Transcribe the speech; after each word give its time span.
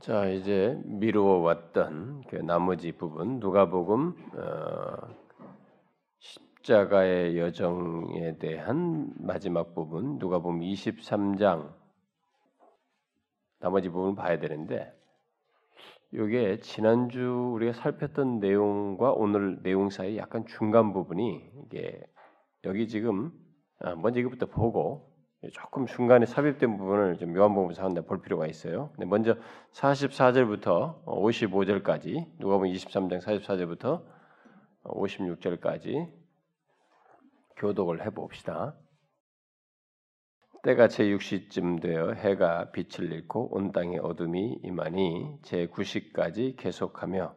자 0.00 0.26
이제 0.26 0.80
미루어 0.86 1.40
왔던 1.40 2.22
그 2.30 2.36
나머지 2.36 2.92
부분 2.92 3.40
누가복음 3.40 4.14
어, 4.34 5.14
십자가의 6.18 7.38
여정에 7.38 8.38
대한 8.38 9.12
마지막 9.18 9.74
부분 9.74 10.18
누가복음 10.18 10.60
23장. 10.60 11.74
나머지 13.58 13.90
부분 13.90 14.14
봐야 14.14 14.38
되는데 14.38 14.98
이게 16.12 16.58
지난주 16.60 17.52
우리가 17.54 17.74
살폈던 17.74 18.40
내용과 18.40 19.12
오늘 19.12 19.62
내용 19.62 19.90
사이 19.90 20.16
약간 20.16 20.46
중간 20.46 20.94
부분이 20.94 21.50
이게 21.66 22.02
여기 22.64 22.88
지금 22.88 23.30
아, 23.80 23.94
먼저 23.94 24.20
이것부터 24.20 24.46
보고 24.46 25.09
조금 25.48 25.86
중간에 25.86 26.26
삽입된 26.26 26.76
부분을 26.76 27.16
좀 27.16 27.34
요한복음에서 27.34 27.82
한번 27.82 28.04
볼 28.04 28.20
필요가 28.20 28.46
있어요. 28.46 28.92
먼저 28.98 29.36
44절부터 29.72 31.02
55절까지 31.06 32.26
누가복음 32.38 32.70
23장 32.70 33.22
44절부터 33.22 34.04
56절까지 34.84 36.12
교독을 37.56 38.04
해 38.04 38.10
봅시다. 38.10 38.76
때가 40.62 40.88
제 40.88 41.04
6시쯤 41.04 41.80
되어 41.80 42.12
해가 42.12 42.70
빛을 42.72 43.10
잃고 43.10 43.56
온 43.56 43.72
땅에 43.72 43.96
어둠이 43.96 44.60
임하니 44.62 45.38
제 45.42 45.66
9시까지 45.68 46.58
계속하며 46.58 47.34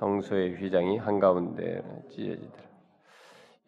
성소의 0.00 0.56
휘장이 0.56 0.98
한가운데 0.98 1.80
찢어지더라. 2.10 2.69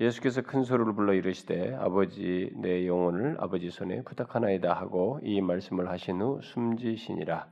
예수께서 0.02 0.42
큰 0.42 0.64
소리를 0.64 0.92
불러 0.94 1.14
이르시되 1.14 1.76
아버지 1.76 2.50
내 2.56 2.88
영혼을 2.88 3.36
아버지 3.38 3.70
손에 3.70 4.02
부탁하나이다 4.02 4.72
하고 4.72 5.20
이 5.22 5.40
말씀을 5.40 5.88
하신 5.88 6.20
후 6.20 6.40
숨지시니라. 6.42 7.46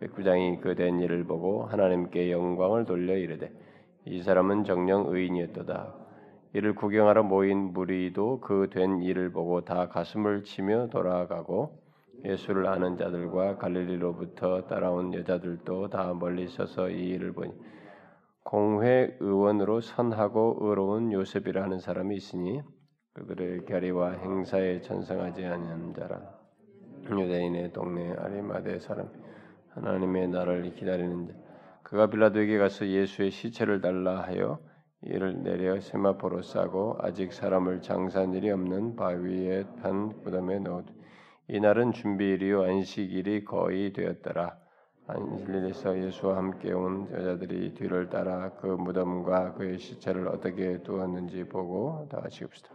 백부장이 0.00 0.58
그 0.60 0.74
된 0.74 0.98
일을 1.00 1.24
보고 1.24 1.62
하나님께 1.64 2.32
영광을 2.32 2.86
돌려 2.86 3.16
이르되 3.16 3.52
이 4.04 4.20
사람은 4.20 4.64
정령 4.64 5.14
의인이었도다. 5.14 5.94
이를 6.54 6.74
구경하러 6.74 7.22
모인 7.22 7.72
무리도 7.72 8.40
그 8.40 8.68
된 8.68 9.00
일을 9.02 9.30
보고 9.30 9.60
다 9.64 9.88
가슴을 9.88 10.42
치며 10.42 10.88
돌아가고 10.88 11.78
예수를 12.24 12.66
아는 12.66 12.96
자들과 12.96 13.58
갈릴리로부터 13.58 14.66
따라온 14.66 15.14
여자들도 15.14 15.90
다 15.90 16.12
멀리 16.14 16.48
서서 16.48 16.90
이 16.90 17.10
일을 17.10 17.32
보니 17.32 17.52
공회 18.46 19.16
의원으로 19.18 19.80
선하고 19.80 20.58
의로운 20.60 21.10
요셉이라는 21.10 21.80
사람이 21.80 22.14
있으니 22.14 22.62
그들의 23.14 23.64
결의와 23.64 24.12
행사에 24.12 24.82
전성하지 24.82 25.44
않은 25.44 25.94
자라 25.94 26.22
유대인의 27.10 27.72
동네 27.72 28.12
아리마대 28.12 28.78
사람 28.78 29.10
하나님의 29.70 30.28
나를 30.28 30.76
기다리는 30.76 31.26
자 31.26 31.34
그가 31.82 32.08
빌라도에게 32.08 32.58
가서 32.58 32.86
예수의 32.86 33.32
시체를 33.32 33.80
달라 33.80 34.22
하여 34.22 34.60
이를 35.02 35.42
내려 35.42 35.80
세마포로 35.80 36.42
싸고 36.42 36.98
아직 37.00 37.32
사람을 37.32 37.82
장사한 37.82 38.32
일이 38.34 38.52
없는 38.52 38.94
바위에 38.94 39.64
판 39.82 40.22
무덤에 40.22 40.60
넣었 40.60 40.84
이날은 41.48 41.90
준비일이요 41.90 42.62
안식일이 42.62 43.44
거의 43.44 43.92
되었더라 43.92 44.56
안실리에서 45.08 45.98
예수와 45.98 46.36
함께 46.36 46.72
온 46.72 47.08
여자들이 47.12 47.74
뒤를 47.74 48.08
따라 48.08 48.50
그 48.54 48.66
무덤과 48.66 49.54
그의 49.54 49.78
시체를 49.78 50.26
어떻게 50.28 50.82
두었는지 50.82 51.44
보고 51.44 52.08
다 52.10 52.22
읍시다. 52.26 52.68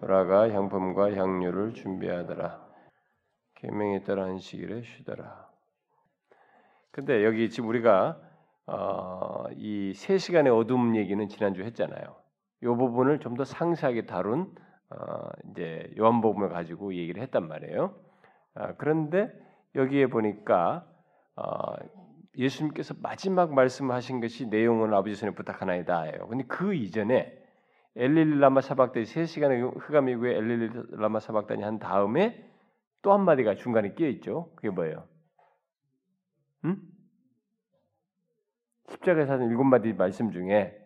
돌아가 0.00 0.50
향품과 0.50 1.14
향료를 1.14 1.72
준비하더라. 1.74 2.68
계명에 3.56 4.02
따라 4.02 4.24
안식일에 4.24 4.82
쉬더라. 4.82 5.48
근데 6.90 7.24
여기 7.24 7.48
지금 7.48 7.68
우리가 7.70 8.20
어, 8.66 9.44
이세 9.56 10.18
시간의 10.18 10.52
어둠 10.52 10.96
얘기는 10.96 11.26
지난주 11.28 11.62
했잖아요. 11.62 12.16
이 12.62 12.66
부분을 12.66 13.20
좀 13.20 13.36
더 13.36 13.44
상세하게 13.44 14.06
다룬 14.06 14.54
어, 14.90 15.28
이제 15.50 15.90
요한복음을 15.98 16.50
가지고 16.50 16.94
얘기를 16.94 17.22
했단 17.22 17.48
말이에요. 17.48 17.94
아, 18.54 18.74
그런데 18.76 19.32
여기에 19.74 20.08
보니까 20.08 20.84
어, 20.84 20.89
예수님께서 22.36 22.94
마지막 23.02 23.52
말씀하신 23.52 24.20
것이 24.20 24.46
내용은 24.46 24.94
아버지 24.94 25.14
손에 25.14 25.32
부탁하나이다예요. 25.32 26.28
근데 26.28 26.44
그 26.46 26.74
이전에 26.74 27.36
엘릴라마 27.96 28.60
사박단이 28.60 29.04
3시간의 29.04 29.78
흑암 29.80 30.08
이후에 30.08 30.36
엘릴라마 30.36 31.18
사박단이 31.20 31.62
한 31.62 31.78
다음에 31.78 32.48
또 33.02 33.12
한마디가 33.12 33.56
중간에 33.56 33.94
끼어 33.94 34.08
있죠. 34.08 34.52
그게 34.54 34.70
뭐예요? 34.70 35.06
음? 36.64 36.76
십자가에서 38.90 39.34
하는 39.34 39.48
일곱 39.50 39.64
마디 39.64 39.92
말씀 39.92 40.30
중에 40.30 40.76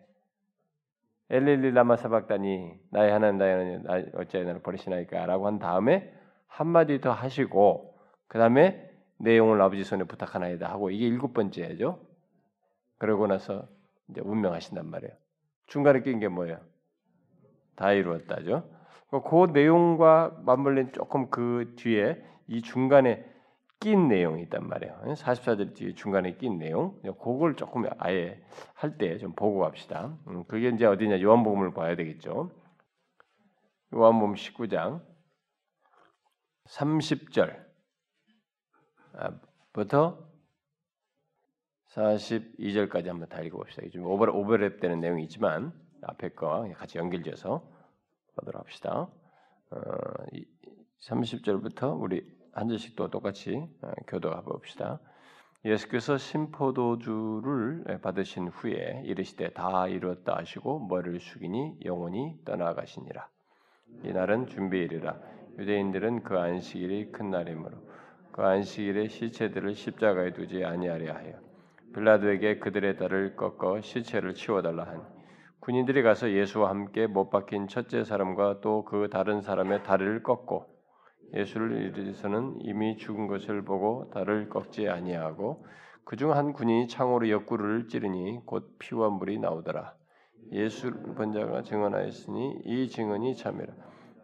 엘릴라마 1.29 1.95
사박단이 1.95 2.79
나의 2.91 3.11
하나님 3.11 3.37
나의 3.37 3.53
하나님 3.53 4.15
어찌하여 4.15 4.47
나를 4.47 4.61
버리시나이까라고 4.61 5.47
한 5.47 5.59
다음에 5.59 6.13
한 6.47 6.67
마디 6.67 7.01
더 7.01 7.11
하시고 7.11 7.97
그 8.27 8.37
다음에 8.37 8.89
내용을 9.17 9.61
아버지 9.61 9.83
손에 9.83 10.03
부탁하나이다 10.03 10.69
하고 10.69 10.89
이게 10.91 11.07
일곱 11.07 11.33
번째죠. 11.33 11.99
그러고 12.97 13.27
나서 13.27 13.67
이제 14.09 14.21
운명하신단 14.21 14.89
말이에요. 14.89 15.13
중간에 15.67 16.01
낀 16.01 16.19
게 16.19 16.27
뭐예요? 16.27 16.59
다 17.75 17.91
이루었다죠. 17.93 18.69
그 19.09 19.45
내용과 19.53 20.41
맞물린 20.45 20.91
조금 20.93 21.29
그 21.29 21.73
뒤에 21.77 22.23
이 22.47 22.61
중간에 22.61 23.25
낀 23.79 24.07
내용이 24.07 24.43
있단 24.43 24.67
말이에요. 24.67 25.01
44절 25.15 25.75
뒤에 25.75 25.93
중간에 25.95 26.35
낀 26.37 26.57
내용. 26.57 26.99
그걸 27.03 27.55
조금 27.55 27.85
아예 27.97 28.41
할 28.73 28.97
때 28.97 29.17
좀 29.19 29.33
보고 29.35 29.59
갑시다. 29.59 30.17
음, 30.27 30.43
그게 30.45 30.69
이제 30.69 30.85
어디냐? 30.85 31.21
요한복음을 31.21 31.73
봐야 31.73 31.95
되겠죠. 31.95 32.51
요한복음 33.93 34.35
19장 34.35 35.01
30절 36.67 37.64
부터 39.73 40.17
42절까지 41.89 43.07
한번 43.07 43.29
다 43.29 43.41
읽어봅시다. 43.41 43.87
좀 43.91 44.05
오버, 44.05 44.25
오버랩 44.25 44.79
되는 44.79 44.99
내용이 44.99 45.23
있지만 45.23 45.73
앞에 46.01 46.29
거 46.29 46.67
같이 46.75 46.97
연결지어서 46.97 47.65
보도록 48.35 48.61
합시다. 48.61 49.09
어, 49.71 49.79
30절부터 51.01 51.99
우리 51.99 52.25
한 52.53 52.67
절씩 52.67 52.95
또 52.95 53.09
똑같이 53.09 53.67
어, 53.81 53.91
교도해 54.07 54.41
봅시다. 54.43 54.99
예수께서 55.63 56.17
심포도주를 56.17 57.99
받으신 58.01 58.49
후에 58.49 59.01
이르시되 59.05 59.51
다 59.53 59.87
이루었다 59.87 60.37
하시고 60.37 60.87
머리를 60.87 61.19
숙이니 61.19 61.79
영원히 61.85 62.37
떠나가시니라. 62.45 63.27
이날은 64.03 64.47
준비일이라 64.47 65.19
유대인들은 65.57 66.23
그 66.23 66.37
안식일이 66.37 67.11
큰 67.11 67.31
날이므로 67.31 67.77
그 68.35 68.41
안식일에 68.41 69.07
시체들을 69.07 69.75
십자가에 69.75 70.33
두지 70.33 70.65
아니하려 70.65 71.13
하여 71.13 71.35
빌라도에게 71.93 72.59
그들의 72.59 72.97
딸을 72.97 73.37
꺾어 73.37 73.79
시체를 73.79 74.33
치워달라 74.33 74.83
하니 74.83 75.01
군인들이 75.61 76.03
가서 76.03 76.29
예수와 76.29 76.69
함께 76.69 77.07
못 77.07 77.29
박힌 77.29 77.69
첫째 77.69 78.03
사람과 78.03 78.59
또 78.59 78.83
그 78.83 79.07
다른 79.09 79.39
사람의 79.39 79.83
다리를 79.83 80.21
꺾고 80.21 80.65
예수를 81.33 81.97
이르서는 81.97 82.57
이미 82.59 82.97
죽은 82.97 83.27
것을 83.27 83.63
보고 83.63 84.09
다리를 84.13 84.49
꺾지 84.49 84.89
아니하고 84.89 85.65
그중 86.03 86.33
한 86.33 86.51
군인이 86.51 86.89
창으로 86.89 87.29
옆구리를 87.29 87.87
찌르니 87.87 88.41
곧 88.45 88.75
피와 88.79 89.11
물이 89.11 89.39
나오더라. 89.39 89.95
예수 90.51 90.91
본자가 90.91 91.63
증언하였으니 91.63 92.63
이 92.65 92.89
증언이 92.89 93.37
참이라. 93.37 93.73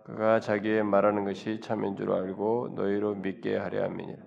그가 0.06 0.40
자기의 0.40 0.84
말하는 0.84 1.26
것이 1.26 1.60
참인 1.60 1.96
줄 1.96 2.12
알고 2.12 2.74
너희로 2.76 3.16
믿게 3.16 3.58
하려 3.58 3.84
함이니라. 3.84 4.24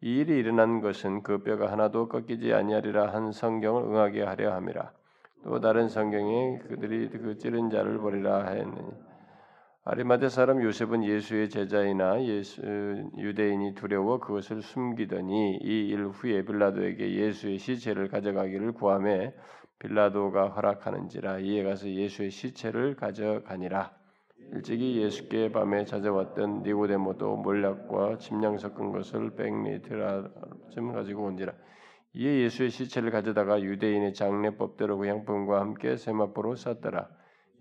이 0.00 0.18
일이 0.18 0.38
일어난 0.38 0.80
것은 0.80 1.22
그 1.22 1.42
뼈가 1.42 1.72
하나도 1.72 2.08
꺾이지 2.08 2.54
아니하리라 2.54 3.12
한 3.12 3.32
성경을 3.32 3.82
응하게 3.82 4.22
하려 4.22 4.52
함이라. 4.54 4.92
또 5.44 5.60
다른 5.60 5.88
성경에 5.88 6.58
그들이 6.68 7.10
그 7.10 7.38
찌른 7.38 7.70
자를 7.70 7.98
버리라 7.98 8.44
하였느니 8.46 8.90
아리마대 9.84 10.28
사람 10.28 10.62
요셉은 10.62 11.04
예수의 11.04 11.48
제자이나 11.48 12.22
예수, 12.24 12.60
유대인이 13.16 13.74
두려워 13.74 14.20
그것을 14.20 14.60
숨기더니 14.62 15.58
이 15.62 15.90
일 15.90 16.06
후에 16.08 16.44
빌라도에게 16.44 17.14
예수의 17.14 17.58
시체를 17.58 18.08
가져가기를 18.08 18.72
구함에 18.72 19.34
빌라도가 19.78 20.48
허락하는지라 20.48 21.38
이에 21.38 21.62
가서 21.64 21.88
예수의 21.88 22.30
시체를 22.30 22.96
가져가니라. 22.96 23.97
일찍이 24.52 25.02
예수께 25.02 25.52
밤에 25.52 25.84
찾아왔던 25.84 26.62
니고데모도 26.62 27.36
몰약과 27.36 28.18
침량 28.18 28.58
섞은 28.58 28.92
것을 28.92 29.30
백리트라쯤 29.36 30.92
가지고 30.92 31.24
온지라. 31.24 31.52
이에 32.14 32.40
예수의 32.44 32.70
시체를 32.70 33.10
가져다가 33.10 33.60
유대인의 33.60 34.14
장례법대로 34.14 34.98
그 34.98 35.06
향품과 35.06 35.60
함께 35.60 35.96
세마포로 35.96 36.56
쌌더라. 36.56 37.08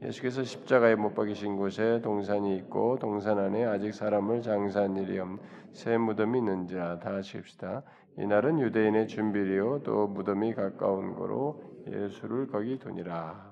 예수께서 0.02 0.44
십자가에 0.44 0.96
못 0.96 1.14
박이신 1.14 1.58
곳에 1.58 2.02
동산이 2.02 2.56
있고 2.58 2.98
동산 3.00 3.40
안에 3.40 3.66
아직 3.66 3.94
사람을 3.94 4.42
장사한 4.42 4.96
일이 4.98 5.20
없는 5.20 5.40
새 5.74 5.98
무덤이 5.98 6.40
있는지라 6.40 7.00
다 7.00 7.16
하십시다. 7.16 7.84
이날은 8.18 8.60
유대인의 8.60 9.08
준비리요 9.08 9.82
또 9.84 10.08
무덤이 10.08 10.54
가까운 10.54 11.14
거로 11.14 11.62
예수를 11.88 12.48
거기 12.48 12.80
두니라. 12.80 13.47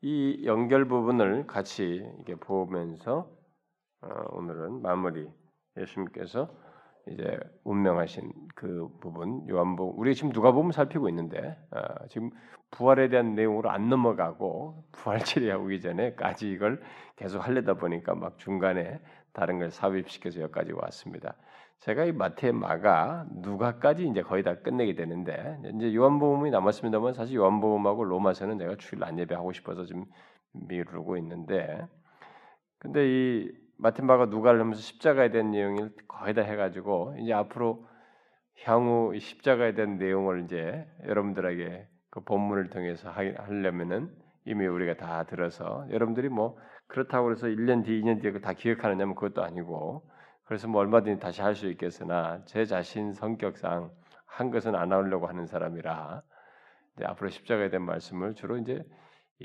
이 0.00 0.42
연결 0.44 0.86
부분을 0.86 1.46
같이 1.46 2.08
이게 2.20 2.36
보면서 2.36 3.28
어, 4.00 4.08
오늘은 4.30 4.80
마무리 4.82 5.28
예수님께서 5.76 6.48
이제 7.08 7.38
운명하신 7.64 8.32
그 8.54 8.88
부분 9.00 9.48
요한복음 9.48 9.98
우리 9.98 10.14
지금 10.14 10.30
누가 10.30 10.52
보면 10.52 10.70
살피고 10.72 11.08
있는데 11.08 11.58
어, 11.72 12.06
지금 12.08 12.30
부활에 12.70 13.08
대한 13.08 13.34
내용으로 13.34 13.70
안 13.70 13.88
넘어가고 13.88 14.84
부활 14.92 15.18
처리하기 15.24 15.80
전에까지 15.80 16.50
이걸 16.50 16.80
계속 17.16 17.40
하려다 17.40 17.74
보니까 17.74 18.14
막 18.14 18.38
중간에 18.38 19.00
다른 19.32 19.58
걸 19.58 19.70
삽입시켜서 19.70 20.42
여기까지 20.42 20.72
왔습니다. 20.72 21.34
제가 21.80 22.04
이 22.04 22.12
마태, 22.12 22.52
마가, 22.52 23.26
누가까지 23.30 24.08
이제 24.08 24.22
거의 24.22 24.42
다 24.42 24.56
끝내게 24.56 24.94
되는데 24.94 25.58
이제 25.76 25.94
요한복음이 25.94 26.50
남았습니다만 26.50 27.14
사실 27.14 27.36
요한복음하고 27.36 28.04
로마서는 28.04 28.58
제가 28.58 28.76
주일 28.76 29.04
안 29.04 29.18
예배 29.18 29.34
하고 29.34 29.52
싶어서 29.52 29.84
지금 29.84 30.04
미루고 30.52 31.16
있는데 31.18 31.86
근데 32.80 33.06
이 33.06 33.52
마틴 33.76 34.06
마가 34.06 34.26
누가를 34.26 34.60
하면서 34.60 34.80
십자가에 34.80 35.30
대한 35.30 35.52
내용을 35.52 35.92
거의 36.08 36.34
다 36.34 36.42
해가지고 36.42 37.14
이제 37.20 37.32
앞으로 37.32 37.86
향후 38.64 39.16
십자가에 39.16 39.74
대한 39.74 39.98
내용을 39.98 40.44
이제 40.44 40.84
여러분들에게 41.06 41.86
그 42.10 42.24
본문을 42.24 42.70
통해서 42.70 43.10
하려면은 43.10 44.10
이미 44.46 44.66
우리가 44.66 44.96
다 44.96 45.24
들어서 45.24 45.86
여러분들이 45.90 46.28
뭐 46.28 46.58
그렇다고 46.88 47.30
해서 47.30 47.46
1년 47.46 47.84
뒤, 47.84 48.00
2년 48.02 48.20
뒤에 48.20 48.40
다 48.40 48.52
기억하느냐면 48.52 49.14
그것도 49.14 49.44
아니고 49.44 50.02
그래서 50.48 50.66
뭐 50.66 50.80
얼마든지 50.80 51.20
다시 51.20 51.42
할 51.42 51.54
수 51.54 51.66
있겠으나 51.68 52.42
제 52.46 52.64
자신 52.64 53.12
성격상 53.12 53.90
한 54.24 54.50
것은 54.50 54.74
안 54.74 54.92
하려고 54.92 55.26
하는 55.26 55.46
사람이라 55.46 56.22
앞으로 57.04 57.28
십자가에 57.28 57.68
대한 57.68 57.84
말씀을 57.84 58.34
주로 58.34 58.56
이제 58.56 58.82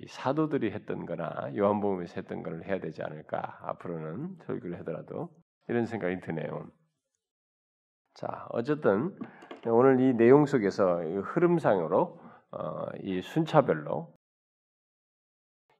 사도들이 0.07 0.71
했던 0.71 1.05
거나 1.05 1.51
요한복음에서 1.55 2.13
했던 2.15 2.41
걸 2.41 2.63
해야 2.63 2.79
되지 2.79 3.03
않을까 3.03 3.59
앞으로는 3.63 4.38
설교를 4.45 4.79
하더라도 4.79 5.29
이런 5.67 5.85
생각이 5.85 6.21
드네요. 6.21 6.67
자 8.13 8.47
어쨌든 8.51 9.13
오늘 9.65 9.99
이 9.99 10.13
내용 10.13 10.45
속에서 10.45 11.01
흐름상으로 11.03 12.21
어, 12.51 12.85
이 13.01 13.21
순차별로 13.21 14.15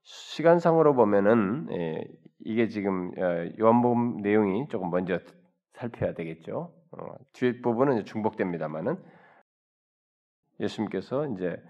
시간상으로 0.02 0.94
보면은 0.94 1.68
예, 1.72 2.04
이게 2.44 2.68
지금 2.68 3.10
어, 3.18 3.48
요한복음 3.58 4.18
내용이 4.18 4.68
조금 4.68 4.90
먼저 4.90 5.18
살펴야 5.72 6.12
되겠죠. 6.14 6.72
어, 6.92 7.14
뒤에 7.32 7.60
부분은 7.60 8.04
중복됩니다만은 8.04 8.96
예수님께서 10.60 11.26
이제 11.28 11.60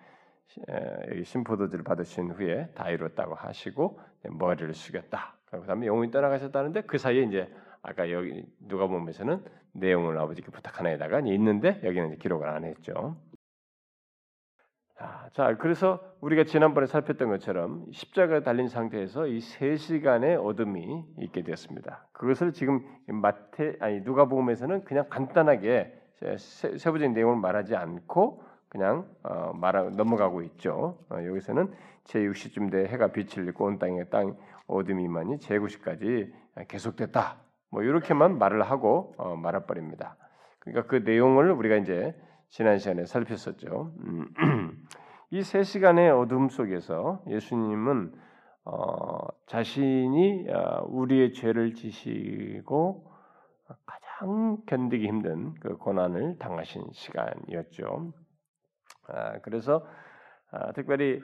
심포도주를 1.25 1.85
받으신 1.85 2.33
후에 2.33 2.69
다 2.75 2.91
이뤘다고 2.91 3.35
하시고 3.35 3.99
머리를 4.29 4.73
숙였다. 4.75 5.39
그다음에 5.47 5.87
영혼이 5.87 6.11
떠나가셨다는데 6.11 6.83
그 6.83 6.99
사이에 6.99 7.23
이제 7.23 7.51
아까 7.83 8.11
여기 8.11 8.45
누가 8.61 8.87
보면서는 8.87 9.43
내용을 9.73 10.19
아버지께 10.19 10.51
부탁하나에다가 10.51 11.21
있는데 11.21 11.81
여기는 11.83 12.19
기록을 12.19 12.49
안 12.49 12.65
했죠. 12.65 13.17
자, 15.33 15.57
그래서 15.59 16.01
우리가 16.21 16.45
지난번에 16.45 16.87
살폈던 16.87 17.29
것처럼 17.29 17.87
십자가 17.93 18.43
달린 18.43 18.69
상태에서 18.69 19.27
이 19.27 19.41
세 19.41 19.77
시간의 19.77 20.37
어둠이 20.37 21.05
있게 21.19 21.43
되었습니다. 21.43 22.07
그것을 22.13 22.53
지금 22.53 22.81
마태 23.07 23.77
아니 23.81 24.01
누가복음에서는 24.01 24.85
그냥 24.85 25.07
간단하게 25.11 25.93
세, 26.37 26.79
세부적인 26.79 27.13
내용을 27.13 27.37
말하지 27.37 27.75
않고 27.75 28.43
그냥 28.69 29.07
어, 29.25 29.53
말하 29.55 29.91
넘어가고 29.91 30.43
있죠. 30.43 30.99
어, 31.11 31.17
여기서는 31.25 31.73
제6시쯤 32.05 32.71
돼 32.71 32.87
해가 32.87 33.09
빛을 33.09 33.47
잃고 33.47 33.65
온 33.65 33.79
땅에 33.79 34.05
땅 34.05 34.37
어둠이 34.69 35.09
많이 35.09 35.37
제9시까지 35.39 36.33
계속됐다. 36.69 37.37
뭐 37.71 37.83
이렇게만 37.83 38.39
말을 38.39 38.63
하고 38.63 39.15
어, 39.19 39.35
말아버립니다. 39.37 40.17
그러니까 40.61 40.87
그 40.87 40.97
내용을 41.05 41.51
우리가 41.51 41.77
이제 41.77 42.15
지난 42.55 42.79
시간에 42.79 43.05
살폈었죠. 43.05 43.95
음, 43.99 44.29
이세 45.31 45.65
시간의 45.65 46.09
어둠 46.13 46.49
속에서 46.49 47.21
예수님은 47.27 48.15
어, 48.65 49.27
자신이 49.49 50.47
어, 50.49 50.85
우리의 50.87 51.33
죄를 51.33 51.75
지시고 51.75 53.11
가장 53.85 54.59
견디기 54.67 55.05
힘든 55.05 55.55
그 55.55 55.77
고난을 55.79 56.39
당하신 56.39 56.85
시간이었죠. 56.93 58.13
아, 59.09 59.41
그래서 59.41 59.85
아, 60.53 60.71
특별히 60.75 61.21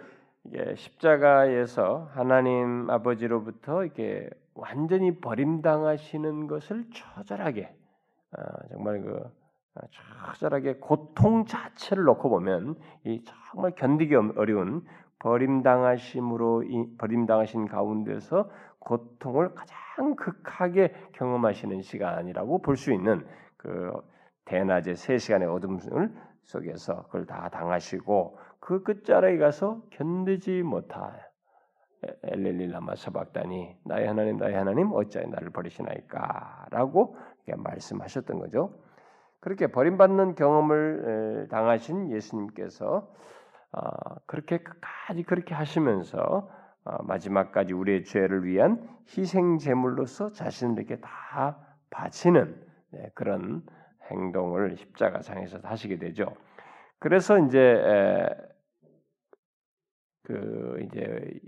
십자가에서 0.74 2.10
하나님 2.12 2.90
아버지로부터 2.90 3.84
이렇게 3.84 4.28
완전히 4.54 5.20
버림당하시는 5.20 6.48
것을 6.48 6.86
처절하게 6.92 7.72
아, 8.32 8.68
정말 8.72 9.00
그 9.02 9.39
처절하게 9.74 10.76
고통 10.76 11.46
자체를 11.46 12.04
놓고 12.04 12.28
보면 12.28 12.76
이 13.04 13.22
정말 13.52 13.72
견디기 13.72 14.14
어려운 14.36 14.84
버림당하심으로 15.20 16.64
버림당하신 16.98 17.68
가운데서 17.68 18.50
고통을 18.80 19.54
가장 19.54 20.16
극하게 20.16 20.94
경험하시는 21.12 21.82
시간이라고 21.82 22.62
볼 22.62 22.76
수 22.76 22.92
있는 22.92 23.26
그 23.56 23.92
대낮의 24.46 24.96
세 24.96 25.18
시간의 25.18 25.46
어둠 25.48 25.78
속에서 26.42 27.04
그걸 27.04 27.26
다 27.26 27.48
당하시고 27.50 28.38
그 28.58 28.82
끝자락에 28.82 29.36
가서 29.38 29.82
견디지 29.90 30.62
못하 30.62 31.14
엘렐리라마 32.22 32.94
서박다니 32.96 33.76
나의 33.84 34.08
하나님 34.08 34.38
나의 34.38 34.54
하나님 34.54 34.90
어찌하여 34.92 35.28
나를 35.28 35.50
버리시나이까라고 35.50 37.16
말씀하셨던 37.56 38.38
거죠. 38.38 38.72
그렇게 39.40 39.68
버림받는 39.68 40.34
경험을 40.34 41.48
당하신 41.50 42.10
예수님께서 42.10 43.10
아, 43.72 44.16
그렇게 44.26 44.58
끝까지 44.58 45.22
그렇게 45.22 45.54
하시면서 45.54 46.50
아, 46.84 47.02
마지막까지 47.02 47.72
우리의 47.72 48.04
죄를 48.04 48.44
위한 48.44 48.88
희생 49.08 49.58
제물로서 49.58 50.32
자신을 50.32 50.78
이렇게 50.78 51.00
다 51.00 51.58
바치는 51.90 52.66
네, 52.92 53.10
그런 53.14 53.62
행동을 54.10 54.76
십자가상에서 54.76 55.60
하시게 55.62 55.98
되죠. 55.98 56.34
그래서 56.98 57.38
이제 57.38 57.76
그 60.24 60.80
이제 60.84 61.40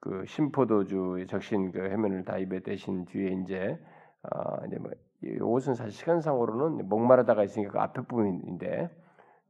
그 0.00 0.24
심포도주 0.26 1.26
적신 1.28 1.70
그 1.70 1.84
해면을 1.90 2.24
다 2.24 2.38
입에 2.38 2.60
대신 2.60 3.04
뒤에 3.04 3.30
이제 3.42 3.78
어 4.22 4.66
이제 4.66 4.78
뭐 4.78 4.90
이것은 5.22 5.74
사실 5.74 5.92
시간상으로는 5.92 6.88
목마르다가 6.88 7.44
있으니까 7.44 7.72
그 7.72 7.80
앞에 7.80 8.02
부분인데 8.02 8.90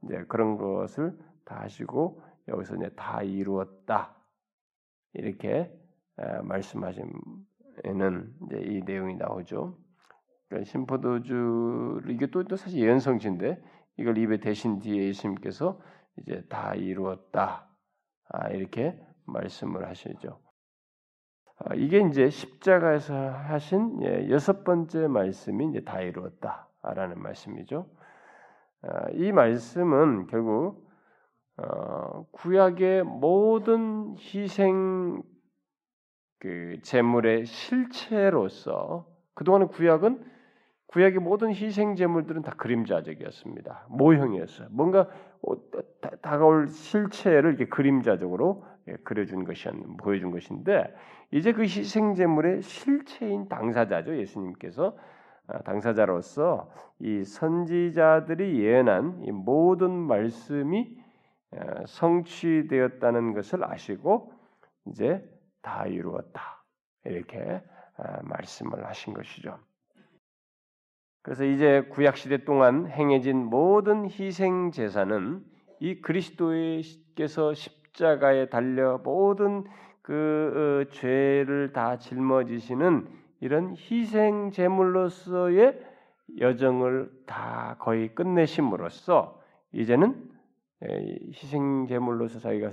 이제 0.05 0.25
그런 0.29 0.57
것을 0.57 1.19
다 1.45 1.61
하시고 1.61 2.23
여기서 2.49 2.77
이제 2.77 2.91
다 2.91 3.23
이루었다 3.23 4.15
이렇게 5.15 5.73
말씀하시는 6.43 7.13
이제 8.47 8.61
이 8.61 8.83
내용이 8.83 9.17
나오죠. 9.17 9.79
그러니까 10.49 10.71
심포도주 10.71 12.03
이게 12.09 12.27
또, 12.31 12.45
또 12.45 12.57
사실 12.57 12.81
예언성지인데 12.81 13.63
이걸 13.97 14.19
입에 14.19 14.39
대신 14.39 14.79
뒤에 14.79 15.09
예수님께서 15.09 15.81
이제 16.19 16.45
다 16.49 16.75
이루었다 16.75 17.69
아, 18.29 18.49
이렇게 18.51 18.99
말씀을 19.25 19.89
하시죠. 19.89 20.42
아, 21.65 21.75
이게 21.75 22.01
이제 22.01 22.29
십자가에서 22.29 23.15
하신 23.15 24.03
예, 24.03 24.29
여섯 24.31 24.65
번째 24.65 25.07
말씀이 25.07 25.69
이제 25.69 25.81
다 25.85 26.01
이루었다라는 26.01 27.23
말씀이죠. 27.23 27.87
아, 28.83 29.11
이 29.13 29.31
말씀은 29.31 30.27
결국 30.27 30.91
어, 31.59 32.27
구약의 32.33 33.05
모든 33.05 34.17
희생 34.19 35.23
그 36.41 36.79
제물의 36.83 37.47
실체로서 37.47 39.07
그동안의 39.35 39.69
구약은 39.69 40.25
구약의 40.87 41.21
모든 41.21 41.51
희생 41.55 41.95
제물들은 41.95 42.43
다 42.43 42.53
그림자적이었습니다. 42.57 43.87
모형이었어요. 43.89 44.69
뭔가 44.73 45.09
어, 45.43 45.55
다가올 46.23 46.69
실체를 46.69 47.51
이렇게 47.51 47.67
그림자적으로 47.67 48.65
예, 48.65 48.72
그려준 49.05 49.45
것이 49.45 49.69
보여준 49.99 50.31
것인데 50.31 50.95
이제 51.31 51.53
그 51.53 51.63
희생 51.63 52.15
제물의 52.15 52.63
실체인 52.63 53.49
당사자죠 53.49 54.17
예수님께서 54.17 54.97
아, 55.49 55.59
당사자로서 55.63 56.71
이 57.01 57.25
선지자들이 57.25 58.63
예언한 58.63 59.25
이 59.25 59.33
모든 59.33 59.91
말씀이 59.91 60.97
어, 61.53 61.87
성취되었다는 61.87 63.35
것을 63.35 63.65
아시고 63.65 64.33
이제 64.87 65.23
다 65.61 65.87
이루었다 65.87 66.65
이렇게 67.05 67.63
아, 67.97 68.23
말씀을 68.23 68.87
하신 68.87 69.15
것이죠. 69.15 69.59
그래서 71.23 71.45
이제 71.45 71.83
구약 71.91 72.17
시대 72.17 72.45
동안 72.45 72.89
행해진 72.89 73.45
모든 73.45 74.11
희생 74.11 74.73
제사는 74.73 75.45
이 75.81 76.01
그리스도께서 76.01 77.55
십 77.55 77.82
자가에 77.95 78.49
달려 78.49 78.99
모든 78.99 79.65
그 80.03 80.87
어, 80.89 80.91
죄를 80.93 81.73
다 81.73 81.99
짊어지시는 81.99 83.09
이런 83.41 83.75
희생 83.77 84.51
제물로서의 84.51 85.81
여정을 86.39 87.11
다 87.27 87.77
거의 87.79 88.15
끝내심으로써 88.15 89.41
이제는 89.73 90.31
희생 91.33 91.87
제물로서 91.87 92.39
자기가 92.39 92.71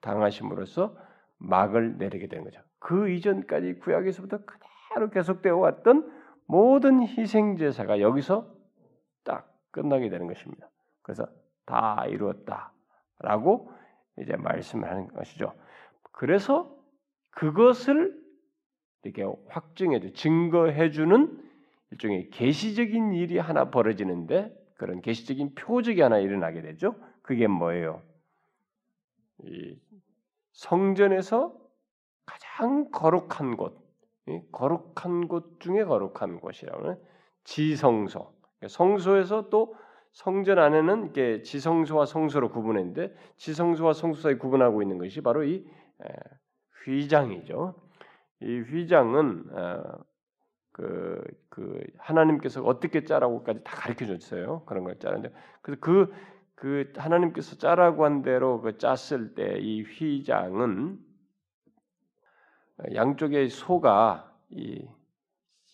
당하심으로써 0.00 0.96
막을 1.38 1.98
내리게 1.98 2.28
되는 2.28 2.44
거죠. 2.44 2.60
그 2.78 3.08
이전까지 3.08 3.78
구약에서부터 3.80 4.38
그대로 4.44 5.10
계속되어 5.10 5.56
왔던 5.56 6.12
모든 6.46 7.02
희생 7.02 7.56
제사가 7.56 8.00
여기서 8.00 8.52
딱 9.24 9.52
끝나게 9.70 10.10
되는 10.10 10.26
것입니다. 10.26 10.68
그래서 11.02 11.26
다 11.64 12.04
이루었다라고 12.06 13.70
이제 14.18 14.36
말씀을 14.36 14.88
하는 14.88 15.08
것이죠. 15.08 15.54
그래서 16.12 16.74
그것을 17.30 18.22
이렇게 19.02 19.24
확증해 19.48 20.00
주, 20.00 20.12
증거해 20.12 20.90
주는 20.90 21.42
일종의 21.90 22.30
계시적인 22.30 23.12
일이 23.12 23.38
하나 23.38 23.70
벌어지는데 23.70 24.54
그런 24.76 25.00
계시적인 25.00 25.54
표적이 25.54 26.00
하나 26.00 26.18
일어나게 26.18 26.62
되죠. 26.62 26.96
그게 27.22 27.46
뭐예요? 27.46 28.02
이 29.42 29.78
성전에서 30.52 31.54
가장 32.26 32.90
거룩한 32.90 33.56
곳, 33.56 33.76
거룩한 34.52 35.28
곳 35.28 35.60
중에 35.60 35.84
거룩한 35.84 36.40
곳이라고는 36.40 37.00
지성소. 37.44 38.32
성소에서 38.66 39.50
또 39.50 39.76
성전 40.14 40.60
안에는 40.60 41.08
이게 41.10 41.42
지성소와 41.42 42.06
성소로 42.06 42.50
구분했는데 42.50 43.12
지성소와 43.36 43.92
성소 43.94 44.22
사이 44.22 44.38
구분하고 44.38 44.80
있는 44.80 44.96
것이 44.96 45.20
바로 45.20 45.42
이 45.42 45.66
휘장이죠. 46.84 47.74
이 48.40 48.60
휘장은 48.60 49.44
그, 50.70 51.20
그 51.48 51.80
하나님께서 51.98 52.62
어떻게 52.62 53.04
짜라고까지 53.04 53.64
다 53.64 53.76
가르쳐 53.76 54.06
줬어요. 54.06 54.64
그런 54.66 54.84
걸 54.84 54.98
짜는데 55.00 55.32
그래서 55.62 55.80
그, 55.80 56.12
그 56.54 56.92
하나님께서 56.96 57.56
짜라고 57.56 58.04
한 58.04 58.22
대로 58.22 58.60
그 58.60 58.78
짰을 58.78 59.34
때 59.34 59.58
이 59.58 59.82
휘장은 59.82 60.98
양쪽의 62.94 63.48
소가 63.48 64.32
이 64.50 64.86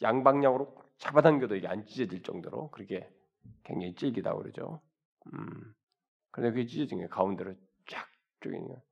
양방향으로 0.01 0.75
잡아당겨도 0.97 1.57
이게 1.57 1.69
안 1.69 1.85
찢어질 1.85 2.23
정도로 2.23 2.71
그렇게 2.71 3.11
굉장히 3.65 3.95
찔기다고 3.95 4.41
그러죠. 4.43 4.81
음. 5.33 5.75
근데 6.33 6.51
그게 6.51 6.67
찢어진 6.67 6.99
게 7.01 7.09
가운데로 7.09 7.55
쫙 7.89 8.07
쪼개는 8.41 8.69
거. 8.69 8.83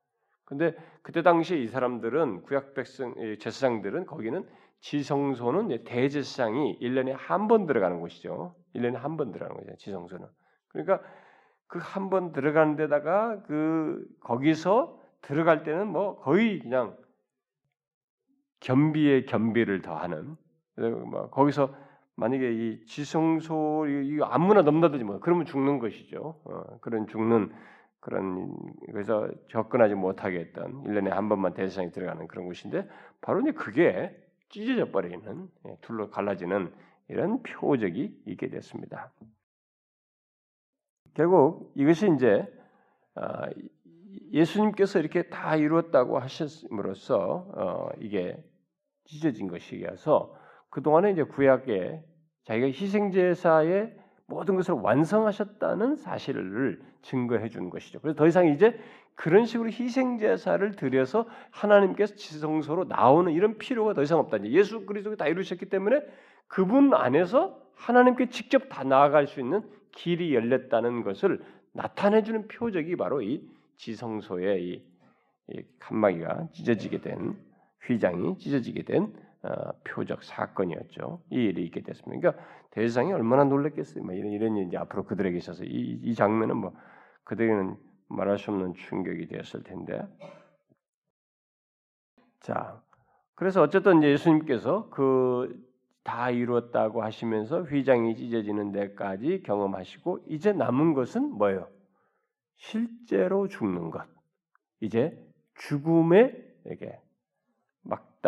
근데 0.45 0.75
그때 1.03 1.23
당시에 1.23 1.59
이 1.59 1.69
사람들은 1.69 2.43
구약 2.43 2.75
백성 2.75 3.15
제사장들은 3.41 4.07
거기는 4.07 4.49
지성소는 4.81 5.85
대제사장이 5.85 6.79
1년에 6.81 7.11
한 7.17 7.49
번 7.49 7.67
들어가는 7.67 8.01
곳이죠. 8.01 8.55
1년에 8.75 8.95
한 8.95 9.17
번 9.17 9.33
들어가는 9.33 9.57
거죠. 9.65 9.77
지성소는. 9.79 10.27
그러니까 10.69 11.01
그 11.69 11.79
한 11.81 12.11
번 12.11 12.33
들어가는 12.33 12.77
데다가 12.77 13.43
그 13.43 14.05
거기서 14.21 14.99
들어갈 15.23 15.65
때는 15.65 15.89
뭐 15.89 16.19
거의 16.21 16.61
그냥 16.61 16.97
겸비에 18.61 19.25
겸비를 19.25 19.83
더하는 19.83 20.37
뭐 20.77 21.31
거기서 21.31 21.75
만약에 22.19 22.53
이 22.53 22.85
지성소 22.87 23.87
이거 23.87 24.25
아무나 24.25 24.63
넘나들지 24.63 25.05
뭐 25.05 25.21
그러면 25.21 25.47
죽는 25.47 25.79
것이죠. 25.79 26.41
어, 26.45 26.79
그런 26.81 27.07
죽는 27.07 27.53
그런 28.01 28.57
그래서 28.87 29.29
접근하지 29.51 29.95
못하게 29.95 30.41
했던 30.41 30.83
1년에 30.83 31.11
한 31.11 31.29
번만 31.29 31.55
대세상에 31.55 31.93
들어가는 31.93 32.27
그런 32.27 32.47
곳인데 32.47 32.89
바로 33.21 33.41
이제 33.41 33.53
그게 33.53 34.17
찢어져 34.49 34.91
버리는 34.91 35.49
예, 35.67 35.77
둘로 35.81 36.11
갈라지는 36.11 36.73
이런 37.07 37.41
표적이 37.45 38.21
있게 38.27 38.49
됐습니다. 38.49 39.13
결국 41.15 41.73
이것이 41.77 42.11
이제 42.17 42.45
아, 43.15 43.49
예수님께서 44.33 44.99
이렇게 44.99 45.29
다 45.29 45.55
이루었다고 45.55 46.19
하셨음으로써 46.19 47.47
어, 47.55 47.89
이게 48.01 48.43
찢어진 49.05 49.47
것이어서 49.47 50.37
그 50.71 50.83
동안에 50.83 51.13
이제 51.13 51.23
구약에 51.23 52.03
자기가 52.45 52.67
희생제사의 52.69 53.95
모든 54.27 54.57
것을 54.57 54.75
완성하셨다는 54.75 55.97
사실을 55.97 56.81
증거해 57.03 57.49
주는 57.49 57.71
것이죠. 57.71 58.01
그래서 58.01 58.17
더 58.17 58.27
이상 58.27 58.49
이제 58.49 58.79
그런 59.15 59.47
식으로 59.47 59.69
희생제사를 59.71 60.73
드려서 60.77 61.27
하나님께서 61.51 62.15
지성소로 62.15 62.85
나오는 62.85 63.33
이런 63.33 63.59
필요가 63.59 63.95
더 63.95 64.03
이상 64.03 64.19
없다. 64.19 64.45
예수 64.45 64.87
그리스도가 64.87 65.17
다 65.17 65.27
이루셨기 65.27 65.67
때문에 65.67 66.01
그분 66.47 66.95
안에서 66.95 67.61
하나님께 67.75 68.29
직접 68.29 68.69
다 68.69 68.85
나아갈 68.85 69.27
수 69.27 69.41
있는 69.41 69.63
길이 69.93 70.35
열렸다는 70.35 71.03
것을 71.03 71.43
나타내 71.73 72.23
주는 72.23 72.47
표적이 72.49 72.97
바로 72.97 73.23
이 73.23 73.43
지성소의 73.77 74.65
이, 74.65 74.83
이 75.49 75.63
칸막이가 75.79 76.49
찢어지게 76.53 77.01
된 77.01 77.37
휘장이 77.87 78.39
찢어지게 78.39 78.83
된 78.83 79.05
어, 79.05 79.28
표적 79.85 80.23
사건이었죠. 80.23 81.23
이 81.31 81.37
일이 81.37 81.65
있게 81.67 81.83
됐습니다. 81.83 82.21
그러니까 82.21 82.45
대상이 82.71 83.13
얼마나 83.13 83.45
놀랐겠어요. 83.45 84.05
뭐 84.05 84.15
이런 84.15 84.33
이런 84.33 84.57
일이 84.57 84.77
앞으로 84.77 85.05
그들에게 85.05 85.37
있어서 85.39 85.65
이, 85.65 86.01
이 86.03 86.15
장면은 86.15 86.57
뭐 86.57 86.73
그들에게는 87.25 87.77
말할 88.09 88.39
수 88.39 88.51
없는 88.51 88.75
충격이 88.75 89.29
되었을 89.29 89.63
텐데. 89.65 90.03
자, 92.41 92.83
그래서 93.35 93.63
어쨌든 93.63 94.03
예수님께서 94.03 94.89
그 94.91 95.69
다 96.09 96.31
이루었다고 96.31 97.03
하시면서 97.03 97.65
휘장이 97.65 98.17
찢어지는 98.17 98.73
데까지 98.73 99.43
경험하시고 99.43 100.25
이제 100.29 100.55
남은 100.55 100.95
것은 100.95 101.33
뭐예요? 101.35 101.69
실제로 102.57 103.47
죽는 103.47 103.91
것. 103.91 104.09
이제 104.81 105.23
죽음에 105.57 106.33
이게 106.65 106.87
막 106.87 107.08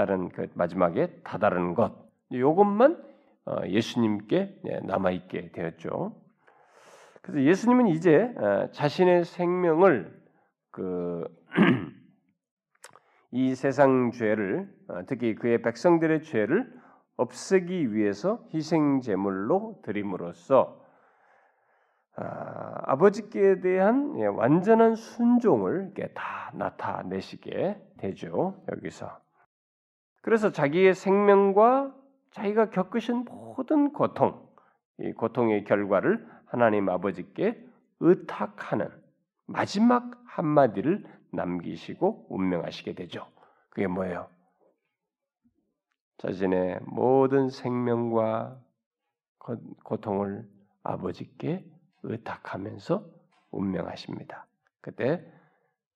다른 0.01 0.31
그 0.31 0.49
마지막에 0.55 1.09
다다른 1.25 1.75
것. 1.75 1.93
이것만 2.31 3.05
어, 3.45 3.67
예수님께 3.67 4.61
예, 4.67 4.81
남아 4.81 5.11
있게 5.11 5.51
되었죠. 5.53 6.15
그래서 7.21 7.43
예수님은 7.47 7.89
이제 7.89 8.33
어, 8.39 8.71
자신의 8.73 9.27
생명을 9.27 10.19
그 10.71 11.25
이 13.33 13.55
세상 13.55 14.11
죄를 14.11 14.73
어, 14.89 15.03
특히 15.07 15.35
그의 15.35 15.61
백성들의 15.61 16.23
죄를 16.23 16.73
없애기 17.19 17.93
위해서 17.93 18.43
희생 18.55 19.03
제물로 19.03 19.83
드림으로써 19.85 20.81
아, 22.17 22.97
버지께 22.97 23.61
대한 23.61 24.19
예, 24.19 24.25
완전한 24.25 24.95
순종을 24.95 25.93
다 26.15 26.51
나타내시게 26.55 27.79
되죠. 27.99 28.63
여기서 28.73 29.21
그래서 30.23 30.53
자기의 30.53 30.95
생명과 30.95 31.95
자기가 32.31 32.71
겪으신 32.71 33.25
모든 33.25 33.93
고통, 33.93 34.49
이 34.99 35.13
고통의 35.13 35.65
결과를 35.65 36.29
하나님 36.47 36.89
아버지께 36.89 37.65
의탁하는 38.01 38.89
마지막 39.47 40.23
한마디를 40.27 41.05
남기시고 41.33 42.27
운명하시게 42.29 42.95
되죠. 42.95 43.27
그게 43.71 43.87
뭐예요? 43.87 44.29
자신의 46.19 46.81
모든 46.83 47.49
생명과 47.49 48.61
고통을 49.85 50.47
아버지께 50.83 51.65
의탁하면서 52.03 53.05
운명하십니다. 53.51 54.47
그때 54.81 55.25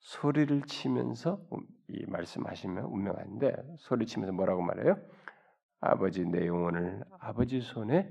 소리를 0.00 0.62
치면서 0.62 1.40
이 1.88 2.04
말씀하시면 2.06 2.84
운명하는데 2.84 3.76
소리 3.78 4.06
치면서 4.06 4.32
뭐라고 4.32 4.62
말해요? 4.62 4.96
아버지 5.80 6.24
내 6.24 6.46
영혼을 6.46 7.04
아버지 7.18 7.60
손에 7.60 8.10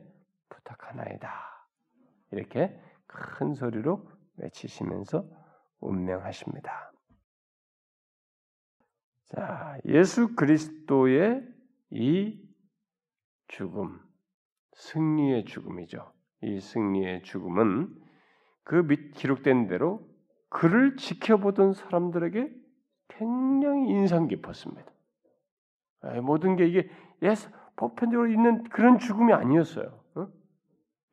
부탁하나이다. 0.50 1.30
이렇게 2.32 2.80
큰 3.08 3.54
소리로 3.54 4.08
외치시면서 4.38 5.28
운명하십니다. 5.80 6.92
자, 9.26 9.78
예수 9.86 10.36
그리스도의 10.36 11.48
이 11.92 12.40
죽음, 13.48 14.00
승리의 14.74 15.46
죽음이죠. 15.46 16.14
이 16.42 16.60
승리의 16.60 17.24
죽음은 17.24 18.02
그 18.64 18.88
밑 18.88 19.12
기록된 19.14 19.68
대로 19.68 20.08
그를 20.50 20.96
지켜보던 20.96 21.74
사람들에게 21.74 22.63
굉장히 23.08 23.90
인상 23.90 24.28
깊었습니다. 24.28 24.92
모든 26.22 26.56
게 26.56 26.66
이게 26.68 26.90
보편적으로 27.76 28.30
있는 28.30 28.64
그런 28.66 29.00
죽음이 29.00 29.34
아니었어요. 29.34 30.00
어? 30.16 30.28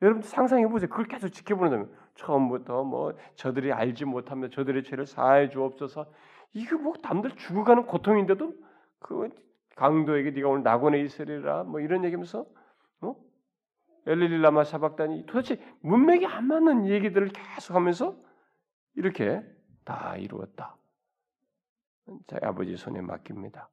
여러분 0.01 0.21
상상해 0.21 0.67
보세요. 0.67 0.89
그걸 0.89 1.07
계속 1.07 1.29
지켜보는 1.29 1.89
처음부터 2.15 2.83
뭐 2.83 3.13
저들이 3.35 3.71
알지 3.71 4.05
못하면 4.05 4.51
저들의 4.51 4.83
죄를 4.83 5.05
사해 5.05 5.49
주옵소서. 5.49 6.05
이거 6.53 6.77
뭐 6.77 6.93
남들 7.01 7.31
죽어가는 7.31 7.85
고통인데도 7.85 8.53
그 8.99 9.29
강도에게 9.75 10.31
네가 10.31 10.49
오늘 10.49 10.63
낙원에 10.63 10.99
있으리라 10.99 11.63
뭐 11.63 11.79
이런 11.79 12.03
얘기하면서 12.03 12.45
어? 13.01 13.15
엘리릴라마 14.05 14.63
사박단이 14.63 15.25
도대체 15.27 15.61
문맥이 15.81 16.25
안 16.25 16.47
맞는 16.47 16.87
얘기들을 16.87 17.29
계속하면서 17.29 18.15
이렇게 18.95 19.41
다 19.85 20.15
이루었다. 20.17 20.75
자 22.27 22.37
아버지 22.41 22.75
손에 22.77 23.01
맡깁니다. 23.01 23.69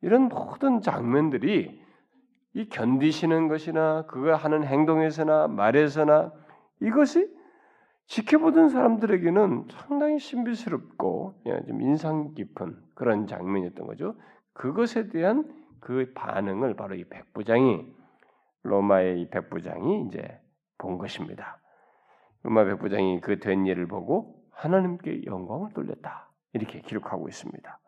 이런 0.00 0.28
모든 0.28 0.80
장면들이 0.80 1.82
이 2.54 2.68
견디시는 2.68 3.48
것이나 3.48 4.06
그가 4.06 4.36
하는 4.36 4.64
행동에서나 4.64 5.48
말에서나 5.48 6.32
이것이 6.80 7.28
지켜보던 8.06 8.70
사람들에게는 8.70 9.68
상당히 9.70 10.18
신비스럽고 10.18 11.42
예, 11.46 11.62
좀 11.66 11.82
인상 11.82 12.32
깊은 12.34 12.76
그런 12.94 13.26
장면이었던 13.26 13.86
거죠. 13.86 14.14
그것에 14.54 15.08
대한 15.08 15.44
그 15.80 16.12
반응을 16.14 16.74
바로 16.74 16.94
이 16.94 17.04
백부장이 17.04 17.86
로마의 18.62 19.20
이 19.22 19.30
백부장이 19.30 20.06
이제 20.06 20.40
본 20.78 20.98
것입니다. 20.98 21.60
로마 22.42 22.64
백부장이 22.64 23.20
그 23.20 23.38
된 23.40 23.66
일을 23.66 23.86
보고 23.86 24.42
하나님께 24.52 25.24
영광을 25.26 25.70
돌렸다 25.74 26.27
이렇게 26.52 26.80
기록하고 26.80 27.28
있습니다. 27.28 27.80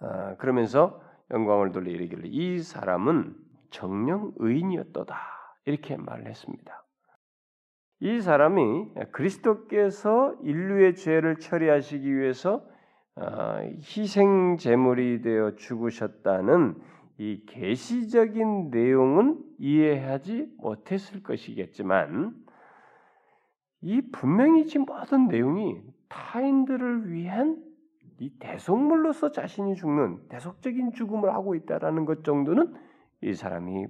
아, 0.00 0.36
그러면서 0.36 1.00
영광을 1.30 1.72
돌려 1.72 1.90
이르기를 1.90 2.26
이 2.26 2.62
사람은 2.62 3.36
정령 3.70 4.34
의인이었도다 4.36 5.16
이렇게 5.64 5.96
말을 5.96 6.26
했습니다. 6.26 6.84
이 8.00 8.20
사람이 8.20 8.92
그리스도께서 9.12 10.34
인류의 10.42 10.94
죄를 10.96 11.38
처리하시기 11.38 12.14
위해서 12.14 12.66
아, 13.16 13.60
희생 13.80 14.56
제물이 14.58 15.22
되어 15.22 15.54
죽으셨다는 15.54 16.80
이 17.16 17.44
계시적인 17.46 18.70
내용은 18.70 19.40
이해하지 19.58 20.52
못했을 20.58 21.22
것이겠지만 21.22 22.34
이 23.82 24.02
분명히 24.10 24.66
지금 24.66 24.86
모든 24.86 25.28
내용이 25.28 25.80
타인들을 26.14 27.10
위한 27.10 27.60
이 28.20 28.30
대속물로서 28.38 29.32
자신이 29.32 29.74
죽는 29.74 30.28
대속적인 30.28 30.92
죽음을 30.92 31.34
하고 31.34 31.56
있다라는 31.56 32.04
것 32.04 32.22
정도는 32.22 32.72
이 33.22 33.34
사람이 33.34 33.86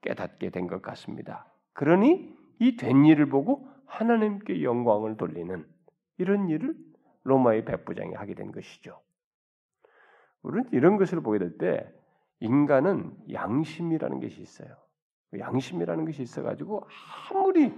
깨닫게 0.00 0.50
된 0.50 0.66
것 0.66 0.80
같습니다. 0.80 1.46
그러니 1.74 2.34
이 2.60 2.76
된 2.76 3.04
일을 3.04 3.28
보고 3.28 3.68
하나님께 3.86 4.62
영광을 4.62 5.16
돌리는 5.18 5.66
이런 6.16 6.48
일을 6.48 6.74
로마의 7.24 7.64
백부장이 7.66 8.14
하게 8.14 8.34
된 8.34 8.50
것이죠. 8.50 9.00
우리는 10.42 10.68
이런 10.72 10.96
것을 10.96 11.20
보게 11.20 11.38
될 11.38 11.58
때 11.58 11.92
인간은 12.40 13.14
양심이라는 13.32 14.20
것이 14.20 14.40
있어요. 14.40 14.76
양심이라는 15.38 16.04
것이 16.06 16.22
있어가지고 16.22 16.86
아무리 17.30 17.72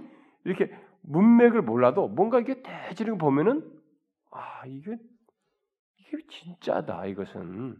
이렇게 0.45 0.71
문맥을 1.07 1.61
몰라도 1.61 2.07
뭔가 2.07 2.39
이게 2.39 2.61
대지를 2.61 3.17
보면은 3.17 3.65
아 4.31 4.65
이게 4.65 4.97
이게 5.97 6.17
진짜다 6.29 7.05
이것은 7.05 7.77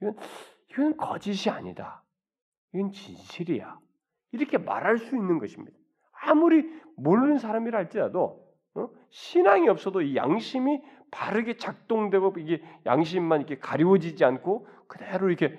이건 0.00 0.16
이건 0.70 0.96
거짓이 0.96 1.50
아니다. 1.50 2.04
이건 2.72 2.92
진실이야. 2.92 3.78
이렇게 4.32 4.58
말할 4.58 4.98
수 4.98 5.16
있는 5.16 5.38
것입니다. 5.38 5.76
아무리 6.22 6.70
모르는 6.96 7.38
사람이라 7.38 7.78
할지라도 7.78 8.46
어? 8.74 8.88
신앙이 9.08 9.68
없어도 9.68 10.02
이 10.02 10.14
양심이 10.14 10.80
바르게 11.10 11.56
작동되고 11.56 12.34
이게 12.38 12.62
양심만 12.86 13.40
이렇게 13.40 13.58
가리워지지 13.58 14.24
않고 14.24 14.68
그대로 14.86 15.28
이렇게 15.28 15.58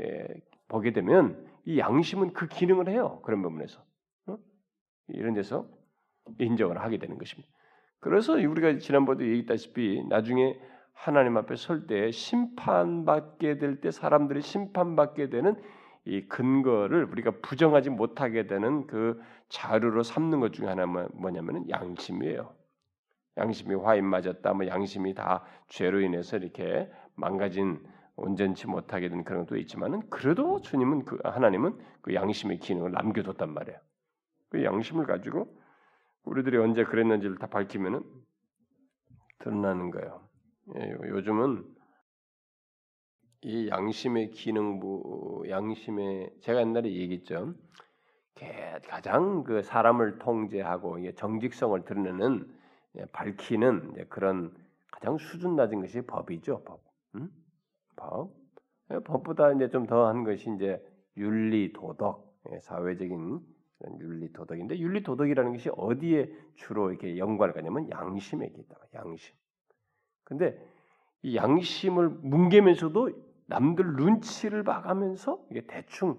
예, 0.00 0.26
보게 0.66 0.92
되면 0.92 1.46
이 1.66 1.78
양심은 1.78 2.32
그 2.32 2.48
기능을 2.48 2.88
해요. 2.88 3.20
그런 3.22 3.42
부분에서 3.42 3.84
어? 4.26 4.38
이런 5.08 5.34
데서 5.34 5.68
인정을 6.38 6.80
하게 6.80 6.98
되는 6.98 7.18
것입니다. 7.18 7.48
그래서 8.00 8.34
우리가 8.34 8.78
지난번에도 8.78 9.24
얘기했다시피 9.24 10.04
나중에 10.08 10.58
하나님 10.92 11.36
앞에 11.36 11.56
설 11.56 11.86
때 11.86 12.10
심판받게 12.10 13.58
될 13.58 13.80
때 13.80 13.90
사람들이 13.90 14.40
심판받게 14.42 15.30
되는 15.30 15.56
이 16.04 16.26
근거를 16.26 17.04
우리가 17.04 17.32
부정하지 17.42 17.90
못하게 17.90 18.46
되는 18.46 18.86
그 18.86 19.20
자료로 19.48 20.02
삼는 20.02 20.40
것 20.40 20.52
중에 20.52 20.66
하나는 20.66 21.08
뭐냐면은 21.14 21.68
양심이에요. 21.68 22.52
양심이 23.36 23.74
화인 23.74 24.04
맞았다, 24.06 24.52
뭐 24.54 24.66
양심이 24.66 25.14
다 25.14 25.44
죄로 25.68 26.00
인해서 26.00 26.36
이렇게 26.36 26.90
망가진 27.14 27.78
온전치 28.16 28.66
못하게 28.66 29.08
된 29.08 29.22
그런 29.22 29.44
것도 29.44 29.56
있지만은 29.58 30.02
그래도 30.10 30.60
주님은 30.60 31.04
그 31.04 31.18
하나님은 31.22 31.78
그 32.00 32.14
양심의 32.14 32.58
기능을 32.58 32.90
남겨뒀단 32.92 33.52
말이에요. 33.52 33.78
그 34.50 34.64
양심을 34.64 35.06
가지고 35.06 35.56
우리들이 36.28 36.58
언제 36.58 36.84
그랬는지를 36.84 37.38
다 37.38 37.46
밝히면은 37.46 38.02
드러나는 39.38 39.90
거예요. 39.90 40.28
예, 40.76 40.90
요즘은 40.90 41.64
이 43.42 43.68
양심의 43.68 44.30
기능부, 44.30 45.44
양심의 45.48 46.34
제가 46.40 46.60
옛날에 46.60 46.92
얘기했죠. 46.92 47.54
가장 48.88 49.42
그 49.42 49.62
사람을 49.62 50.18
통제하고 50.18 50.98
정직성을 51.14 51.84
드러내는 51.84 52.52
예, 52.96 53.04
밝히는 53.06 54.08
그런 54.08 54.54
가장 54.90 55.18
수준 55.18 55.56
낮은 55.56 55.80
것이 55.80 56.02
법이죠. 56.02 56.62
법. 56.64 56.82
음? 57.14 57.30
법. 57.96 58.34
예, 58.92 58.98
법보다 58.98 59.52
이제 59.52 59.68
좀 59.70 59.86
더한 59.86 60.24
것이 60.24 60.50
이제 60.56 60.82
윤리 61.16 61.72
도덕, 61.72 62.38
예, 62.50 62.60
사회적인 62.60 63.40
윤리 64.00 64.32
도덕인데 64.32 64.78
윤리 64.78 65.02
도덕이라는 65.02 65.52
것이 65.52 65.70
어디에 65.76 66.30
주로 66.56 66.90
이렇게 66.90 67.16
연관을 67.16 67.54
가냐면 67.54 67.88
양심에 67.90 68.46
있다. 68.46 68.76
양심. 68.94 69.34
근데 70.24 70.58
이 71.22 71.36
양심을 71.36 72.08
뭉개면서도 72.08 73.10
남들 73.46 73.94
눈치를 73.94 74.62
봐가면서 74.62 75.42
이게 75.50 75.66
대충 75.66 76.16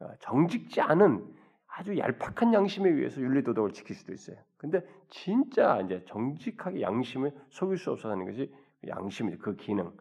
어, 0.00 0.08
정직지 0.20 0.80
않은 0.80 1.34
아주 1.66 1.96
얄팍한 1.96 2.52
양심에 2.52 2.88
의해서 2.90 3.20
윤리 3.20 3.42
도덕을 3.42 3.72
지킬 3.72 3.94
수도 3.96 4.12
있어요. 4.12 4.36
근데 4.56 4.82
진짜 5.08 5.80
이제 5.80 6.04
정직하게 6.06 6.80
양심을 6.80 7.32
속일 7.50 7.76
수 7.76 7.90
없어 7.92 8.10
하는 8.10 8.24
것이 8.26 8.52
양심이 8.86 9.36
그 9.36 9.56
기능. 9.56 9.92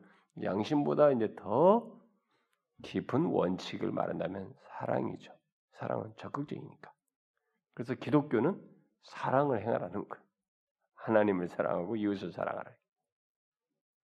양심보다 0.41 1.11
이제 1.11 1.33
더 1.35 1.91
깊은 2.83 3.25
원칙을 3.25 3.91
말한다면 3.91 4.53
사랑이죠. 4.63 5.33
사랑은 5.73 6.13
적극적이니까. 6.17 6.91
그래서 7.79 7.95
기독교는 7.95 8.61
사랑을 9.03 9.61
행하라는 9.61 10.05
거예요. 10.09 10.25
하나님을 10.95 11.47
사랑하고 11.47 11.95
이웃을 11.95 12.33
사랑하라. 12.33 12.69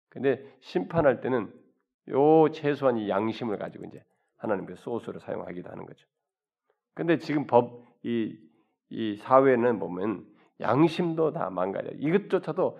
근데 0.07 0.49
심판할 0.61 1.19
때는 1.19 1.53
요 2.07 2.49
최소한 2.53 2.95
이 2.95 3.09
양심을 3.09 3.57
가지고 3.57 3.83
이제 3.83 4.01
하나님께 4.37 4.75
소스로 4.75 5.19
사용하기도 5.19 5.69
하는 5.69 5.85
거죠. 5.85 6.07
근데 6.93 7.17
지금 7.17 7.47
법, 7.47 7.85
이, 8.03 8.39
이 8.91 9.17
사회는 9.17 9.79
보면 9.79 10.25
양심도 10.61 11.33
다 11.33 11.49
망가져. 11.49 11.89
이것조차도 11.97 12.79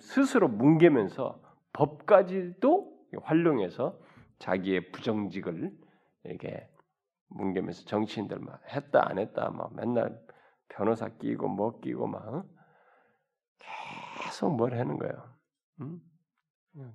스스로 0.00 0.48
뭉개면서 0.48 1.40
법까지도 1.72 3.06
활용해서 3.22 3.96
자기의 4.40 4.90
부정직을 4.90 5.70
이렇게 6.24 6.68
뭉개면서 7.28 7.84
정치인들 7.84 8.40
막 8.40 8.60
했다 8.74 9.08
안 9.08 9.20
했다 9.20 9.48
막 9.50 9.72
맨날 9.76 10.20
변호사 10.72 11.08
끼고 11.08 11.48
뭐 11.48 11.78
끼고 11.80 12.06
막 12.06 12.46
계속 14.22 14.54
뭘 14.54 14.74
하는 14.74 14.98
거예요. 14.98 15.34
응? 15.80 16.00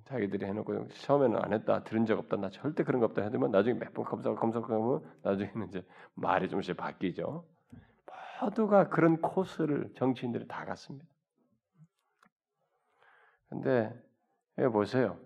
자기들이 0.06 0.44
해놓고 0.44 0.88
처음에는 0.88 1.38
안 1.40 1.52
했다 1.52 1.84
들은 1.84 2.04
적 2.04 2.18
없다 2.18 2.36
나 2.36 2.50
절대 2.50 2.82
그런 2.82 3.00
거 3.00 3.06
없다 3.06 3.22
해도면 3.22 3.52
나중에 3.52 3.78
몇 3.78 3.94
번 3.94 4.04
검사 4.04 4.34
검사하면 4.34 5.04
나중에는 5.22 5.68
이제 5.68 5.86
말이 6.14 6.48
좀씩 6.48 6.76
바뀌죠. 6.76 7.46
모두가 8.40 8.88
그런 8.88 9.20
코스를 9.20 9.92
정치인들이 9.94 10.48
다 10.48 10.64
갔습니다. 10.64 11.06
근데 13.48 13.92
보세요. 14.72 15.18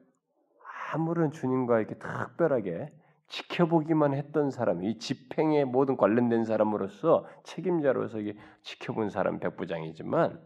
아무런 0.93 1.33
주님과 1.33 1.81
이렇게 1.81 1.95
특별하게 1.99 2.93
지켜보기만 3.33 4.15
했던 4.15 4.51
사람, 4.51 4.85
이 4.85 4.99
집행에 4.99 5.65
모든 5.65 5.97
관련된 5.97 6.45
사람으로서 6.45 7.27
책임자로서 7.45 8.21
이게 8.21 8.39
지켜본 8.63 9.09
사람 9.11 9.41
백부장이지만 9.41 10.39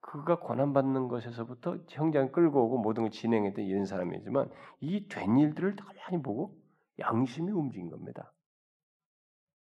그가 0.00 0.40
권한받는 0.40 1.08
것에서부터 1.08 1.78
형장 1.88 2.32
끌고 2.32 2.64
오고 2.66 2.78
모든 2.78 3.02
걸 3.04 3.10
진행했던 3.10 3.64
이런 3.64 3.84
사람이지만 3.84 4.50
이 4.80 5.08
된 5.08 5.38
일들을 5.38 5.76
가만히 5.76 6.22
보고 6.22 6.56
양심이 7.00 7.50
움직인 7.52 7.90
겁니다. 7.90 8.32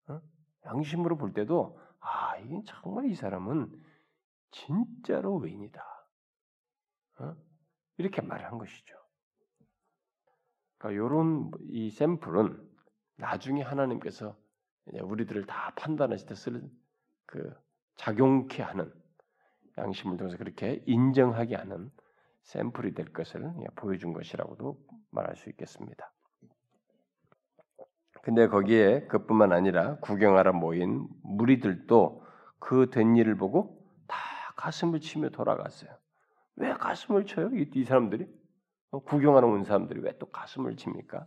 어? 0.09 0.21
양심으로 0.67 1.17
볼 1.17 1.33
때도 1.33 1.81
아 2.01 2.37
이게 2.39 2.63
정말 2.67 3.07
이 3.07 3.15
사람은 3.15 3.71
진짜로 4.51 5.37
외인이다. 5.37 5.83
어? 7.21 7.37
이렇게 7.99 8.21
말을 8.23 8.47
한 8.47 8.59
것이죠. 8.59 9.00
그러니까 10.81 10.91
이런 11.07 11.53
이 11.69 11.91
샘플은 11.91 12.59
나중에 13.19 13.63
하나님께서 13.63 14.37
우리들을 15.03 15.47
다 15.47 15.73
판단하실 15.77 16.29
때 16.29 16.35
쓸 16.35 16.71
그 17.27 17.55
작용케 17.97 18.63
하는 18.63 18.93
양심을 19.79 20.17
통해서 20.17 20.37
그렇게 20.39 20.83
인정하게 20.87 21.55
하는 21.57 21.93
샘플이 22.43 22.95
될 22.95 23.13
것을 23.13 23.53
보여준 23.77 24.13
것이라고도 24.13 24.79
말할 25.13 25.37
수 25.37 25.49
있겠습니다. 25.51 26.13
근데 28.23 28.49
거기에 28.49 29.07
그뿐만 29.07 29.53
아니라 29.53 29.99
구경하러 30.01 30.53
모인 30.55 31.07
무리들도 31.23 32.25
그 32.59 32.91
된 32.91 33.17
일을 33.17 33.37
보고 33.37 33.87
다 34.09 34.17
가슴을 34.57 35.01
치며 35.01 35.31
돌아갔어요. 35.31 35.91
왜 36.57 36.75
가슴을 36.75 37.27
쳐요? 37.27 37.51
이, 37.57 37.71
이 37.75 37.85
사람들이 37.85 38.25
어, 38.25 38.40
구경하러 38.99 39.47
온 39.47 39.65
사람들이 39.65 40.01
왜 40.01 40.13
또 40.19 40.27
가슴을 40.27 40.77
칩니까? 40.77 41.27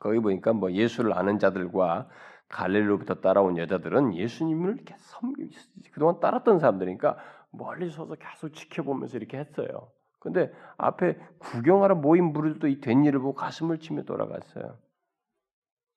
거기 0.00 0.18
보니까 0.18 0.52
뭐 0.52 0.72
예수를 0.72 1.12
아는 1.14 1.38
자들과 1.38 2.08
갈릴로부터 2.48 3.16
따라온 3.16 3.56
여자들은 3.56 4.14
예수님을 4.16 4.74
이렇게 4.76 4.94
섬기 4.98 5.50
그동안 5.92 6.20
따랐던 6.20 6.58
사람들이니까 6.58 7.16
멀리 7.50 7.90
서서 7.90 8.16
계속 8.16 8.50
지켜보면서 8.50 9.16
이렇게 9.16 9.38
했어요. 9.38 9.92
근데 10.20 10.52
앞에 10.78 11.18
구경하러 11.38 11.94
모인 11.96 12.32
무리들도 12.32 12.68
이 12.68 12.80
된 12.80 13.04
일을 13.04 13.20
보고 13.20 13.34
가슴을 13.34 13.78
치며 13.78 14.02
돌아갔어요. 14.04 14.78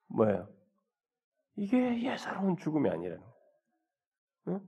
뭐예요? 0.10 0.48
이게 1.56 2.04
예사로운 2.04 2.58
죽음이 2.58 2.90
아니라는 2.90 3.24
거예요. 4.46 4.62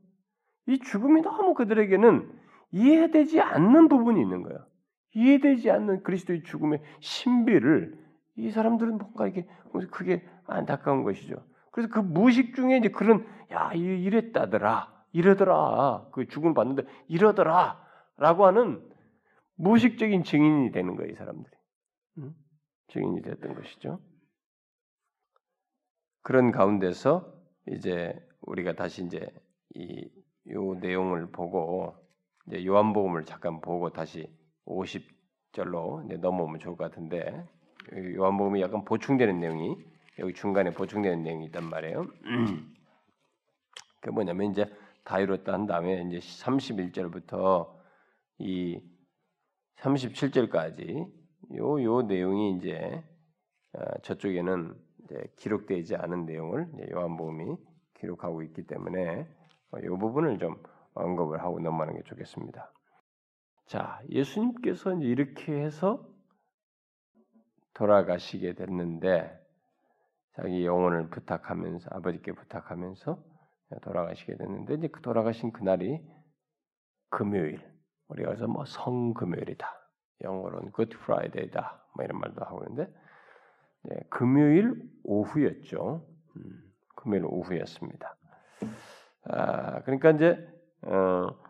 이 0.68 0.80
죽음이 0.80 1.22
너무 1.22 1.54
그들에게는 1.54 2.40
이해되지 2.72 3.42
않는 3.42 3.88
부분이 3.88 4.22
있는 4.22 4.44
거예요. 4.44 4.66
이해되지 5.14 5.72
않는 5.72 6.04
그리스도의 6.04 6.44
죽음의 6.44 6.82
신비를 7.00 7.98
이 8.38 8.52
사람들은 8.52 8.98
뭔가 8.98 9.28
이게 9.28 9.46
그게 9.92 10.28
안타까운 10.46 11.04
것이죠. 11.04 11.44
그래서 11.72 11.90
그 11.92 12.00
무식 12.00 12.56
중에 12.56 12.78
이제 12.78 12.90
그런 12.90 13.26
야 13.52 13.72
이랬다더라 13.74 15.06
이러더라 15.12 16.08
그 16.12 16.28
죽음 16.28 16.54
받는데 16.54 16.84
이러더라라고 17.08 18.46
하는 18.46 18.88
무식적인 19.56 20.24
증인이 20.24 20.72
되는 20.72 20.96
거예요 20.96 21.12
이 21.12 21.16
사람들이 21.16 21.56
응? 22.20 22.34
증인이 22.88 23.22
됐던 23.22 23.56
것이죠. 23.56 24.00
그런 26.22 26.52
가운데서 26.52 27.34
이제 27.68 28.14
우리가 28.42 28.74
다시 28.74 29.04
이제 29.04 29.28
이 29.76 30.10
요 30.50 30.74
내용을 30.76 31.32
보고 31.32 31.96
이제 32.48 32.66
요한복음을 32.66 33.26
잠깐 33.26 33.62
보고 33.62 33.90
다시 33.92 34.28
50절로 34.70 36.18
넘어오면 36.20 36.60
좋을 36.60 36.78
것 36.78 36.90
같은데 36.90 37.48
요한복음이 38.16 38.62
약간 38.62 38.86
보충되는 38.86 39.40
내용이 39.40 39.76
여기 40.20 40.34
중간에 40.34 40.72
보충되는 40.72 41.24
내용이 41.24 41.46
있단 41.46 41.66
말이에요. 41.70 42.06
그 44.02 44.10
뭐냐면 44.12 44.52
이제 44.52 44.66
다이로다 45.04 45.54
한 45.54 45.66
다음에 45.66 46.04
이제 46.04 46.20
31절부터 46.20 47.70
이 48.40 48.82
37절까지 49.78 51.12
요 51.58 51.84
요 51.84 52.02
내용이 52.04 52.58
이제 52.58 53.04
어, 53.74 53.82
저쪽에는 54.04 54.76
이제 55.04 55.34
기록되지 55.38 55.96
않은 55.96 56.26
내용을 56.26 56.68
요한복음이 56.92 57.58
기록하고 57.96 58.44
있기 58.44 58.68
때문에 58.68 59.28
이 59.84 59.88
어, 59.88 59.96
부분을 59.98 60.38
좀 60.38 60.62
언급을 60.94 61.42
하고 61.42 61.60
넘어가는 61.60 61.96
게 61.96 62.04
좋겠습니다. 62.04 62.72
자, 63.70 64.02
예수님께서 64.10 64.96
이렇게 64.96 65.54
해서 65.54 66.04
돌아가시게 67.76 68.56
됐는데 68.56 69.40
자기 70.32 70.66
영혼을 70.66 71.08
부탁하면서 71.12 71.92
아버지께 71.94 72.32
부탁하면서 72.32 73.24
돌아가시게 73.84 74.38
됐는데 74.38 74.74
이제 74.74 74.88
그 74.88 75.02
돌아가신 75.02 75.52
그날이 75.52 76.04
금요일 77.12 77.62
우리가 78.08 78.30
그래서 78.30 78.48
뭐 78.48 78.66
성금요일이다 78.66 79.68
영어로는 80.24 80.72
Good 80.72 80.98
Friday다 81.04 81.86
뭐 81.96 82.04
이런 82.04 82.20
말도 82.20 82.44
하고 82.44 82.64
있는데 82.64 82.92
네, 83.84 84.00
금요일 84.10 84.82
오후였죠. 85.04 86.08
음, 86.38 86.74
금요일 86.96 87.26
오후였습니다. 87.26 88.18
아, 89.26 89.84
그러니까 89.84 90.10
이제 90.10 90.60
어, 90.82 91.49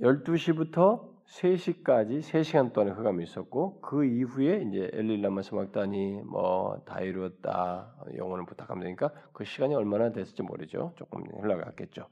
12시부터 0.00 1.14
3시까지 1.26 2.20
3시간 2.20 2.72
동안의 2.72 2.94
흑암이 2.94 3.24
있었고 3.24 3.80
그 3.80 4.04
이후에 4.04 4.62
이제 4.68 4.90
엘릴라마 4.92 5.42
스막다니 5.42 6.22
뭐 6.22 6.82
다이루었다 6.84 7.94
영혼을 8.16 8.44
부탁하면 8.44 8.84
되니까 8.84 9.10
그 9.32 9.44
시간이 9.44 9.74
얼마나 9.74 10.12
됐을지 10.12 10.42
모르죠. 10.42 10.92
조금 10.96 11.24
흘러갔겠죠. 11.40 12.06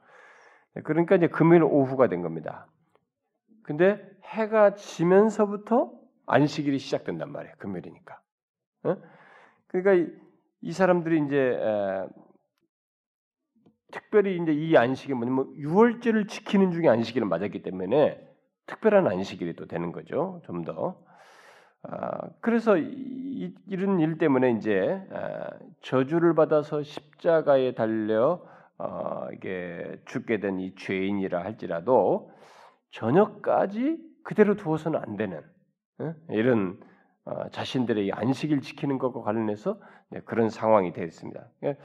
그러니까 0.84 1.16
이제 1.16 1.28
금요일 1.28 1.64
오후가 1.64 2.08
된 2.08 2.22
겁니다. 2.22 2.66
근데 3.62 4.02
해가 4.24 4.74
지면서부터 4.74 5.92
안식일이 6.26 6.78
시작된단 6.78 7.30
말이에요. 7.30 7.54
금요일이니까. 7.58 8.20
어? 8.84 8.96
그러니까 9.66 9.94
이, 9.94 10.08
이, 10.62 10.72
사람들이 10.72 11.26
이제 11.26 11.36
에, 11.36 12.06
특별히 13.92 14.36
이제 14.42 14.52
이 14.52 14.76
안식이 14.76 15.14
뭐냐면 15.14 15.54
유월절을 15.56 16.26
지키는 16.26 16.72
중에 16.72 16.88
안식일을 16.88 17.26
맞았기 17.28 17.62
때문에 17.62 18.20
특별한 18.66 19.06
안식일이 19.06 19.54
또 19.56 19.66
되는 19.66 19.92
거죠. 19.92 20.40
좀 20.46 20.64
더. 20.64 20.96
아, 21.84 22.28
그래서 22.40 22.76
이, 22.78 23.54
런일 23.68 24.18
때문에 24.18 24.52
이제 24.52 25.00
아, 25.12 25.50
저주를 25.82 26.34
받아서 26.34 26.82
십자가에 26.82 27.74
달려 27.74 28.42
어, 28.78 29.28
이게 29.34 30.00
죽게 30.06 30.40
된 30.40 30.58
이 30.60 30.74
죄인이라 30.76 31.42
할지라도 31.44 32.30
저녁까지 32.92 33.98
그대로 34.24 34.56
두어서는 34.56 35.00
안 35.00 35.16
되는 35.16 35.42
어? 36.00 36.14
이런 36.30 36.80
어, 37.24 37.48
자신들의 37.50 38.12
안식일 38.12 38.60
지키는 38.60 38.98
것과 38.98 39.22
관련해서 39.22 39.80
네, 40.10 40.20
그런 40.24 40.50
상황이 40.50 40.92
되어 40.92 41.04
있습니다. 41.04 41.40
그러니까 41.60 41.84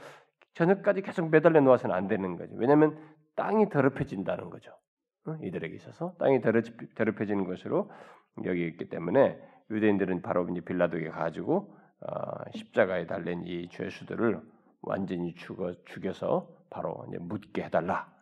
저녁까지 0.58 1.02
계속 1.02 1.30
매달려 1.30 1.60
놓아서는 1.60 1.94
안 1.94 2.08
되는 2.08 2.36
거죠. 2.36 2.52
왜냐하면 2.56 2.98
땅이 3.36 3.68
더럽혀진다는 3.68 4.50
거죠. 4.50 4.72
어? 5.26 5.36
이들에게 5.40 5.74
있어서 5.76 6.14
땅이 6.18 6.40
더럽혀지는 6.40 7.44
것으로 7.44 7.90
여기 8.44 8.66
있기 8.66 8.88
때문에 8.88 9.38
유대인들은 9.70 10.22
바로 10.22 10.48
이제 10.48 10.60
빌라도에게 10.60 11.10
가지고 11.10 11.76
어, 12.00 12.50
십자가에 12.54 13.06
달린 13.06 13.44
이 13.46 13.68
죄수들을 13.68 14.40
완전히 14.82 15.34
죽어 15.34 15.74
죽여서 15.84 16.48
바로 16.70 17.04
이제 17.08 17.18
묻게 17.18 17.64
해달라. 17.64 18.12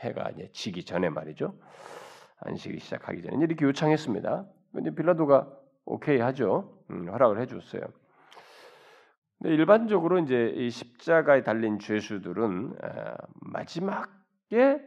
해가 0.00 0.30
이제 0.30 0.48
지기 0.52 0.84
전에 0.84 1.10
말이죠. 1.10 1.54
안식이 2.40 2.78
시작하기 2.78 3.22
전에 3.22 3.36
이렇게 3.44 3.66
요청했습니다. 3.66 4.46
근데 4.72 4.94
빌라도가 4.94 5.50
오케이 5.84 6.20
하죠. 6.20 6.78
음, 6.90 7.08
허락을 7.08 7.40
해줬어요. 7.42 7.82
일반적으로 9.44 10.18
이제 10.18 10.52
이 10.56 10.70
십자가에 10.70 11.42
달린 11.42 11.78
죄수들은 11.78 12.74
마지막에 13.42 14.80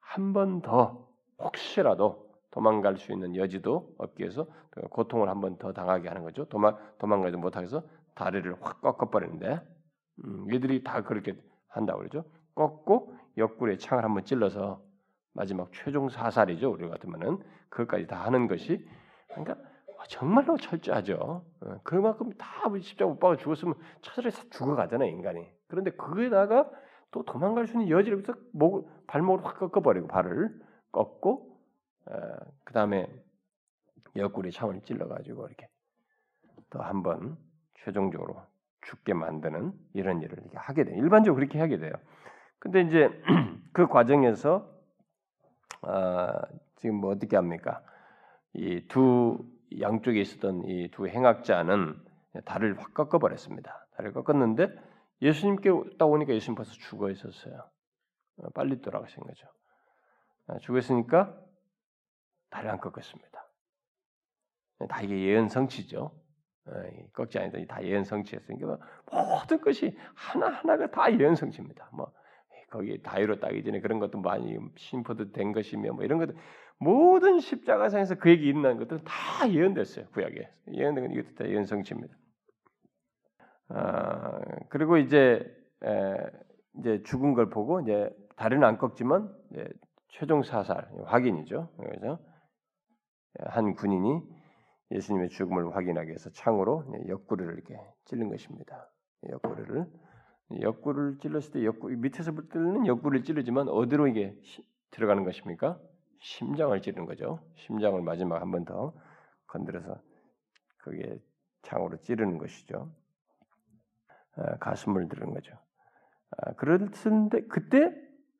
한 0.00 0.32
번 0.32 0.62
더 0.62 1.08
혹시라도 1.38 2.26
도망갈 2.50 2.96
수 2.96 3.12
있는 3.12 3.36
여지도 3.36 3.94
없기 3.98 4.22
위해서 4.22 4.46
그 4.70 4.80
고통을 4.88 5.28
한 5.28 5.40
번 5.40 5.58
더 5.58 5.72
당하게 5.72 6.08
하는 6.08 6.22
거죠. 6.22 6.44
도망 6.46 6.76
도망가지 6.98 7.36
못하게 7.36 7.64
해서 7.64 7.82
다리를 8.14 8.54
확 8.62 8.80
꺾어버리는데 8.80 9.60
음, 10.24 10.46
얘들이 10.54 10.82
다 10.82 11.02
그렇게 11.02 11.34
한다고 11.68 11.98
그러죠. 12.00 12.24
꺾고 12.54 13.14
옆구리에 13.36 13.76
창을 13.76 14.04
한번 14.04 14.24
찔러서 14.24 14.80
마지막 15.34 15.70
최종 15.72 16.08
사살이죠. 16.08 16.70
우리 16.70 16.88
같으면은 16.88 17.38
그것까지 17.68 18.06
다 18.06 18.24
하는 18.24 18.48
것이 18.48 18.86
그러니까 19.28 19.56
정말로 20.08 20.56
철저하죠. 20.56 21.44
어, 21.60 21.80
그만큼 21.82 22.32
다 22.34 22.46
십자가 22.80 23.10
못 23.10 23.18
박아 23.18 23.36
죽었으면 23.36 23.74
차라리 24.02 24.30
죽어가잖아요 24.50 25.08
인간이. 25.10 25.46
그런데 25.68 25.90
그에다가 25.92 26.70
또 27.10 27.24
도망갈 27.24 27.66
수 27.66 27.74
있는 27.74 27.88
여지를 27.88 28.18
위해서 28.18 28.34
목, 28.52 29.06
발목을 29.06 29.44
확 29.44 29.58
꺾어버리고 29.58 30.06
발을 30.08 30.60
꺾고 30.92 31.58
어, 32.06 32.12
그 32.64 32.72
다음에 32.72 33.08
옆구리 34.14 34.50
창을 34.50 34.80
찔러가지고 34.82 35.46
이렇게 35.46 35.68
또 36.70 36.80
한번 36.80 37.36
최종적으로 37.74 38.42
죽게 38.82 39.14
만드는 39.14 39.72
이런 39.94 40.22
일을 40.22 40.38
이렇게 40.38 40.56
하게 40.56 40.84
돼요. 40.84 40.96
일반적으로 40.96 41.36
그렇게 41.40 41.58
하게 41.58 41.78
돼요. 41.78 41.92
근데 42.58 42.82
이제 42.82 43.10
그 43.72 43.86
과정에서 43.86 44.70
어, 45.82 46.32
지금 46.76 46.96
뭐 46.96 47.12
어떻게 47.12 47.36
합니까? 47.36 47.82
이 48.54 48.86
두 48.88 49.44
양쪽에 49.80 50.20
있었던 50.20 50.64
이 50.64 50.88
두 50.90 51.06
행악자는 51.08 51.96
다리를 52.44 52.78
확 52.78 52.94
꺾어버렸습니다. 52.94 53.86
다리를 53.96 54.12
꺾었는데 54.12 54.68
예수님께 55.22 55.70
딱 55.98 56.06
오니까 56.06 56.34
예수님 56.34 56.54
벌써 56.56 56.72
죽어 56.72 57.10
있었어요. 57.10 57.68
어, 58.38 58.50
빨리 58.50 58.80
돌아가신 58.80 59.22
거죠. 59.22 59.46
아, 60.48 60.58
죽어 60.58 60.78
있으니까 60.78 61.36
다리 62.50 62.68
안 62.68 62.78
꺾었습니다. 62.78 63.48
다 64.88 65.00
이게 65.02 65.18
예언 65.24 65.48
성취죠. 65.48 66.12
어, 66.66 66.72
꺾지 67.14 67.38
않다 67.38 67.58
다 67.66 67.82
예언 67.82 68.04
성취했으니까 68.04 68.78
모든 69.10 69.60
것이 69.60 69.96
하나 70.14 70.48
하나가 70.48 70.90
다 70.90 71.10
예언 71.18 71.34
성취입니다. 71.34 71.88
뭐 71.92 72.12
거기 72.68 73.00
다이로 73.00 73.38
따기 73.40 73.62
전에 73.62 73.80
그런 73.80 74.00
것도 74.00 74.18
많이 74.20 74.58
심포도 74.76 75.32
된 75.32 75.52
것이며 75.52 75.92
뭐 75.92 76.04
이런 76.04 76.18
것들 76.18 76.34
모든 76.78 77.40
십자가상에서 77.40 78.16
그 78.16 78.30
얘기 78.30 78.48
있는 78.48 78.76
것들은 78.78 79.02
다 79.04 79.50
예언됐어요 79.50 80.06
구약에 80.10 80.48
예언된 80.72 81.08
건 81.08 81.12
이것도 81.12 81.34
다 81.34 81.48
예언 81.48 81.64
성취입니다. 81.64 82.14
아, 83.68 84.40
그리고 84.68 84.96
이제 84.98 85.42
에, 85.84 86.16
이제 86.78 87.02
죽은 87.04 87.34
걸 87.34 87.48
보고 87.50 87.80
이제 87.80 88.10
다리는 88.36 88.62
안 88.66 88.78
꺾지만 88.78 89.34
최종 90.08 90.42
사살 90.42 90.88
확인이죠. 91.04 91.70
그래서 91.78 92.18
한 93.40 93.74
군인이 93.74 94.22
예수님의 94.92 95.30
죽음을 95.30 95.74
확인하기 95.74 96.08
위해서 96.08 96.30
창으로 96.30 96.84
옆구리를 97.08 97.52
이렇게 97.52 97.78
찔른 98.04 98.28
것입니다. 98.28 98.90
옆구리를 99.28 99.86
옆구리를 100.62 101.18
찔렀을 101.18 101.52
때 101.52 101.64
옆구 101.64 101.88
밑에서 101.88 102.32
볼 102.32 102.48
때는 102.48 102.86
옆구리를 102.86 103.24
찌르지만 103.24 103.68
어디로 103.68 104.06
이게 104.06 104.36
시, 104.42 104.62
들어가는 104.90 105.24
것입니까? 105.24 105.80
심장을 106.20 106.80
찌르는 106.80 107.06
거죠. 107.06 107.40
심장을 107.56 108.00
마지막 108.02 108.40
한 108.40 108.50
번 108.50 108.64
더 108.64 108.92
건드려서 109.46 110.00
거기에 110.84 111.18
창으로 111.62 111.98
찌르는 112.02 112.38
것이죠. 112.38 112.90
아, 114.36 114.56
가슴을 114.58 115.08
들은 115.08 115.32
거죠. 115.34 115.52
아, 116.38 116.52
그런데 116.56 117.42
그때 117.48 117.92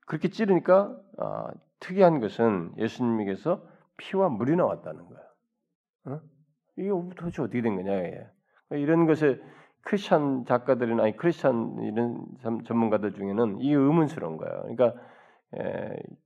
그렇게 0.06 0.28
찌르니까 0.28 0.96
아, 1.18 1.50
특이한 1.80 2.20
것은 2.20 2.74
예수님에게서 2.78 3.66
피와 3.98 4.28
물이 4.28 4.56
나왔다는 4.56 5.06
거예요. 5.06 5.26
어? 6.06 6.20
이게 6.76 6.88
도대체 7.16 7.42
어떻게 7.42 7.62
된 7.62 7.76
거냐? 7.76 7.92
이게. 8.00 8.26
이런 8.72 9.06
것에 9.06 9.40
크리스천 9.82 10.44
작가들이나 10.46 11.04
아니 11.04 11.16
크리스천 11.16 11.82
이런 11.82 12.26
전문가들 12.64 13.12
중에는 13.14 13.60
이게 13.60 13.74
의문스러운 13.74 14.36
거예요. 14.36 14.62
그러니까 14.62 14.86
에, 14.88 14.92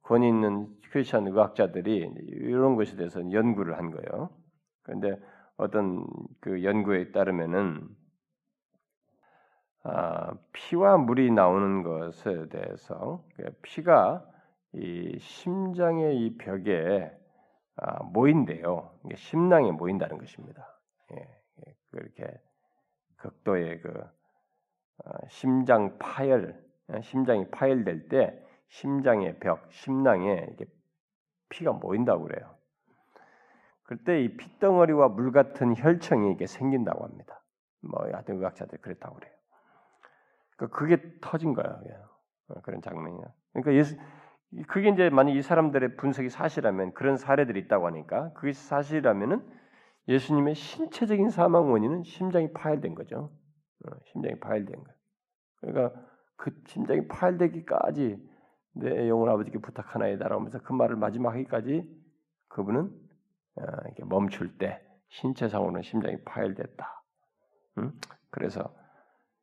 권위 0.03 0.29
있는 0.29 0.69
크리스천 0.91 1.27
의학자들이 1.29 2.13
이런 2.27 2.77
것에 2.77 2.97
대해서 2.97 3.21
연구를 3.33 3.79
한 3.79 3.91
거예요. 3.91 4.31
그런데 4.83 5.21
어떤 5.57 6.07
그 6.41 6.65
연구에 6.65 7.13
따르면은 7.13 7.89
아, 9.83 10.35
피와 10.53 10.99
물이 10.99 11.31
나오는 11.31 11.83
것에 11.83 12.49
대해서 12.49 13.25
그 13.37 13.51
피가 13.63 14.27
이 14.73 15.19
심장의 15.19 16.19
이 16.19 16.37
벽에 16.37 17.11
아, 17.77 18.03
모인대요. 18.05 18.91
심낭에 19.15 19.73
모인다는 19.73 20.19
것입니다. 20.19 20.79
예, 21.13 21.17
예, 21.17 21.75
그렇게 21.91 22.41
극도의 23.17 23.81
그 23.81 23.89
어, 25.05 25.13
심장 25.29 25.97
파열, 25.99 26.63
예, 26.93 27.01
심장이 27.01 27.49
파열될 27.51 28.09
때 28.09 28.47
심장의 28.71 29.39
벽, 29.41 29.71
심낭에 29.73 30.47
이렇게 30.49 30.67
피가 31.49 31.73
모인다고 31.73 32.25
그래요. 32.25 32.57
그때 33.83 34.23
이 34.23 34.37
핏덩어리와 34.37 35.09
물 35.09 35.33
같은 35.33 35.75
혈청이 35.77 36.33
이게 36.33 36.47
생긴다고 36.47 37.05
합니다. 37.05 37.43
뭐 37.83 38.05
하여튼 38.05 38.37
의학자들 38.37 38.79
그랬다고 38.79 39.17
그래요. 39.17 39.33
그러니까 40.57 40.79
그게 40.79 41.19
터진 41.21 41.55
거예요. 41.55 42.09
어, 42.49 42.61
그런 42.63 42.81
장면이야. 42.81 43.25
그러니까 43.53 43.75
예수 43.75 43.97
그게 44.69 44.91
이제 44.91 45.11
만약 45.11 45.33
이 45.33 45.43
사람들의 45.43 45.97
분석이 45.97 46.29
사실이라면 46.29 46.95
그런 46.95 47.17
사례들이 47.17 47.59
있다고 47.61 47.87
하니까 47.87 48.33
그게 48.35 48.53
사실이라면은 48.53 49.45
예수님의 50.09 50.55
신체적인 50.55 51.31
사망 51.31 51.73
원인은 51.73 52.05
심장이 52.05 52.53
파열된 52.53 52.95
거죠. 52.95 53.33
어, 53.87 53.91
심장이 54.05 54.39
파열된 54.39 54.85
거. 54.85 54.93
그러니까 55.61 56.01
그 56.37 56.53
심장이 56.67 57.09
파열되기까지 57.09 58.30
내 58.73 59.09
영혼 59.09 59.29
아버지께 59.29 59.59
부탁하나이다라고 59.59 60.41
하면서 60.41 60.61
그 60.63 60.73
말을 60.73 60.97
마지막 60.97 61.33
하기까지 61.33 61.89
그분은 62.49 62.91
어, 63.57 63.63
이렇게 63.87 64.05
멈출 64.05 64.59
때 64.59 64.85
신체상으로는 65.09 65.83
심장이 65.83 66.23
파열됐다. 66.25 67.03
음? 67.79 67.99
그래서 68.31 68.75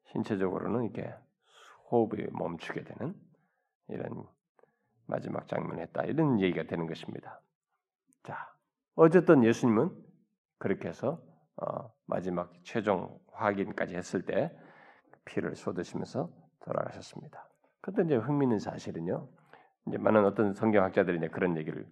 신체적으로는 0.05 0.85
이렇게 0.85 1.13
호흡이 1.91 2.27
멈추게 2.31 2.83
되는 2.83 3.15
이런 3.89 4.25
마지막 5.05 5.47
장면을 5.47 5.81
했다. 5.83 6.03
이런 6.03 6.39
얘기가 6.39 6.63
되는 6.63 6.87
것입니다. 6.87 7.41
자, 8.23 8.53
어쨌든 8.95 9.43
예수님은 9.43 9.91
그렇게 10.57 10.89
해서 10.89 11.21
어, 11.57 11.91
마지막 12.05 12.53
최종 12.63 13.19
확인까지 13.31 13.95
했을 13.95 14.25
때 14.25 14.55
피를 15.25 15.55
쏟으시면서 15.55 16.29
돌아가셨습니다. 16.59 17.46
그런데 17.87 18.03
이제 18.03 18.15
흥미있는 18.15 18.59
사실은요. 18.59 19.29
이제 19.87 19.97
많은 19.97 20.25
어떤 20.25 20.53
성경학자들이 20.53 21.17
이제 21.17 21.29
그런 21.29 21.55
얘기를 21.55 21.87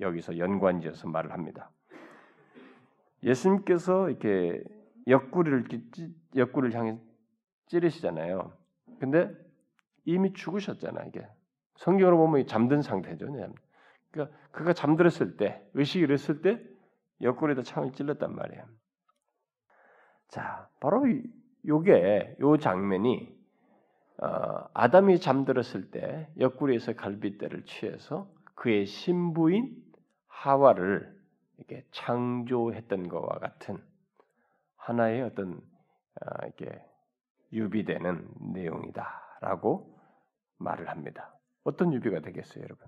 여기서 0.00 0.36
연관지어서 0.36 1.08
말을 1.08 1.32
합니다. 1.32 1.70
예수님께서 3.22 4.10
이렇게 4.10 4.62
옆구리를 5.06 5.64
옆구리를 6.36 6.78
향해 6.78 6.98
찌르시잖아요. 7.66 8.52
근데 9.00 9.30
이미 10.04 10.34
죽으셨잖아 10.34 11.04
이게 11.04 11.26
성경으로 11.76 12.18
보면 12.18 12.46
잠든 12.46 12.82
상태죠. 12.82 13.26
그러니까 14.10 14.36
그가 14.50 14.74
잠들었을 14.74 15.38
때 15.38 15.66
의식이 15.72 16.04
잃었을 16.04 16.42
때 16.42 16.62
옆구리에다 17.22 17.62
창을 17.62 17.92
찔렀단 17.92 18.34
말이에요. 18.34 18.66
자, 20.28 20.68
바로 20.80 21.06
요게 21.66 22.36
요 22.40 22.56
장면이 22.58 23.28
어, 23.28 23.41
아담이 24.18 25.20
잠들었을 25.20 25.90
때 25.90 26.28
옆구리에서 26.38 26.94
갈빗대를 26.94 27.64
취해서 27.64 28.30
그의 28.54 28.86
신부인 28.86 29.76
하와를 30.28 31.20
이렇게 31.58 31.84
창조했던 31.90 33.08
것과 33.08 33.38
같은 33.38 33.78
하나의 34.76 35.22
어떤 35.22 35.60
어, 36.20 36.46
이렇게 36.46 36.84
유비되는 37.52 38.28
내용이다라고 38.52 39.98
말을 40.58 40.88
합니다. 40.88 41.34
어떤 41.64 41.92
유비가 41.92 42.20
되겠어요, 42.20 42.64
여러분? 42.64 42.86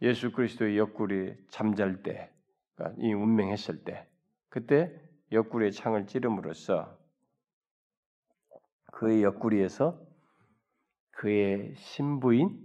예수 0.00 0.32
그리스도의 0.32 0.78
옆구리 0.78 1.36
잠잘 1.48 2.02
때, 2.02 2.32
그러니까 2.74 3.02
이 3.02 3.12
운명했을 3.12 3.84
때, 3.84 4.08
그때 4.48 4.92
옆구리에 5.30 5.70
창을 5.70 6.06
찌름으로써 6.06 6.98
그의 8.92 9.22
옆구리에서 9.24 10.00
그의 11.10 11.74
신부인 11.76 12.58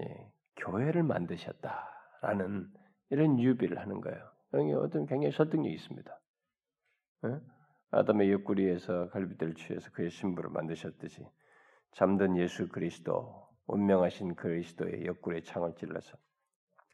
예, 0.00 0.32
교회를 0.56 1.02
만드셨다라는 1.02 2.72
이런 3.10 3.38
유비를 3.38 3.78
하는 3.78 4.00
거예요. 4.00 4.30
여기 4.54 4.72
어떤 4.72 5.06
굉장히 5.06 5.32
설득력이 5.32 5.74
있습니다. 5.74 6.20
예? 7.26 7.40
아담의 7.90 8.32
옆구리에서 8.32 9.08
갈비뼈를 9.10 9.54
취해서 9.54 9.90
그의 9.90 10.10
신부를 10.10 10.50
만드셨듯이 10.50 11.26
잠든 11.92 12.38
예수 12.38 12.68
그리스도, 12.68 13.48
운명하신 13.66 14.34
그리스도의 14.34 15.06
옆구리에 15.06 15.42
창을 15.42 15.74
찔러서 15.74 16.16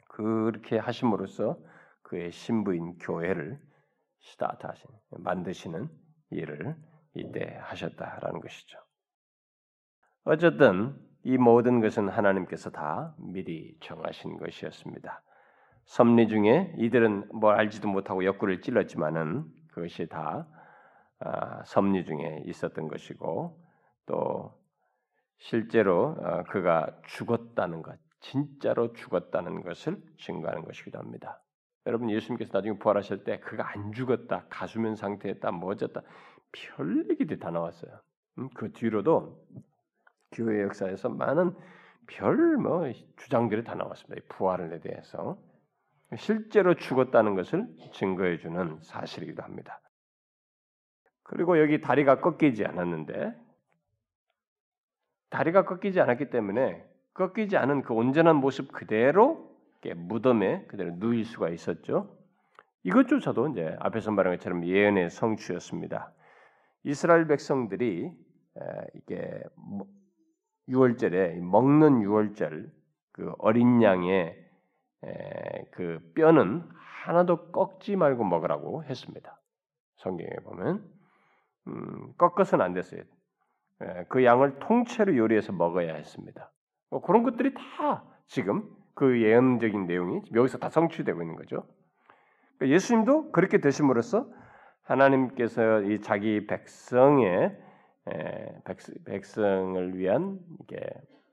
그렇게 0.08 0.78
하심으로써 0.78 1.58
그의 2.02 2.32
신부인 2.32 2.98
교회를 2.98 3.60
스타트하신 4.20 4.90
만드시는 5.10 5.88
일을 6.30 6.76
이때 7.14 7.58
하셨다라는 7.62 8.40
것이죠. 8.40 8.78
어쨌든 10.24 10.94
이 11.24 11.36
모든 11.36 11.80
것은 11.80 12.08
하나님께서 12.08 12.70
다 12.70 13.14
미리 13.18 13.76
정하신 13.80 14.38
것이었습니다. 14.38 15.22
섭리 15.86 16.28
중에 16.28 16.74
이들은 16.76 17.28
뭘 17.32 17.56
알지도 17.56 17.88
못하고 17.88 18.24
옆구리를 18.24 18.62
찔렀지만은 18.62 19.46
그것이 19.68 20.06
다 20.06 20.46
아, 21.20 21.64
섭리 21.64 22.04
중에 22.04 22.42
있었던 22.46 22.88
것이고 22.88 23.58
또 24.06 24.54
실제로 25.38 26.16
어, 26.20 26.44
그가 26.44 26.86
죽었다는 27.06 27.82
것, 27.82 27.98
진짜로 28.20 28.92
죽었다는 28.92 29.62
것을 29.62 30.00
증거하는 30.18 30.64
것이기도 30.64 30.98
합니다. 30.98 31.40
여러분 31.86 32.10
예수님께서 32.10 32.50
나중에 32.58 32.78
부활하실 32.78 33.24
때 33.24 33.40
그가 33.40 33.70
안 33.72 33.92
죽었다, 33.92 34.44
가수면 34.50 34.94
상태였다, 34.94 35.50
뭐졌다 35.52 36.02
별 36.52 37.08
얘기들이 37.10 37.38
다 37.38 37.50
나왔어요. 37.50 38.00
음, 38.38 38.48
그 38.54 38.72
뒤로도 38.72 39.46
교회 40.32 40.62
역사에서 40.62 41.08
많은 41.08 41.54
별 42.06 42.56
뭐 42.56 42.90
주장들이 43.16 43.64
다 43.64 43.74
나왔습니다. 43.74 44.24
부활에 44.28 44.80
대해서 44.80 45.38
실제로 46.16 46.74
죽었다는 46.74 47.34
것을 47.34 47.68
증거해 47.92 48.38
주는 48.38 48.78
사실이기도 48.80 49.42
합니다. 49.42 49.80
그리고 51.22 51.60
여기 51.60 51.80
다리가 51.82 52.20
꺾이지 52.20 52.64
않았는데 52.64 53.34
다리가 55.28 55.66
꺾이지 55.66 56.00
않았기 56.00 56.30
때문에 56.30 56.82
꺾이지 57.12 57.58
않은 57.58 57.82
그 57.82 57.92
온전한 57.92 58.36
모습 58.36 58.72
그대로 58.72 59.54
무덤에 59.94 60.64
그대로 60.66 60.92
누일 60.96 61.24
수가 61.26 61.50
있었죠. 61.50 62.16
이것조차도 62.84 63.48
이제 63.48 63.76
앞에서 63.80 64.10
말한 64.12 64.34
것처럼 64.36 64.64
예언의 64.64 65.10
성취였습니다. 65.10 66.12
이스라엘 66.84 67.26
백성들이 67.26 68.10
이게 68.94 69.42
유월절에 70.68 71.36
먹는 71.36 72.02
유월절 72.02 72.70
그 73.12 73.32
어린 73.38 73.82
양의 73.82 74.36
그 75.72 76.00
뼈는 76.14 76.68
하나도 77.04 77.52
꺾지 77.52 77.96
말고 77.96 78.24
먹으라고 78.24 78.84
했습니다. 78.84 79.40
성경에 79.96 80.30
보면 80.44 80.84
음, 81.68 82.12
꺾어서는 82.16 82.64
안 82.64 82.74
됐어요. 82.74 83.02
그 84.08 84.24
양을 84.24 84.58
통째로 84.58 85.16
요리해서 85.16 85.52
먹어야 85.52 85.94
했습니다. 85.94 86.50
뭐 86.90 87.00
그런 87.00 87.22
것들이 87.22 87.54
다 87.54 88.04
지금 88.26 88.68
그 88.94 89.22
예언적인 89.22 89.86
내용이 89.86 90.22
여기서 90.34 90.58
다 90.58 90.68
성취되고 90.68 91.22
있는 91.22 91.36
거죠. 91.36 91.64
그러니까 92.56 92.74
예수님도 92.74 93.30
그렇게 93.30 93.58
되심으로써 93.60 94.28
하나님께서 94.88 95.82
이 95.82 96.00
자기 96.00 96.46
백성의 96.46 97.56
백성을 99.04 99.98
위한 99.98 100.40
이게 100.60 100.80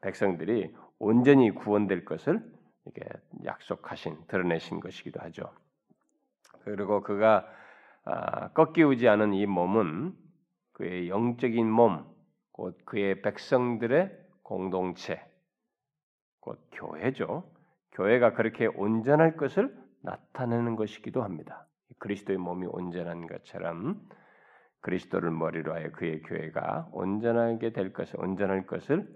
백성들이 0.02 0.76
온전히 1.00 1.52
구원될 1.52 2.04
것을 2.06 2.44
이렇게 2.86 3.10
약속하신 3.46 4.28
드러내신 4.28 4.82
것이기도 4.82 5.22
하죠. 5.22 5.44
그리고 6.64 7.02
그가 7.02 7.48
아, 8.04 8.50
꺾이지 8.50 9.08
않은 9.08 9.34
이 9.34 9.46
몸은 9.46 10.14
그의 10.74 11.10
영적인 11.10 11.68
몸, 11.68 12.06
곧 12.52 12.78
그의 12.86 13.22
백성들의 13.22 14.12
공동체, 14.44 15.26
곧 16.40 16.60
교회죠. 16.72 17.50
교회가 17.94 18.34
그렇게 18.34 18.68
온전할 18.68 19.38
것을 19.38 19.76
나타내는 20.02 20.76
것이기도 20.76 21.24
합니다. 21.24 21.66
그리스도의 22.00 22.38
몸이 22.38 22.68
온전한 22.68 23.28
것처럼 23.28 24.02
그리스도를 24.82 25.32
머리로 25.32 25.74
하여 25.74 25.92
그의 25.92 26.22
교회가 26.22 26.90
온전하게 26.92 27.74
될 27.74 27.94
것을 27.94 28.20
온전할 28.20 28.68
것을 28.68 29.08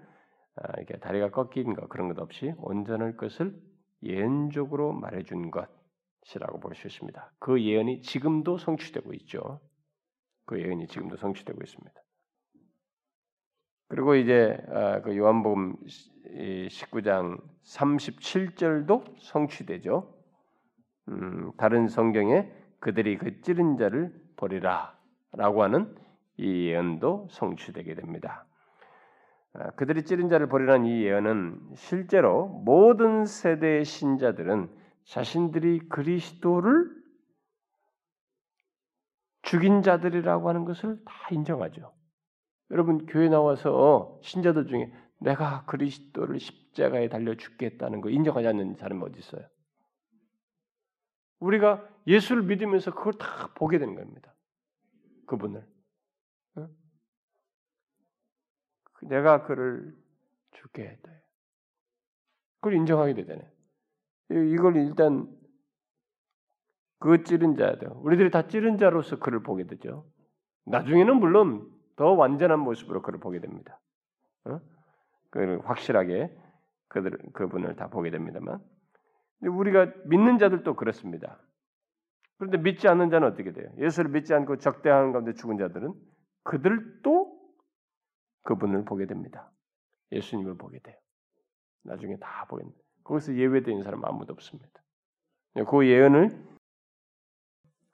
아, 0.55 0.73
이렇게 0.77 0.97
다리가 0.99 1.31
꺾인 1.31 1.73
것 1.75 1.87
그런 1.89 2.07
것 2.07 2.19
없이 2.19 2.53
온전할 2.57 3.17
것을 3.17 3.55
예언적으로 4.03 4.93
말해준 4.93 5.51
것이라고 5.51 6.59
볼 6.59 6.73
수 6.75 6.87
있습니다. 6.87 7.33
그 7.39 7.61
예언이 7.61 8.01
지금도 8.01 8.57
성취되고 8.57 9.13
있죠. 9.13 9.61
그 10.45 10.59
예언이 10.59 10.87
지금도 10.87 11.17
성취되고 11.17 11.61
있습니다. 11.61 12.01
그리고 13.89 14.15
이제 14.15 14.57
아, 14.69 15.01
그 15.01 15.15
요한복음 15.17 15.75
19장 16.67 17.41
37절도 17.63 19.19
성취되죠. 19.19 20.18
음, 21.09 21.51
다른 21.57 21.87
성경에 21.87 22.51
그들이 22.79 23.17
그 23.17 23.41
찌른 23.41 23.77
자를 23.77 24.13
버리라라고 24.37 25.63
하는 25.63 25.95
이 26.37 26.67
예언도 26.67 27.27
성취되게 27.31 27.95
됩니다. 27.95 28.45
아, 29.53 29.71
그들이 29.71 30.05
찌른 30.05 30.29
자를 30.29 30.47
버리라는 30.47 30.85
이 30.85 31.03
예언은 31.03 31.59
실제로 31.75 32.47
모든 32.47 33.25
세대의 33.25 33.83
신자들은 33.83 34.69
자신들이 35.05 35.89
그리스도를 35.89 36.89
죽인 39.41 39.81
자들이라고 39.81 40.47
하는 40.47 40.65
것을 40.65 41.03
다 41.03 41.13
인정하죠. 41.31 41.91
여러분 42.71 43.07
교회 43.07 43.29
나와서 43.29 44.19
신자들 44.21 44.67
중에 44.67 44.93
내가 45.19 45.65
그리스도를 45.65 46.39
십자가에 46.39 47.09
달려 47.09 47.35
죽겠다는 47.35 48.01
거 48.01 48.09
인정하지 48.09 48.47
않는 48.47 48.75
사람이 48.75 49.01
어디 49.03 49.19
있어요? 49.19 49.41
우리가 51.39 51.87
예수를 52.07 52.43
믿으면서 52.43 52.93
그걸 52.93 53.13
다 53.13 53.51
보게 53.55 53.77
되는 53.79 53.95
겁니다. 53.95 54.33
그분을. 55.25 55.65
내가 59.03 59.43
그를 59.43 59.95
죽게 60.51 60.83
했다. 60.83 61.11
그걸 62.55 62.73
인정하게 62.75 63.13
되잖아요. 63.13 63.49
이걸 64.29 64.75
일단 64.75 65.33
그 66.99 67.23
찌른 67.23 67.55
자들, 67.55 67.89
우리들이 67.93 68.29
다 68.29 68.47
찌른 68.47 68.77
자로서 68.77 69.17
그를 69.19 69.41
보게 69.41 69.65
되죠. 69.65 70.05
나중에는 70.65 71.15
물론 71.17 71.71
더 71.95 72.11
완전한 72.11 72.59
모습으로 72.59 73.01
그를 73.01 73.19
보게 73.19 73.39
됩니다. 73.39 73.79
어? 74.45 74.59
그 75.29 75.57
확실하게 75.63 76.37
그들 76.89 77.17
그분을 77.33 77.75
다 77.75 77.87
보게 77.89 78.09
됩니다만 78.09 78.61
우리가 79.41 79.93
믿는 80.05 80.37
자들도 80.37 80.75
그렇습니다. 80.75 81.39
그런데 82.37 82.57
믿지 82.57 82.87
않는 82.87 83.09
자는 83.09 83.27
어떻게 83.27 83.51
돼요? 83.51 83.69
예수를 83.77 84.11
믿지 84.11 84.33
않고 84.33 84.57
적대하는 84.57 85.11
가운데 85.11 85.33
죽은 85.33 85.57
자들은 85.57 85.93
그들도 86.43 87.39
그분을 88.43 88.85
보게 88.85 89.05
됩니다. 89.05 89.51
예수님을 90.11 90.57
보게 90.57 90.79
돼요. 90.79 90.95
나중에 91.83 92.17
다 92.17 92.45
보게 92.49 92.63
됩니다. 92.63 92.81
거기서 93.03 93.35
예외된 93.35 93.83
사람 93.83 94.03
아무도 94.05 94.33
없습니다. 94.33 94.69
그 95.67 95.87
예언을 95.87 96.29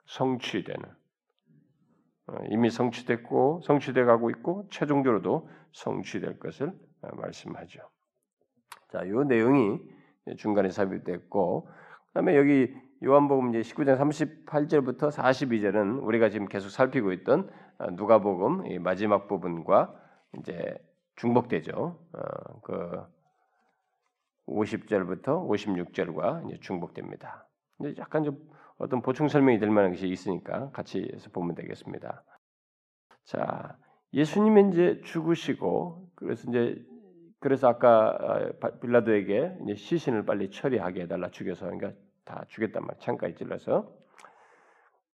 성취되는 0.06 0.84
어, 2.28 2.34
이미 2.50 2.70
성취됐고 2.70 3.62
성취돼 3.64 4.04
가고 4.04 4.30
있고 4.30 4.68
최종적으로도 4.70 5.48
성취될 5.72 6.38
것을 6.38 6.68
어, 7.02 7.16
말씀하죠. 7.16 7.80
자, 8.90 9.04
이 9.04 9.10
내용이 9.10 9.80
중간에 10.36 10.70
삽입됐고 10.70 11.68
그다음에 12.08 12.36
여기 12.36 12.74
요한복음 13.04 13.50
이제 13.50 13.60
19장 13.60 13.98
38절부터 13.98 15.10
42절은 15.10 16.02
우리가 16.02 16.30
지금 16.30 16.48
계속 16.48 16.70
살피고 16.70 17.12
있던 17.12 17.50
어, 17.78 17.90
누가복음 17.90 18.82
마지막 18.82 19.28
부분과 19.28 19.94
이제 20.38 20.76
중복되죠. 21.16 21.98
어, 22.12 22.60
그 22.62 23.02
50절부터 24.46 25.46
56절과 25.48 26.48
이제 26.48 26.58
중복됩니다. 26.60 27.46
이제 27.80 27.94
약간 27.98 28.24
좀 28.24 28.38
어떤 28.78 29.02
보충 29.02 29.28
설명이 29.28 29.58
될 29.58 29.70
만한 29.70 29.90
것이 29.90 30.08
있으니까 30.08 30.70
같이 30.70 31.08
해서 31.12 31.30
보면 31.30 31.54
되겠습니다. 31.54 32.22
자, 33.24 33.76
예수님이 34.12 34.70
이제 34.70 35.00
죽으시고 35.04 36.10
그래서 36.14 36.48
이제 36.48 36.82
그래서 37.46 37.68
아까 37.68 38.18
아, 38.60 38.70
빌라도에게 38.80 39.58
이제 39.62 39.76
시신을 39.76 40.26
빨리 40.26 40.50
처리하게 40.50 41.02
해달라 41.02 41.30
죽여서 41.30 41.66
그러니까 41.66 41.92
다 42.24 42.44
죽였단 42.48 42.84
말 42.84 42.98
창가에 42.98 43.34
찔러서 43.34 43.88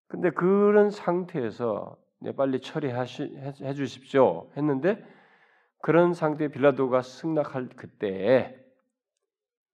근데 0.07 0.29
그런 0.29 0.91
상태에서 0.91 1.97
빨리 2.37 2.61
처리해 2.61 3.73
주십시오 3.75 4.49
했는데 4.55 5.05
그런 5.81 6.13
상태에 6.13 6.47
빌라도가 6.47 7.01
승낙할 7.01 7.67
그때에 7.75 8.55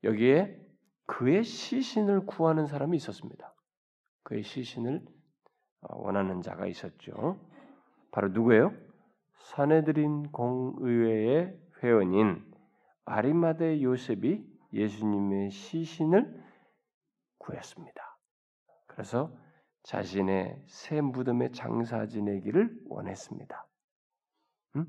여기에 0.04 0.60
그의 1.06 1.44
시신을 1.44 2.26
구하는 2.26 2.66
사람이 2.66 2.98
있었습니다. 2.98 3.54
그의 4.24 4.42
시신을 4.42 5.06
어, 5.82 6.02
원하는 6.02 6.42
자가 6.42 6.66
있었죠. 6.66 7.40
바로 8.10 8.30
누구예요? 8.30 8.74
사내들인 9.42 10.32
공의회의 10.32 11.56
회원인 11.84 12.47
아리마대 13.08 13.82
요셉이 13.82 14.46
예수님의 14.74 15.50
시신을 15.50 16.44
구했습니다. 17.38 18.20
그래서 18.86 19.34
자신의 19.84 20.62
새 20.68 21.00
무덤에 21.00 21.52
장사 21.52 22.06
지내기를 22.06 22.82
원했습니다. 22.90 23.68
음? 24.76 24.86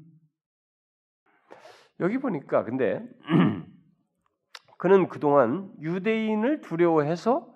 여기 2.01 2.19
보니까 2.19 2.65
근데 2.65 3.09
그는 4.79 5.09
그동안 5.09 5.73
유대인을 5.81 6.61
두려워해서 6.61 7.55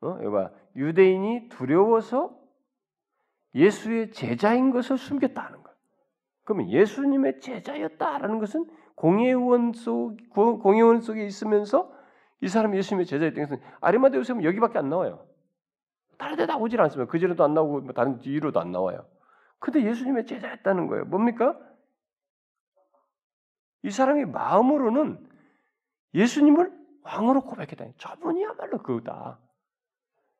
어? 0.00 0.18
여봐 0.22 0.50
유대인이 0.74 1.50
두려워서 1.50 2.36
예수의 3.54 4.10
제자인 4.10 4.72
것을 4.72 4.98
숨겼다는. 4.98 5.63
그러면 6.44 6.70
예수님의 6.70 7.40
제자였다라는 7.40 8.38
것은 8.38 8.66
공예원 8.94 9.72
속 9.72 10.16
공예원 10.30 11.00
속에 11.00 11.24
있으면서 11.24 11.92
이 12.40 12.48
사람이 12.48 12.76
예수님의 12.78 13.06
제자였던 13.06 13.48
것은 13.48 13.62
아리마대 13.80 14.18
요셉은 14.18 14.44
여기밖에 14.44 14.78
안 14.78 14.88
나와요. 14.88 15.26
다른 16.18 16.36
데 16.36 16.46
나오질 16.46 16.80
않습니다. 16.82 17.10
그 17.10 17.18
전에도 17.18 17.44
안 17.44 17.54
나오고 17.54 17.80
뭐 17.80 17.92
다른 17.92 18.20
뒤로도 18.20 18.60
안 18.60 18.70
나와요. 18.70 19.06
근데 19.58 19.84
예수님의 19.84 20.26
제자였다는 20.26 20.86
거예요. 20.86 21.06
뭡니까? 21.06 21.58
이 23.82 23.90
사람이 23.90 24.26
마음으로는 24.26 25.26
예수님을 26.14 26.72
왕으로 27.02 27.42
고백했다. 27.42 27.84
저분이야말로 27.98 28.78
그거다. 28.78 29.38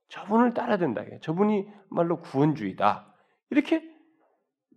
저분을 0.08 0.54
따라야 0.54 0.76
된다. 0.76 1.02
저분이 1.20 1.68
말로 1.88 2.20
구원주의다. 2.20 3.12
이렇게 3.50 3.93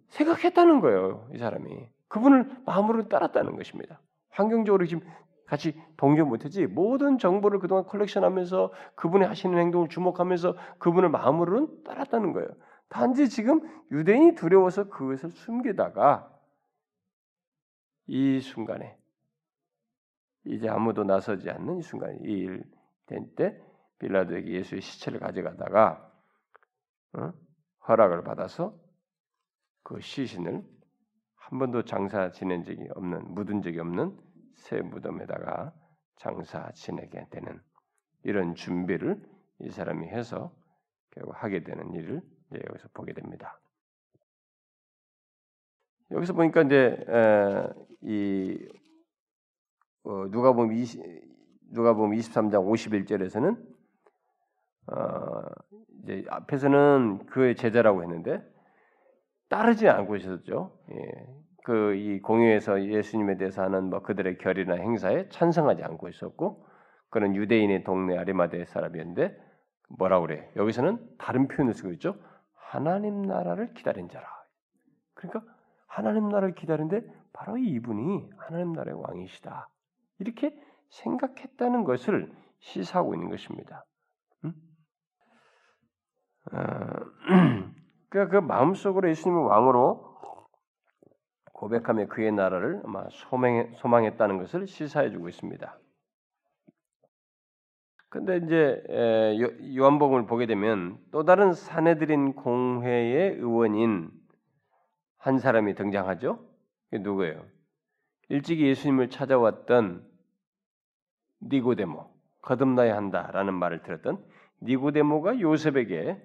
생각했다는 0.10 0.82
거예요. 0.82 1.28
이 1.34 1.38
사람이 1.38 1.90
그분을 2.08 2.50
마음으로 2.66 3.08
따랐다는 3.10 3.56
것입니다. 3.56 4.00
환경적으로 4.30 4.86
지금 4.86 5.06
같이 5.46 5.80
동조 5.96 6.26
못했지 6.26 6.66
모든 6.68 7.18
정보를 7.18 7.60
그동안 7.60 7.86
컬렉션하면서 7.86 8.74
그분의 8.96 9.28
하시는 9.28 9.58
행동을 9.58 9.88
주목하면서 9.90 10.56
그분을 10.78 11.10
마음으로는 11.10 11.84
따랐다는 11.84 12.34
거예요. 12.34 12.50
단지 12.90 13.30
지금 13.30 13.62
유대인이 13.92 14.36
두려워서 14.36 14.90
그것을 14.90 15.32
숨기다가 15.32 16.32
이 18.08 18.40
순간에 18.40 18.98
이제 20.46 20.70
아무도 20.70 21.04
나서지 21.04 21.50
않는 21.50 21.80
이 21.80 21.82
순간에 21.82 22.18
이일된때 22.24 23.62
빌라도에게 24.00 24.52
예수의 24.52 24.82
시체를 24.82 25.20
가져가다가 25.20 26.10
어? 27.14 27.34
허락을 27.88 28.24
받아서 28.24 28.78
그 29.88 30.02
시신을 30.02 30.66
한 31.36 31.60
번도 31.60 31.84
장사 31.84 32.30
지낸 32.30 32.66
적이 32.66 32.90
없는 32.94 33.34
묻은 33.34 33.62
적이 33.62 33.80
없는 33.80 34.18
새 34.56 34.82
무덤에다가 34.82 35.74
장사 36.18 36.70
지내게 36.74 37.28
되는 37.30 37.62
이런 38.24 38.54
준비를 38.54 39.18
이 39.60 39.70
사람이 39.70 40.08
해서 40.08 40.54
결국 41.12 41.42
하게 41.42 41.64
되는 41.64 41.94
일을 41.94 42.22
이제 42.50 42.62
여기서 42.68 42.90
보게 42.94 43.14
됩니다. 43.14 43.62
여기서 46.12 46.34
보니까 46.34 46.64
이제 46.64 46.98
에, 47.08 47.70
이 48.02 48.68
어, 50.04 50.30
누가 50.30 50.52
보면 50.52 50.76
20, 50.76 51.02
누가 51.72 51.94
보면 51.94 52.20
23장 52.20 52.70
51절에서는 52.70 53.58
어, 54.88 55.44
이제 56.04 56.26
앞에서는 56.28 57.28
그의 57.28 57.56
제자라고 57.56 58.04
했는데 58.04 58.57
따르지 59.50 59.88
않고 59.88 60.16
있었죠. 60.16 60.78
예. 60.92 61.38
그 61.68 61.94
이 61.96 62.22
공유에서 62.22 62.86
예수님에 62.86 63.36
대해서 63.36 63.62
하는 63.62 63.90
뭐 63.90 64.02
그들의 64.02 64.38
결이나 64.38 64.76
행사에 64.76 65.28
찬성하지 65.28 65.84
않고 65.84 66.08
있었고 66.08 66.66
그는 67.10 67.36
유대인의 67.36 67.84
동네 67.84 68.18
아리마대 68.18 68.64
사람이었는데 68.64 69.38
뭐라 69.90 70.22
그래? 70.22 70.50
여기서는 70.56 71.18
다른 71.18 71.50
표현을 71.50 71.74
쓰고 71.74 71.92
있죠. 71.94 72.16
하나님 72.54 73.22
나라를 73.22 73.74
기다린 73.74 74.08
자라. 74.08 74.26
그러니까 75.14 75.44
하나님 75.88 76.30
나라를 76.30 76.56
기다리는데 76.56 77.02
바로 77.34 77.58
이분이 77.58 78.30
하나님 78.38 78.72
나라의 78.72 78.98
왕이시다. 79.02 79.68
이렇게 80.20 80.58
생각했다는 80.90 81.84
것을 81.84 82.32
시사하고 82.60 83.14
있는 83.14 83.30
것입니다. 83.30 83.86
음? 84.46 84.54
어, 86.54 86.58
그러니까 88.10 88.40
그 88.40 88.46
마음속으로 88.46 89.10
예수님을 89.10 89.44
왕으로 89.44 90.18
고백하며 91.54 92.08
그의 92.08 92.32
나라를 92.32 92.82
아마 92.86 93.08
소망했다는 93.76 94.38
것을 94.38 94.68
시사해주고 94.68 95.28
있습니다. 95.28 95.80
근데 98.10 98.38
이제 98.38 98.84
요한복음을 99.76 100.28
보게 100.28 100.46
되면 100.46 100.98
또 101.12 101.26
다른 101.26 101.54
사내들인 101.54 102.36
공회의 102.36 103.34
의원인 103.36 104.12
한 105.18 105.40
사람이 105.40 105.76
등장하죠. 105.76 106.40
그게 106.90 107.04
누구예요? 107.04 107.44
일찍이 108.30 108.66
예수님을 108.68 109.10
찾아왔던 109.10 110.08
니고데모, 111.42 112.10
거듭나야 112.44 112.96
한다라는 112.96 113.54
말을 113.54 113.84
들었던 113.84 114.24
니고데모가 114.62 115.40
요셉에게 115.42 116.22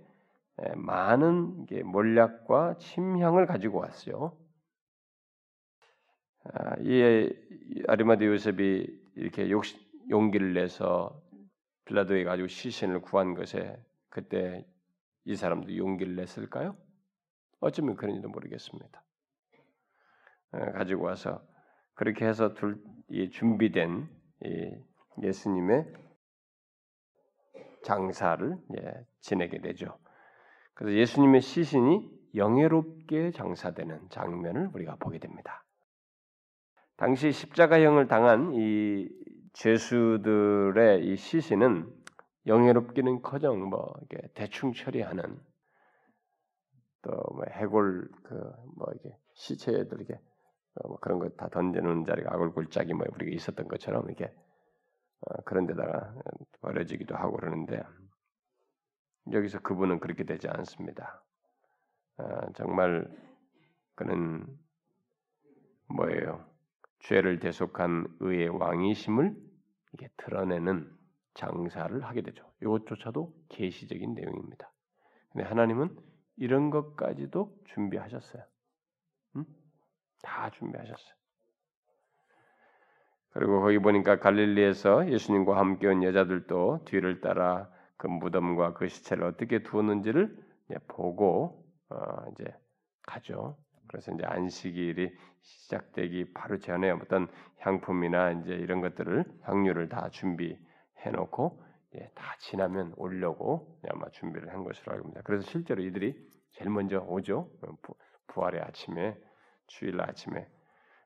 많은 0.76 1.66
몰약과 1.84 2.78
침향을 2.78 3.46
가지고 3.46 3.78
왔어요. 3.80 4.36
아, 6.44 6.76
이 6.80 7.30
아리마드 7.88 8.24
요셉이 8.24 8.86
이렇게 9.16 9.50
용기를 10.10 10.54
내서 10.54 11.20
빌라도에 11.84 12.24
가지고 12.24 12.48
시신을 12.48 13.00
구한 13.00 13.34
것에 13.34 13.76
그때 14.08 14.66
이 15.24 15.36
사람도 15.36 15.76
용기를 15.76 16.16
냈을까요? 16.16 16.76
어쩌면 17.60 17.96
그런지도 17.96 18.28
모르겠습니다. 18.28 19.02
아, 20.52 20.72
가지고 20.72 21.04
와서 21.04 21.42
그렇게 21.94 22.26
해서 22.26 22.54
둘, 22.54 22.82
이 23.08 23.30
준비된 23.30 24.08
이 24.44 24.76
예수님의 25.22 25.86
장사를 27.84 28.56
예, 28.78 29.06
지내게 29.20 29.60
되죠. 29.60 29.98
그래서 30.82 30.98
예수님의 30.98 31.42
시신이 31.42 32.10
영예롭게 32.34 33.30
장사되는 33.30 34.08
장면을 34.08 34.68
우리가 34.74 34.96
보게 34.96 35.20
됩니다. 35.20 35.64
당시 36.96 37.30
십자가형을 37.30 38.08
당한 38.08 38.52
이 38.54 39.08
죄수들의 39.52 41.06
이 41.06 41.14
시신은 41.16 41.88
영예롭기는커녕 42.48 43.60
뭐 43.70 43.94
이게 44.02 44.18
대충 44.34 44.72
처리하는 44.72 45.38
또 47.02 47.12
뭐 47.32 47.44
해골 47.48 48.08
그 48.24 48.52
뭐 48.76 48.88
이게 48.96 49.16
시체들 49.34 50.00
이게 50.00 50.18
뭐 50.84 50.98
그런 51.00 51.20
거 51.20 51.28
다 51.36 51.48
던져놓는 51.48 52.04
자리가 52.06 52.34
아골골짜기 52.34 52.94
뭐 52.94 53.06
우리가 53.14 53.30
있었던 53.36 53.68
것처럼 53.68 54.10
이게 54.10 54.34
어 55.20 55.42
그런 55.44 55.66
데다가 55.66 56.12
버려지기도 56.60 57.14
하고 57.14 57.36
그러는데 57.36 57.82
여기서 59.30 59.60
그분은 59.60 60.00
그렇게 60.00 60.24
되지 60.24 60.48
않습니다. 60.48 61.22
어 62.18 62.52
정말 62.54 63.08
그는 63.94 64.46
뭐예요? 65.88 66.44
죄를 67.00 67.38
대속한 67.38 68.06
의의 68.20 68.48
왕이심을 68.48 69.36
이게 69.94 70.08
드러내는 70.16 70.90
장사를 71.34 72.02
하게 72.04 72.22
되죠. 72.22 72.50
이것조차도 72.62 73.32
계시적인 73.48 74.14
내용입니다. 74.14 74.72
근데 75.32 75.46
하나님은 75.46 75.96
이런 76.36 76.70
것까지도 76.70 77.54
준비하셨어요. 77.66 78.42
응? 79.36 79.44
다 80.22 80.50
준비하셨어요. 80.50 81.14
그리고 83.32 83.60
거기 83.62 83.78
보니까 83.78 84.18
갈릴리에서 84.18 85.10
예수님과 85.10 85.56
함께 85.56 85.86
온 85.86 86.02
여자들도 86.02 86.84
뒤를 86.84 87.20
따라 87.22 87.70
그 88.02 88.08
무덤과 88.08 88.72
그 88.72 88.88
시체를 88.88 89.22
어떻게 89.22 89.62
두었는지를 89.62 90.36
보고 90.88 91.64
어 91.88 91.96
이제 92.32 92.52
가죠. 93.02 93.56
그래서 93.86 94.10
이제 94.10 94.24
안식일이 94.24 95.16
시작되기 95.40 96.32
바로 96.32 96.58
전에 96.58 96.90
어떤 96.90 97.28
향품이나 97.58 98.32
이제 98.32 98.54
이런 98.54 98.80
것들을 98.80 99.24
향유를 99.42 99.88
다 99.88 100.08
준비해 100.10 101.12
놓고 101.12 101.62
예, 101.94 102.10
다 102.16 102.34
지나면 102.40 102.94
오려고 102.96 103.78
아마 103.88 104.08
준비를 104.10 104.52
한 104.52 104.64
것으로 104.64 104.94
알고 104.94 105.08
있습니다. 105.10 105.22
그래서 105.22 105.48
실제로 105.48 105.80
이들이 105.80 106.16
제일 106.50 106.70
먼저 106.70 106.98
오죠. 106.98 107.52
부, 107.82 107.94
부활의 108.26 108.62
아침에 108.62 109.16
주일 109.68 110.00
아침에 110.00 110.48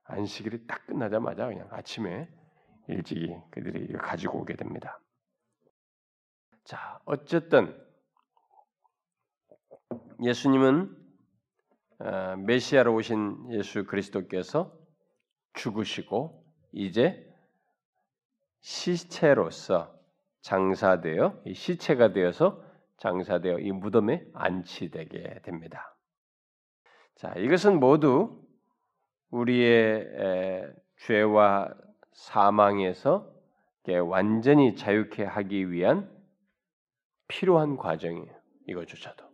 안식일이 0.04 0.66
딱 0.66 0.86
끝나자마자 0.86 1.46
그냥 1.46 1.68
아침에 1.72 2.26
일찍이 2.88 3.36
그들이 3.50 3.92
가지고 3.92 4.38
오게 4.38 4.56
됩니다. 4.56 4.98
자, 6.66 7.00
어쨌든 7.04 7.80
예수님은 10.20 10.96
어, 12.00 12.36
메시아로 12.38 12.92
오신 12.92 13.52
예수 13.52 13.84
그리스도께서 13.84 14.76
죽으시고 15.54 16.44
이제 16.72 17.24
시체로서 18.62 19.96
장사되어 20.40 21.40
이 21.46 21.54
시체가 21.54 22.12
되어서 22.12 22.60
장사되어 22.96 23.60
이 23.60 23.70
무덤에 23.70 24.26
안치되게 24.34 25.42
됩니다. 25.44 25.96
자, 27.14 27.32
이것은 27.36 27.78
모두 27.78 28.44
우리의 29.30 30.74
죄와 31.06 31.72
사망에서 32.12 33.32
완전히 34.04 34.74
자유케 34.74 35.22
하기 35.22 35.70
위한 35.70 36.15
필요한 37.28 37.76
과정이에요. 37.76 38.34
이것조차도. 38.66 39.26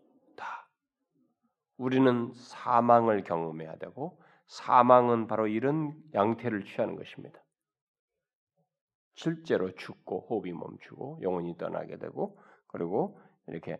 우리는 1.82 2.32
사망을 2.34 3.24
경험해야 3.24 3.76
되고 3.76 4.22
사망은 4.46 5.26
바로 5.26 5.48
이런 5.48 5.94
양태를 6.14 6.64
취하는 6.64 6.94
것입니다. 6.94 7.42
실제로 9.14 9.74
죽고 9.74 10.26
호흡이 10.28 10.52
멈추고 10.52 11.18
영혼이 11.22 11.56
떠나게 11.58 11.98
되고 11.98 12.38
그리고 12.68 13.20
이렇게 13.48 13.78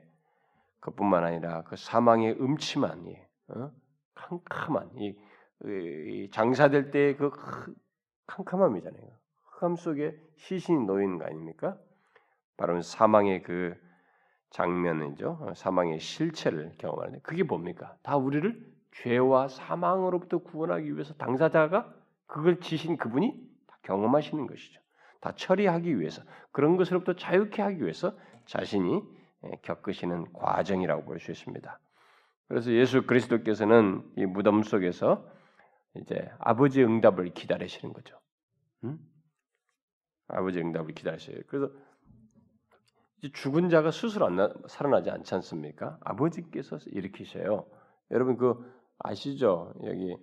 그뿐만 0.81 1.25
아니라 1.25 1.63
그 1.63 1.77
사망의 1.77 2.41
음침한 2.41 3.07
이 3.07 3.17
어? 3.49 3.71
캄캄한 4.15 4.99
이, 4.99 5.17
이 5.65 6.31
장사될 6.33 6.91
때의 6.91 7.17
그 7.17 7.31
캄캄함이잖아요. 8.27 9.11
흑암 9.45 9.77
속에 9.77 10.19
시신이 10.39 10.87
놓이는 10.87 11.19
거 11.19 11.27
아닙니까? 11.27 11.79
바로 12.57 12.83
사망의 12.83 13.43
그 13.43 13.77
장면이죠. 14.53 15.39
어, 15.41 15.55
사망의 15.55 15.99
실체를 15.99 16.73
경험하는데 16.79 17.21
그게 17.23 17.43
뭡니까? 17.43 17.97
다 18.03 18.17
우리를 18.17 18.73
죄와 18.93 19.49
사망으로부터 19.49 20.39
구원하기 20.39 20.93
위해서 20.95 21.15
당사자가 21.15 21.93
그걸 22.27 22.61
지신 22.61 22.97
그분이 22.97 23.33
다 23.67 23.79
경험하시는 23.83 24.47
것이죠. 24.47 24.81
다 25.21 25.33
처리하기 25.35 25.99
위해서 25.99 26.23
그런 26.53 26.77
것으로부터 26.77 27.15
자유케 27.15 27.63
하기 27.63 27.83
위해서 27.83 28.15
자신이 28.47 29.03
예, 29.45 29.51
겪으시는 29.63 30.33
과정이라고 30.33 31.05
볼 31.05 31.19
수 31.19 31.31
있습니다. 31.33 31.81
그래서 32.49 32.71
예수 32.73 33.07
그리스도께서는 33.07 34.03
이 34.17 34.27
무덤 34.27 34.63
속에서 34.63 35.27
이제 35.97 36.31
아버지의 36.39 36.87
응답을 36.87 37.31
기다리시는 37.35 37.93
거죠. 37.95 38.19
응? 38.85 38.99
아버지의 40.29 40.65
응답을 40.65 40.95
기다리셔요. 40.95 41.39
그래서 41.47 41.71
죽은 43.31 43.69
자가 43.71 43.93
스스로 43.93 44.27
안 44.27 44.37
나, 44.37 44.53
살아나지 44.67 45.11
않지 45.11 45.35
않습니까? 45.37 45.99
아버지께서 46.01 46.79
일으키셔요. 46.87 47.67
여러분 48.11 48.37
그 48.37 48.73
아시죠? 48.99 49.75
여기 49.85 50.17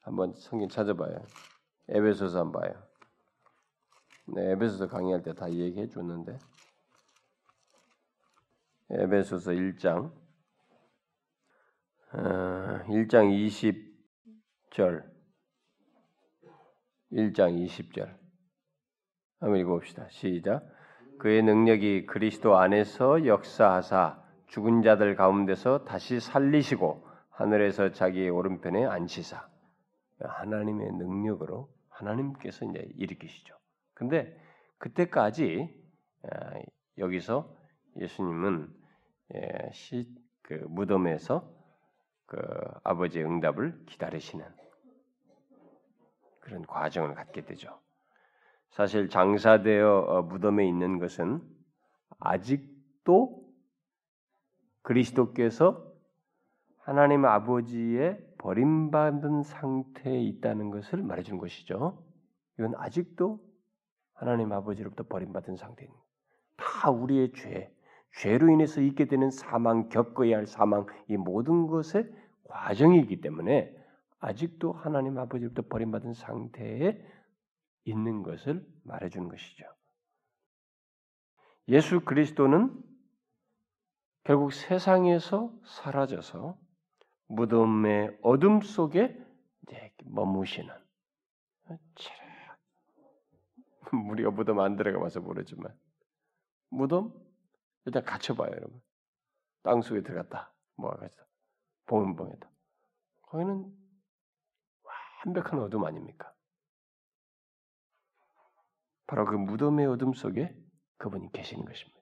한번 0.00 0.32
성경 0.34 0.68
찾아봐요. 0.68 1.24
에베소서 1.88 2.40
한번 2.40 2.62
봐요. 2.62 2.82
네, 4.26 4.52
에베소서 4.52 4.88
강의할 4.88 5.22
때 5.22 5.32
다 5.34 5.50
얘기해 5.50 5.88
줬는데 5.88 6.38
에베소서 8.90 9.52
1장 9.52 10.12
어, 12.12 12.18
1장 12.86 13.30
20절 14.70 15.04
1장 17.12 17.66
20절 17.66 18.18
한번 19.40 19.60
읽어봅시다. 19.60 20.08
시작 20.10 20.73
그의 21.18 21.42
능력이 21.42 22.06
그리스도 22.06 22.56
안에서 22.56 23.26
역사하사 23.26 24.22
죽은 24.48 24.82
자들 24.82 25.16
가운데서 25.16 25.84
다시 25.84 26.20
살리시고 26.20 27.06
하늘에서 27.30 27.92
자기의 27.92 28.30
오른편에 28.30 28.84
앉히사 28.84 29.48
하나님의 30.20 30.92
능력으로 30.92 31.68
하나님께서 31.88 32.66
이제 32.66 32.88
일으키시죠. 32.96 33.54
근데 33.94 34.36
그때까지 34.78 35.68
아, 36.30 36.60
여기서 36.98 37.54
예수님은 37.96 38.72
예, 39.34 39.70
시, 39.72 40.08
그 40.42 40.54
무덤에서 40.68 41.50
그 42.26 42.38
아버지의 42.82 43.24
응답을 43.24 43.84
기다리시는 43.86 44.44
그런 46.40 46.66
과정을 46.66 47.14
갖게 47.14 47.44
되죠. 47.44 47.78
사실 48.74 49.08
장사되어 49.08 49.98
어, 50.08 50.22
무덤에 50.22 50.66
있는 50.66 50.98
것은 50.98 51.40
아직도 52.18 53.44
그리스도께서 54.82 55.92
하나님 56.78 57.24
아버지의 57.24 58.18
버림받은 58.38 59.44
상태에 59.44 60.20
있다는 60.22 60.72
것을 60.72 61.02
말해주는 61.02 61.38
것이죠. 61.38 62.02
이건 62.58 62.74
아직도 62.76 63.40
하나님 64.12 64.52
아버지로부터 64.52 65.04
버림받은 65.04 65.54
상태입니다. 65.54 66.02
다 66.56 66.90
우리의 66.90 67.32
죄, 67.32 67.72
죄로 68.18 68.48
인해서 68.50 68.80
있게 68.80 69.04
되는 69.04 69.30
사망, 69.30 69.88
겪어야 69.88 70.36
할 70.36 70.46
사망, 70.46 70.86
이 71.06 71.16
모든 71.16 71.68
것의 71.68 72.12
과정이기 72.48 73.20
때문에 73.20 73.72
아직도 74.18 74.72
하나님 74.72 75.16
아버지로부터 75.16 75.62
버림받은 75.68 76.12
상태에 76.12 77.13
있는 77.84 78.22
것을 78.22 78.66
말해주는 78.84 79.28
것이죠. 79.28 79.64
예수 81.68 82.00
그리스도는 82.00 82.82
결국 84.24 84.52
세상에서 84.52 85.52
사라져서 85.66 86.58
무덤의 87.28 88.18
어둠 88.22 88.60
속에 88.60 89.24
머무시는 90.04 90.72
우리가 94.10 94.30
무덤 94.30 94.60
안 94.60 94.76
들어가 94.76 94.98
봐서 94.98 95.20
모르지만. 95.20 95.76
무덤? 96.70 97.12
일단 97.84 98.04
갇혀봐요 98.04 98.50
여러분. 98.50 98.82
땅 99.62 99.82
속에 99.82 100.02
들어갔다. 100.02 100.52
뭐가 100.76 100.96
갇혔다 100.96 101.26
봉은봉에다. 101.86 102.50
거기는 103.22 103.72
완벽한 105.24 105.60
어둠 105.60 105.84
아닙니까? 105.84 106.33
바로 109.06 109.24
그 109.24 109.34
무덤의 109.36 109.86
어둠 109.86 110.12
속에 110.12 110.54
그분이 110.98 111.32
계시는 111.32 111.64
것입니다. 111.64 111.94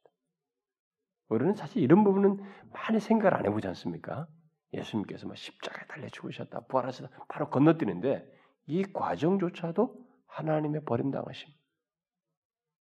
우리는 1.29 1.55
사실 1.55 1.83
이런 1.83 2.05
부분은 2.05 2.39
많이 2.73 3.01
생각을 3.01 3.35
안 3.35 3.47
해보지 3.47 3.67
않습니까? 3.69 4.27
예수님께서 4.73 5.27
막 5.27 5.37
십자가에 5.37 5.87
달려 5.87 6.09
죽으셨다, 6.09 6.67
부활하셨다, 6.67 7.27
바로 7.29 7.51
건너뛰는데 7.51 8.27
이 8.67 8.85
과정조차도 8.85 10.07
하나님의 10.27 10.85
버림당하심, 10.85 11.53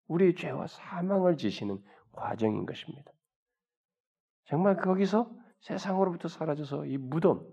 우리의 0.08 0.34
죄와 0.36 0.66
사망을 0.66 1.36
지시는 1.36 1.82
과정인 2.12 2.66
것입니다. 2.66 3.10
정말 4.44 4.76
거기서 4.76 5.30
세상으로부터 5.60 6.28
사라져서 6.28 6.86
이 6.86 6.98
무덤, 6.98 7.46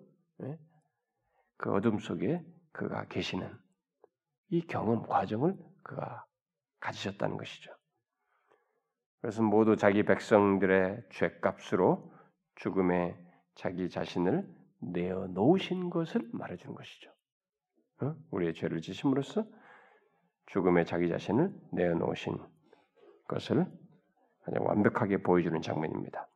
예? 0.44 0.58
그 1.58 1.74
어둠 1.74 2.00
속에 2.00 2.44
그가 2.72 3.06
계시는 3.06 3.54
이 4.50 4.62
경험 4.62 5.06
과정을 5.06 5.58
그가 5.84 6.26
가지셨다는 6.80 7.38
것이죠. 7.38 7.72
그래서 9.22 9.42
모두 9.42 9.76
자기 9.76 10.04
백성들의 10.04 11.04
죄값으로 11.12 12.12
죽음에 12.56 13.18
자기 13.56 13.90
자신을 13.90 14.48
내어 14.80 15.28
놓으신 15.28 15.90
것을 15.90 16.22
말해주는 16.32 16.74
것이죠. 16.74 17.12
어? 18.02 18.16
우리의 18.32 18.54
죄를 18.54 18.82
지심으로써 18.82 19.46
죽음에 20.48 20.86
자기 20.86 21.10
자신을 21.10 21.54
내어 21.74 21.96
놓으신 21.96 22.38
것을 23.28 23.66
가장 24.46 24.66
완벽하게 24.66 25.18
보여주는 25.22 25.62
장면입니다. 25.62 26.28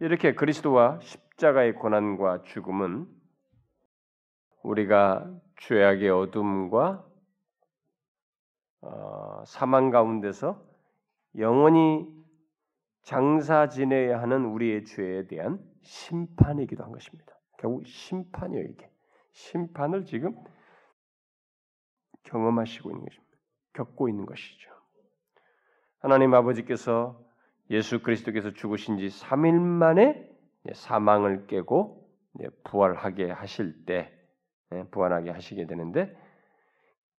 이렇게 0.00 0.34
그리스도와 0.34 1.00
십자가의 1.00 1.74
고난과 1.74 2.42
죽음은 2.42 3.06
우리가 4.62 5.28
죄악의 5.60 6.10
어둠과 6.10 7.06
어, 8.82 9.42
사망 9.46 9.90
가운데서 9.90 10.62
영원히 11.38 12.06
장사 13.02 13.68
지내야 13.68 14.20
하는 14.20 14.44
우리의 14.44 14.84
죄에 14.84 15.26
대한 15.26 15.60
심판이기도 15.82 16.84
한 16.84 16.92
것입니다. 16.92 17.32
결국 17.58 17.86
심판이에요 17.86 18.64
이게 18.64 18.90
심판을 19.32 20.04
지금 20.04 20.36
경험하시고 22.24 22.90
있는 22.90 23.04
것입니다. 23.04 23.36
겪고 23.72 24.08
있는 24.08 24.26
것이죠. 24.26 24.70
하나님 25.98 26.34
아버지께서 26.34 27.20
예수 27.70 28.02
그리스도께서 28.02 28.50
죽으신 28.50 28.98
지 28.98 29.06
3일 29.06 29.58
만에 29.58 30.28
사망을 30.72 31.46
깨고 31.46 32.08
부활하게 32.64 33.30
하실 33.30 33.84
때 33.84 34.12
예, 34.72 34.84
부활하게 34.90 35.30
하시게 35.30 35.66
되는데 35.66 36.16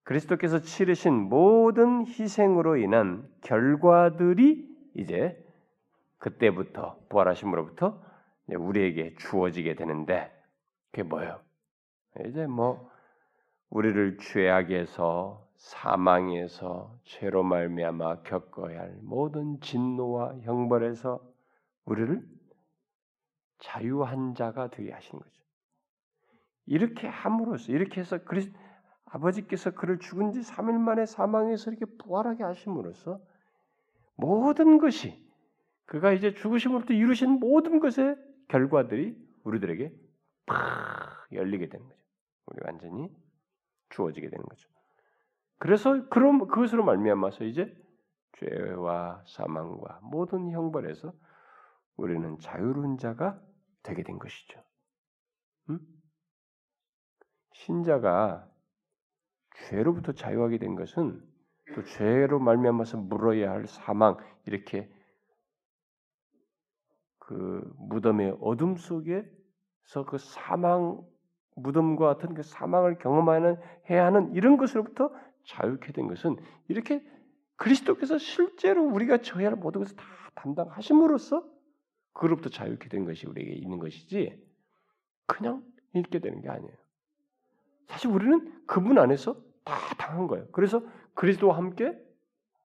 그리스도께서 0.03 0.59
치르신 0.59 1.13
모든 1.13 2.05
희생으로 2.05 2.77
인한 2.77 3.27
결과들이 3.41 4.67
이제 4.95 5.41
그때부터 6.17 6.99
부활하심으로부터 7.09 8.01
우리에게 8.47 9.15
주어지게 9.15 9.75
되는데 9.75 10.31
그게 10.91 11.03
뭐예요? 11.03 11.39
이제 12.27 12.45
뭐 12.45 12.89
우리를 13.69 14.17
죄악에서 14.17 15.47
사망에서 15.57 16.99
죄로 17.05 17.43
말미암아 17.43 18.23
겪어야 18.23 18.81
할 18.81 18.97
모든 19.01 19.59
진노와 19.61 20.39
형벌에서 20.41 21.21
우리를 21.85 22.21
자유한 23.59 24.35
자가 24.35 24.69
되게 24.69 24.91
하신 24.91 25.19
거죠. 25.19 25.43
이렇게 26.65 27.07
함으로써 27.07 27.71
이렇게 27.71 28.01
해서 28.01 28.19
그리스 28.23 28.51
아버지께서 29.13 29.71
그를 29.71 29.99
죽은 29.99 30.31
지 30.31 30.39
3일 30.39 30.79
만에 30.79 31.05
사망해서 31.05 31.69
이렇게 31.71 31.85
부활하게 31.97 32.43
하심으로써 32.43 33.21
모든 34.15 34.79
것이 34.79 35.23
그가 35.85 36.13
이제 36.13 36.33
죽으심으로부터 36.33 36.93
이루신 36.93 37.39
모든 37.39 37.79
것의 37.79 38.17
결과들이 38.47 39.15
우리들에게 39.43 39.93
팍 40.47 41.27
열리게 41.31 41.69
되는 41.69 41.87
거죠. 41.87 42.01
우리 42.47 42.59
완전히 42.65 43.15
주어지게 43.89 44.29
되는 44.29 44.43
거죠. 44.45 44.67
그래서 45.59 46.09
그럼 46.09 46.47
그것으로 46.47 46.83
말미암아서 46.83 47.43
이제 47.43 47.71
죄와 48.39 49.23
사망과 49.27 49.99
모든 50.01 50.49
형벌에서 50.49 51.13
우리는 51.97 52.39
자유로운 52.39 52.97
자가 52.97 53.39
되게 53.83 54.01
된 54.01 54.17
것이죠. 54.17 54.59
음? 55.69 55.79
신자가 57.53 58.49
죄로부터 59.67 60.11
자유하게 60.11 60.57
된 60.57 60.75
것은 60.75 61.21
또 61.75 61.83
죄로 61.83 62.39
말미암아서 62.39 62.97
물어야 62.97 63.51
할 63.51 63.67
사망 63.67 64.17
이렇게 64.45 64.89
그 67.19 67.63
무덤의 67.77 68.37
어둠 68.41 68.75
속에서 68.75 70.05
그 70.07 70.17
사망 70.17 71.01
무덤과 71.55 72.05
같은 72.15 72.33
그 72.33 72.43
사망을 72.43 72.97
경험하는 72.97 73.57
해야 73.89 74.05
하는 74.05 74.33
이런 74.33 74.57
것으로부터 74.57 75.11
자유케 75.45 75.93
된 75.93 76.07
것은 76.07 76.37
이렇게 76.67 77.05
그리스도께서 77.57 78.17
실제로 78.17 78.83
우리가 78.83 79.19
져야 79.19 79.47
할 79.47 79.55
모든 79.55 79.81
것을 79.81 79.95
다 79.95 80.03
담당하심으로써 80.35 81.45
그로부터 82.13 82.49
자유케 82.49 82.89
된 82.89 83.05
것이 83.05 83.27
우리에게 83.27 83.53
있는 83.53 83.79
것이지 83.79 84.41
그냥 85.27 85.63
읽게 85.93 86.19
되는 86.19 86.41
게 86.41 86.49
아니에요. 86.49 86.82
사실 87.87 88.09
우리는 88.09 88.65
그분 88.65 88.97
안에서 88.97 89.35
다 89.63 89.75
당한 89.97 90.27
거예요. 90.27 90.47
그래서 90.51 90.83
그리스도와 91.13 91.57
함께 91.57 91.97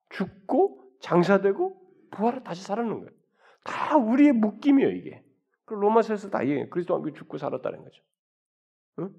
죽고 0.09 0.83
장사되고 1.01 1.79
부활을 2.11 2.43
다시 2.43 2.63
살아는 2.63 2.99
거예요. 2.99 3.11
다 3.63 3.97
우리의 3.97 4.33
묶임이에요, 4.33 4.91
이게. 4.91 5.23
그 5.65 5.75
로마서에서 5.75 6.29
다 6.29 6.41
얘기해요. 6.43 6.69
그리스도와 6.69 6.99
함께 6.99 7.13
죽고 7.13 7.37
살았다는 7.37 7.83
거죠. 7.83 8.03
응? 8.99 9.13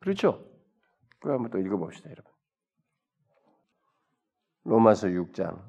그렇죠? 0.00 0.46
그 1.20 1.30
한번 1.30 1.50
또 1.50 1.58
읽어봅시다, 1.58 2.10
여러분. 2.10 2.30
로마서 4.64 5.08
6장. 5.08 5.62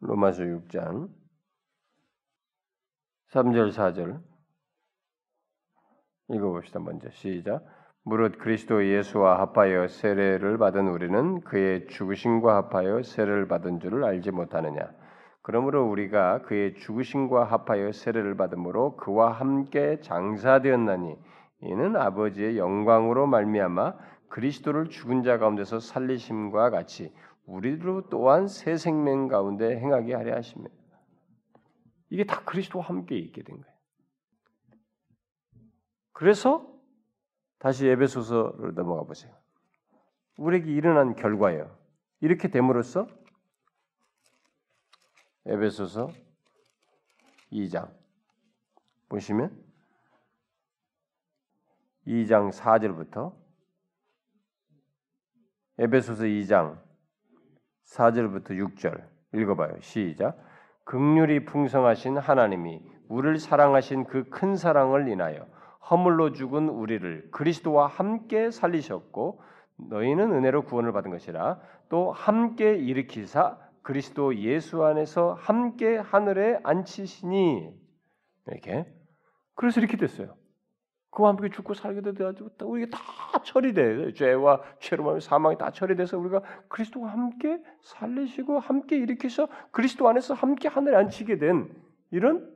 로마서 0.00 0.42
6장. 0.44 1.10
3절, 3.30 3.72
4절. 3.72 4.22
읽어봅시다, 6.32 6.80
먼저. 6.80 7.10
시작. 7.10 7.64
무릇 8.04 8.38
그리스도 8.38 8.84
예수와 8.84 9.40
합하여 9.40 9.86
세례를 9.86 10.58
받은 10.58 10.88
우리는 10.88 11.40
그의 11.40 11.86
죽으심과 11.86 12.56
합하여 12.56 13.02
세례를 13.02 13.46
받은 13.46 13.78
줄을 13.80 14.02
알지 14.04 14.32
못하느냐. 14.32 14.90
그러므로 15.42 15.88
우리가 15.88 16.42
그의 16.42 16.74
죽으심과 16.74 17.44
합하여 17.44 17.92
세례를 17.92 18.36
받음으로 18.36 18.96
그와 18.96 19.30
함께 19.30 20.00
장사되었나니 20.00 21.16
이는 21.60 21.96
아버지의 21.96 22.58
영광으로 22.58 23.26
말미암아 23.26 23.94
그리스도를 24.28 24.88
죽은 24.88 25.22
자 25.22 25.38
가운데서 25.38 25.78
살리심과 25.78 26.70
같이 26.70 27.12
우리도 27.46 28.08
또한 28.08 28.48
새 28.48 28.76
생명 28.76 29.28
가운데 29.28 29.78
행하게 29.78 30.14
하려 30.14 30.36
하십니다. 30.36 30.74
이게 32.10 32.24
다 32.24 32.42
그리스도와 32.44 32.84
함께 32.84 33.16
있게 33.16 33.42
된 33.42 33.60
거예요. 33.60 33.71
그래서 36.12 36.66
다시 37.58 37.86
에베소서를 37.86 38.74
넘어가 38.74 39.04
보세요. 39.04 39.34
우리에게 40.38 40.72
일어난 40.72 41.14
결과예요. 41.14 41.76
이렇게 42.20 42.48
됨으로써 42.48 43.06
에베소서 45.46 46.10
2장 47.52 47.92
보시면 49.08 49.62
2장 52.06 52.52
4절부터 52.52 53.34
에베소서 55.78 56.24
2장 56.24 56.80
4절부터 57.84 58.50
6절 58.50 59.08
읽어봐요. 59.34 59.80
시작. 59.80 60.38
극률이 60.84 61.44
풍성하신 61.44 62.18
하나님이 62.18 62.82
우리를 63.08 63.38
사랑하신 63.38 64.04
그 64.04 64.28
큰 64.30 64.56
사랑을 64.56 65.08
인하여 65.08 65.46
허물로 65.90 66.32
죽은 66.32 66.68
우리를 66.68 67.28
그리스도와 67.30 67.86
함께 67.86 68.50
살리셨고 68.50 69.42
너희는 69.76 70.32
은혜로 70.32 70.64
구원을 70.64 70.92
받은 70.92 71.10
것이라. 71.10 71.60
또 71.88 72.12
함께 72.12 72.76
일으키사 72.76 73.58
그리스도 73.82 74.36
예수 74.36 74.84
안에서 74.84 75.34
함께 75.34 75.96
하늘에 75.96 76.60
앉히시니. 76.62 77.74
이렇게. 78.46 78.86
그래서 79.54 79.80
이렇게 79.80 79.96
됐어요. 79.96 80.36
그와 81.10 81.30
함께 81.30 81.50
죽고 81.50 81.74
살게 81.74 82.00
돼가지고 82.00 82.50
우리가 82.62 82.96
다 82.96 83.42
처리돼. 83.42 84.14
죄와 84.14 84.62
죄로 84.80 85.04
말미 85.04 85.20
사망이 85.20 85.58
다 85.58 85.70
처리돼서 85.70 86.18
우리가 86.18 86.40
그리스도와 86.68 87.10
함께 87.10 87.62
살리시고 87.82 88.60
함께 88.60 88.96
일으키셔 88.96 89.48
그리스도 89.72 90.08
안에서 90.08 90.32
함께 90.32 90.68
하늘에 90.68 90.96
앉히게 90.96 91.38
된 91.38 91.68
이런 92.10 92.50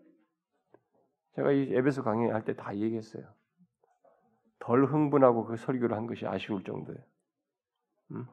제가 1.36 1.52
이 1.52 1.72
에베소 1.74 2.02
강의할 2.02 2.44
때 2.44 2.54
다 2.54 2.76
얘기했어요. 2.76 3.24
덜 4.58 4.84
흥분하고 4.84 5.44
그 5.44 5.56
설교를 5.56 5.96
한 5.96 6.06
것이 6.06 6.26
아쉬울 6.26 6.64
정도예요. 6.64 7.00
음? 8.12 8.26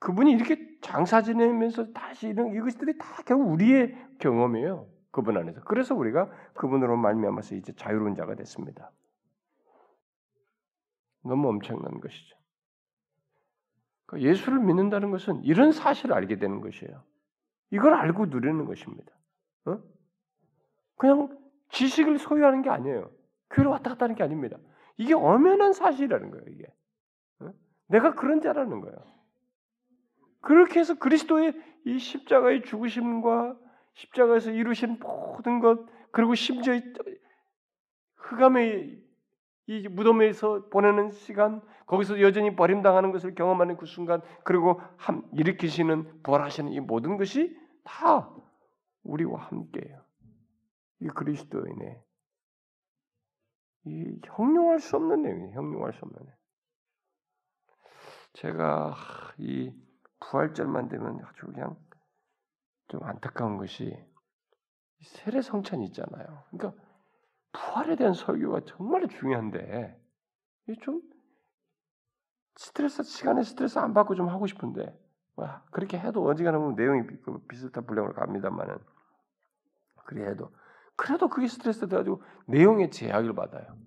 그분이 0.00 0.32
이렇게 0.32 0.78
장사 0.80 1.22
지내면서 1.22 1.92
다시 1.92 2.28
이런 2.28 2.54
이것들이 2.54 2.98
다 2.98 3.22
결국 3.26 3.50
우리의 3.52 3.96
경험이에요. 4.18 4.88
그분 5.10 5.36
안에서. 5.36 5.60
그래서 5.62 5.94
우리가 5.94 6.30
그분으로 6.54 6.96
말미암아서 6.96 7.56
이제 7.56 7.72
자유로운 7.74 8.14
자가 8.14 8.34
됐습니다. 8.34 8.92
너무 11.22 11.48
엄청난 11.48 12.00
것이죠. 12.00 12.36
그러니까 14.06 14.30
예수를 14.30 14.60
믿는다는 14.60 15.10
것은 15.10 15.44
이런 15.44 15.72
사실을 15.72 16.14
알게 16.14 16.38
되는 16.38 16.60
것이에요. 16.60 17.02
이걸 17.70 17.94
알고 17.94 18.26
누리는 18.26 18.64
것입니다. 18.64 19.12
어? 19.66 19.82
그냥 20.98 21.38
지식을 21.70 22.18
소유하는 22.18 22.62
게 22.62 22.70
아니에요. 22.70 23.10
교회로 23.50 23.70
왔다 23.70 23.90
갔다 23.90 24.04
하는 24.04 24.14
게 24.14 24.22
아닙니다. 24.22 24.58
이게 24.96 25.14
엄연한 25.14 25.72
사실이라는 25.72 26.30
거예요, 26.30 26.44
이게. 26.48 26.64
어? 27.40 27.52
내가 27.86 28.14
그런 28.14 28.40
자라는 28.40 28.80
거예요. 28.80 28.96
그렇게 30.40 30.80
해서 30.80 30.94
그리스도의 30.94 31.54
이 31.84 31.98
십자가의 31.98 32.62
죽으심과 32.62 33.56
십자가에서 33.94 34.50
이루신 34.50 34.98
모든 35.00 35.60
것, 35.60 35.86
그리고 36.10 36.34
심지어 36.34 36.78
흑암의 38.16 39.02
이 39.66 39.88
무덤에서 39.88 40.68
보내는 40.70 41.10
시간, 41.10 41.60
거기서 41.86 42.20
여전히 42.20 42.56
버림당하는 42.56 43.12
것을 43.12 43.34
경험하는 43.34 43.76
그 43.76 43.86
순간, 43.86 44.20
그리고 44.44 44.80
함, 44.96 45.28
일으키시는 45.32 46.22
부활하시는 46.22 46.72
이 46.72 46.80
모든 46.80 47.16
것이 47.16 47.56
다 47.84 48.30
우리와 49.04 49.40
함께해요. 49.40 50.07
이 51.00 51.08
그리스도인의 51.08 52.04
이 53.84 54.20
형용할 54.24 54.80
수 54.80 54.96
없는 54.96 55.22
내용이에요. 55.22 55.52
형용할 55.52 55.92
수 55.92 56.04
없는 56.04 56.18
내용. 56.24 56.36
제가 58.34 58.94
이 59.38 59.72
부활절만 60.20 60.88
되면 60.88 61.24
아주 61.24 61.46
그냥 61.46 61.76
좀 62.88 63.02
안타까운 63.02 63.56
것이 63.56 63.96
세례 65.02 65.40
성찬이 65.40 65.84
있잖아요. 65.86 66.44
그러니까 66.50 66.82
부활에 67.52 67.96
대한 67.96 68.14
설교가 68.14 68.60
정말 68.66 69.08
중요한데 69.08 70.00
좀 70.82 71.00
스트레스 72.56 73.02
시간에 73.04 73.42
스트레스 73.42 73.78
안 73.78 73.94
받고 73.94 74.14
좀 74.16 74.28
하고 74.28 74.46
싶은데 74.46 74.98
와, 75.36 75.64
그렇게 75.70 75.98
해도 75.98 76.24
어지간하면 76.24 76.74
내용이 76.74 77.06
비슷한 77.48 77.86
분량으로 77.86 78.12
갑니다만은 78.14 78.78
그래 80.04 80.30
해도 80.30 80.50
그래도 80.98 81.28
그게 81.30 81.48
스트레스 81.48 81.88
돼가지고 81.88 82.22
내용에 82.48 82.90
제약을 82.90 83.34
받아요. 83.34 83.78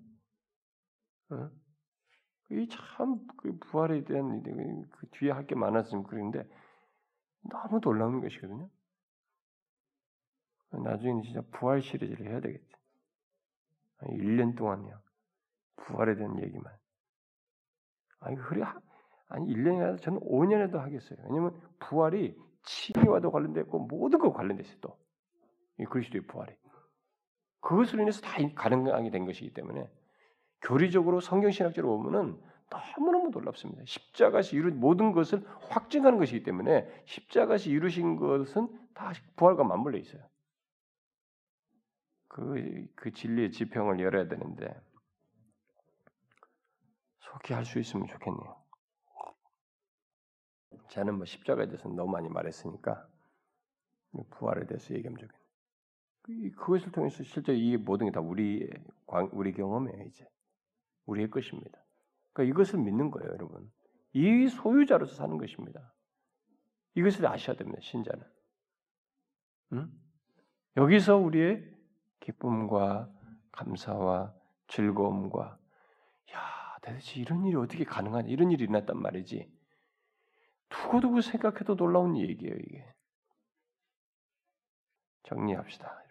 어? 1.30 1.50
이참 2.50 3.26
그 3.38 3.58
부활에 3.58 4.04
대한 4.04 4.42
그 4.90 5.08
뒤에 5.12 5.30
할 5.32 5.46
게 5.46 5.54
많아서 5.54 6.02
그런데 6.04 6.44
너무 7.50 7.80
놀라운 7.80 8.20
것이거든요. 8.20 8.68
나중에는 10.72 11.22
진짜 11.22 11.42
부활 11.52 11.82
시리즈를 11.82 12.28
해야 12.30 12.40
되겠지. 12.40 12.66
1년 14.02 14.56
동안요. 14.56 15.00
부활에 15.76 16.16
대한 16.16 16.42
얘기만. 16.42 16.72
아니, 18.20 18.36
그래, 18.36 18.64
아니, 19.28 19.52
1년이라도 19.52 20.00
저는 20.02 20.20
5년에도 20.20 20.78
하겠어요. 20.78 21.18
왜냐면 21.24 21.60
부활이 21.80 22.36
치유와도 22.64 23.30
관련됐고 23.32 23.80
모든 23.86 24.18
것 24.18 24.32
관련돼 24.32 24.62
있어요, 24.62 24.78
또. 24.80 24.98
이 25.78 25.84
그리스도의 25.84 26.26
부활이. 26.26 26.54
그것으로 27.62 28.02
인해서 28.02 28.20
다 28.20 28.36
가능하게 28.54 29.10
된 29.10 29.24
것이기 29.24 29.54
때문에 29.54 29.90
교리적으로 30.60 31.20
성경신학적으로 31.20 31.96
보면은 31.96 32.38
너무너무 32.68 33.30
놀랍습니다. 33.30 33.82
십자가시 33.86 34.56
이룬 34.56 34.78
모든 34.80 35.12
것을 35.12 35.46
확증하는 35.68 36.18
것이기 36.18 36.42
때문에 36.42 36.88
십자가시 37.06 37.70
이루신 37.70 38.16
것은 38.16 38.68
다 38.94 39.12
부활과 39.36 39.64
맞물려 39.64 39.98
있어요. 39.98 40.22
그, 42.28 42.86
그 42.94 43.12
진리의 43.12 43.52
지평을 43.52 44.00
열어야 44.00 44.28
되는데 44.28 44.74
속히 47.20 47.54
할 47.54 47.64
수 47.64 47.78
있으면 47.78 48.06
좋겠네요. 48.06 48.62
저는 50.88 51.16
뭐 51.16 51.24
십자가에 51.24 51.66
대해서 51.66 51.88
너무 51.88 52.10
많이 52.10 52.28
말했으니까 52.28 53.06
부활에 54.30 54.66
대해서 54.66 54.94
얘기하면 54.94 55.18
좋겠네요. 55.18 55.41
그, 56.22 56.50
그것을 56.52 56.92
통해서 56.92 57.22
실제 57.24 57.54
이 57.54 57.76
모든 57.76 58.06
게 58.06 58.12
다 58.12 58.20
우리 58.20 58.68
우리 59.32 59.52
경험이에요 59.52 60.04
이제 60.04 60.26
우리의 61.06 61.30
것입니다. 61.30 61.82
그러니까 62.32 62.54
이것을 62.54 62.78
믿는 62.80 63.10
거예요, 63.10 63.30
여러분. 63.32 63.70
이 64.12 64.46
소유자로서 64.48 65.14
사는 65.14 65.36
것입니다. 65.36 65.92
이것을 66.94 67.26
아셔야 67.26 67.56
됩니다, 67.56 67.80
신자는. 67.82 68.24
응? 69.72 69.90
여기서 70.76 71.16
우리의 71.16 71.70
기쁨과 72.20 73.10
감사와 73.52 74.34
즐거움과 74.68 75.58
야 76.32 76.76
대체 76.82 77.20
이런 77.20 77.44
일이 77.44 77.56
어떻게 77.56 77.84
가능하냐 77.84 78.28
이런 78.28 78.50
일이 78.50 78.64
일어났단 78.64 78.96
말이지 79.00 79.50
두고두고 80.70 81.20
생각해도 81.20 81.76
놀라운 81.76 82.16
얘기예요 82.16 82.54
이게 82.56 82.94
정리합시다 85.24 86.01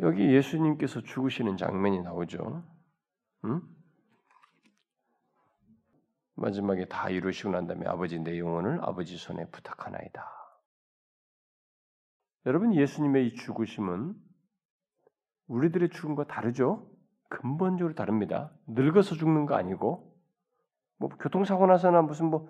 여기 0.00 0.32
예수님께서 0.34 1.00
죽으시는 1.00 1.56
장면이 1.56 2.02
나오죠 2.02 2.62
응? 3.44 3.62
마지막에 6.34 6.86
다 6.86 7.08
이루시고 7.08 7.50
난 7.50 7.66
다음에 7.66 7.86
아버지 7.86 8.18
내 8.18 8.38
영혼을 8.38 8.78
아버지 8.82 9.16
손에 9.16 9.48
부탁하나이다 9.50 10.36
여러분 12.46 12.74
예수님의 12.74 13.26
이 13.26 13.34
죽으심은 13.34 14.14
우리들의 15.48 15.90
죽음과 15.90 16.26
다르죠? 16.26 16.90
근본적으로 17.28 17.94
다릅니다. 17.94 18.52
늙어서 18.68 19.16
죽는 19.16 19.46
거 19.46 19.56
아니고 19.56 20.16
뭐 20.98 21.08
교통사고 21.10 21.66
나서나 21.66 22.02
무슨 22.02 22.26
뭐 22.26 22.48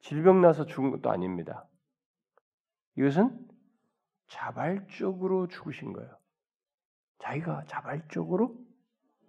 질병 0.00 0.40
나서 0.40 0.66
죽은 0.66 0.90
것도 0.90 1.10
아닙니다. 1.10 1.66
이것은 2.96 3.38
자발적으로 4.28 5.48
죽으신 5.48 5.92
거예요. 5.92 6.10
자기가 7.18 7.64
자발적으로 7.66 8.56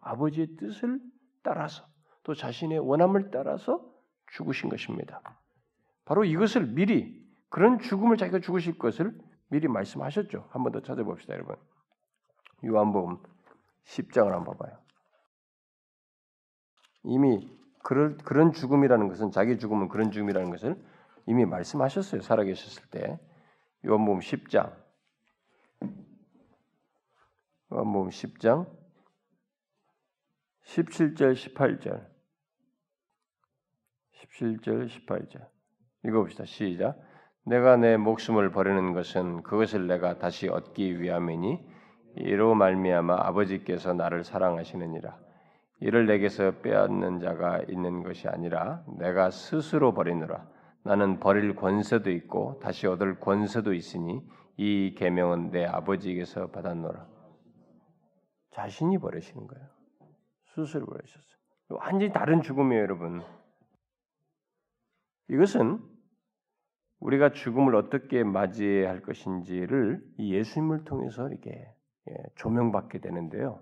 아버지의 0.01 0.55
뜻을 0.57 0.99
따라서 1.43 1.85
또 2.23 2.33
자신의 2.33 2.79
원함을 2.79 3.31
따라서 3.31 3.85
죽으신 4.31 4.69
것입니다. 4.69 5.21
바로 6.05 6.23
이것을 6.25 6.67
미리 6.67 7.23
그런 7.49 7.79
죽음을 7.79 8.17
자기가 8.17 8.39
죽으실 8.39 8.77
것을 8.77 9.17
미리 9.49 9.67
말씀하셨죠. 9.67 10.49
한 10.51 10.63
번 10.63 10.71
더 10.73 10.81
찾아봅시다, 10.81 11.33
여러분. 11.35 11.55
요한복음 12.63 13.17
10장을 13.85 14.29
한번 14.29 14.57
봐봐요. 14.57 14.77
이미 17.03 17.47
그럴, 17.83 18.17
그런 18.17 18.51
죽음이라는 18.51 19.07
것은 19.09 19.31
자기 19.31 19.59
죽음은 19.59 19.89
그런 19.89 20.11
죽음이라는 20.11 20.49
것을 20.49 20.83
이미 21.27 21.45
말씀하셨어요. 21.45 22.21
살아계셨을 22.21 22.89
때. 22.89 23.19
요한복음 23.85 24.19
10장. 24.19 24.73
요한복음 27.73 28.09
10장 28.09 28.69
17절 30.65 31.33
18절 31.33 32.07
17절 34.13 34.87
18절 34.87 35.55
읽어봅시다. 36.07 36.45
시작. 36.45 36.99
내가 37.45 37.77
내 37.77 37.97
목숨을 37.97 38.51
버리는 38.51 38.93
것은 38.93 39.43
그것을 39.43 39.87
내가 39.87 40.17
다시 40.17 40.47
얻기 40.47 41.01
위함이니 41.01 41.59
이로 42.17 42.55
말미암아 42.55 43.27
아버지께서 43.27 43.93
나를 43.93 44.23
사랑하시느니라. 44.23 45.17
이를 45.81 46.05
내게서 46.05 46.61
빼앗는 46.61 47.19
자가 47.19 47.61
있는 47.67 48.03
것이 48.03 48.27
아니라 48.27 48.83
내가 48.97 49.29
스스로 49.29 49.93
버리노라. 49.93 50.47
나는 50.83 51.19
버릴 51.19 51.55
권세도 51.55 52.11
있고 52.11 52.59
다시 52.61 52.87
얻을 52.87 53.19
권세도 53.19 53.73
있으니 53.73 54.21
이 54.57 54.95
계명은 54.95 55.51
내 55.51 55.65
아버지에게서 55.65 56.51
받았노라. 56.51 57.14
자신이 58.55 58.97
버리시는 58.99 59.47
거예요. 59.47 59.67
스스로 60.45 60.85
버리셨어요. 60.85 61.35
완전히 61.67 62.13
다른 62.13 62.41
죽음이에요, 62.41 62.81
여러분. 62.81 63.21
이것은 65.27 65.83
우리가 66.99 67.33
죽음을 67.33 67.75
어떻게 67.75 68.23
맞이해야 68.23 68.89
할 68.89 69.01
것인지를 69.01 70.01
이 70.17 70.33
예수님을 70.33 70.85
통해서 70.85 71.27
이렇게 71.27 71.51
예, 72.09 72.13
조명받게 72.35 72.99
되는데요. 72.99 73.61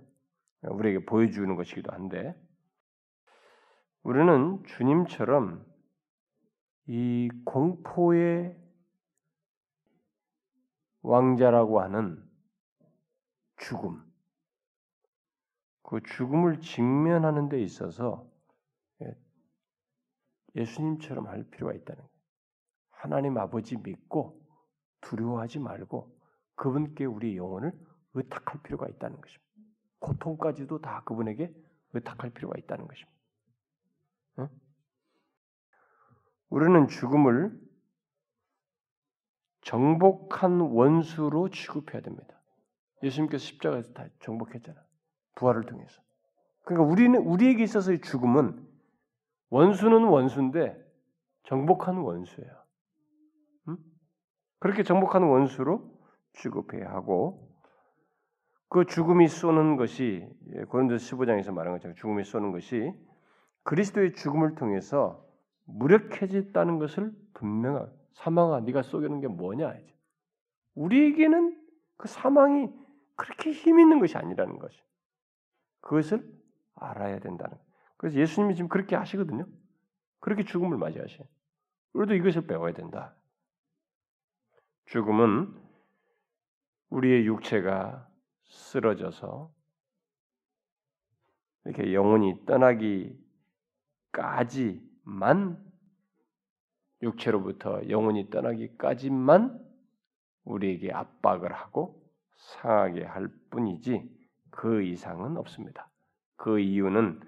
우리에게 0.61 1.05
보여주는 1.05 1.55
것이기도 1.55 1.91
한데 1.91 2.35
우리는 4.03 4.63
주님처럼 4.65 5.65
이 6.85 7.29
공포의 7.45 8.55
왕자라고 11.01 11.81
하는 11.81 12.23
죽음, 13.57 14.03
그 15.93 16.01
죽음을 16.01 16.59
직면하는 16.59 17.49
데 17.49 17.61
있어서 17.61 18.27
예, 19.03 19.15
예수님처럼 20.55 21.27
할 21.27 21.43
필요가 21.43 21.71
있다는 21.71 22.01
거예요. 22.01 22.09
하나님 22.89 23.37
아버지 23.37 23.77
믿고 23.77 24.43
두려워하지 25.01 25.59
말고 25.59 26.19
그분께 26.55 27.05
우리 27.05 27.37
영혼을 27.37 27.71
의탁할 28.15 28.63
필요가 28.63 28.87
있다는 28.87 29.21
것입니다. 29.21 29.45
고통까지도 29.99 30.81
다 30.81 31.03
그분에게 31.05 31.53
의탁할 31.93 32.31
필요가 32.31 32.57
있다는 32.57 32.87
것입니다. 32.87 33.19
응? 34.39 34.49
우리는 36.49 36.87
죽음을 36.87 37.55
정복한 39.61 40.59
원수로 40.59 41.49
취급해야 41.49 42.01
됩니다. 42.01 42.41
예수님께서 43.03 43.45
십자가에서 43.45 43.93
다 43.93 44.07
정복했잖아. 44.21 44.82
부활을 45.35 45.63
통해서. 45.63 46.01
그러니까 46.63 46.91
우리는 46.91 47.19
우리에게 47.19 47.63
있어서의 47.63 48.01
죽음은 48.01 48.67
원수는 49.49 50.05
원수인데 50.05 50.81
정복한 51.43 51.97
원수예요. 51.97 52.51
응? 53.69 53.77
그렇게 54.59 54.83
정복한 54.83 55.23
원수로 55.23 55.93
취급해야 56.33 56.89
하고 56.89 57.53
그 58.69 58.85
죽음이 58.85 59.27
쏘는 59.27 59.75
것이 59.75 60.27
예, 60.55 60.63
고린도 60.63 60.95
15장에서 60.95 61.53
말한 61.53 61.73
것처럼 61.73 61.95
죽음이 61.95 62.23
쏘는 62.23 62.51
것이 62.51 62.91
그리스도의 63.63 64.13
죽음을 64.13 64.55
통해서 64.55 65.23
무력해졌다는 65.65 66.79
것을 66.79 67.11
분명하 67.33 67.87
사망아 68.13 68.61
네가 68.61 68.81
쏘는 68.81 69.21
게 69.21 69.27
뭐냐 69.27 69.73
이제. 69.75 69.93
우리에게는 70.75 71.61
그 71.97 72.07
사망이 72.07 72.69
그렇게 73.15 73.51
힘 73.51 73.79
있는 73.79 73.99
것이 73.99 74.17
아니라는 74.17 74.57
것이 74.57 74.81
그것을 75.83 76.25
알아야 76.75 77.19
된다는 77.19 77.57
그래서 77.97 78.17
예수님이 78.17 78.55
지금 78.55 78.69
그렇게 78.69 78.95
하시거든요. 78.95 79.45
그렇게 80.19 80.43
죽음을 80.43 80.77
맞이하셔. 80.77 81.23
우리도 81.93 82.15
이것을 82.15 82.47
배워야 82.47 82.73
된다. 82.73 83.15
죽음은 84.85 85.53
우리의 86.89 87.25
육체가 87.27 88.09
쓰러져서 88.45 89.53
이렇게 91.65 91.93
영혼이 91.93 92.45
떠나기까지만 92.45 93.23
육체로부터 97.01 97.89
영혼이 97.89 98.29
떠나기까지만 98.29 99.61
우리에게 100.45 100.91
압박을 100.91 101.53
하고 101.53 102.01
상하게 102.35 103.03
할 103.03 103.27
뿐이지 103.49 104.22
그 104.55 104.83
이상은 104.83 105.35
없습니다. 105.37 105.89
그 106.35 106.59
이유는 106.59 107.21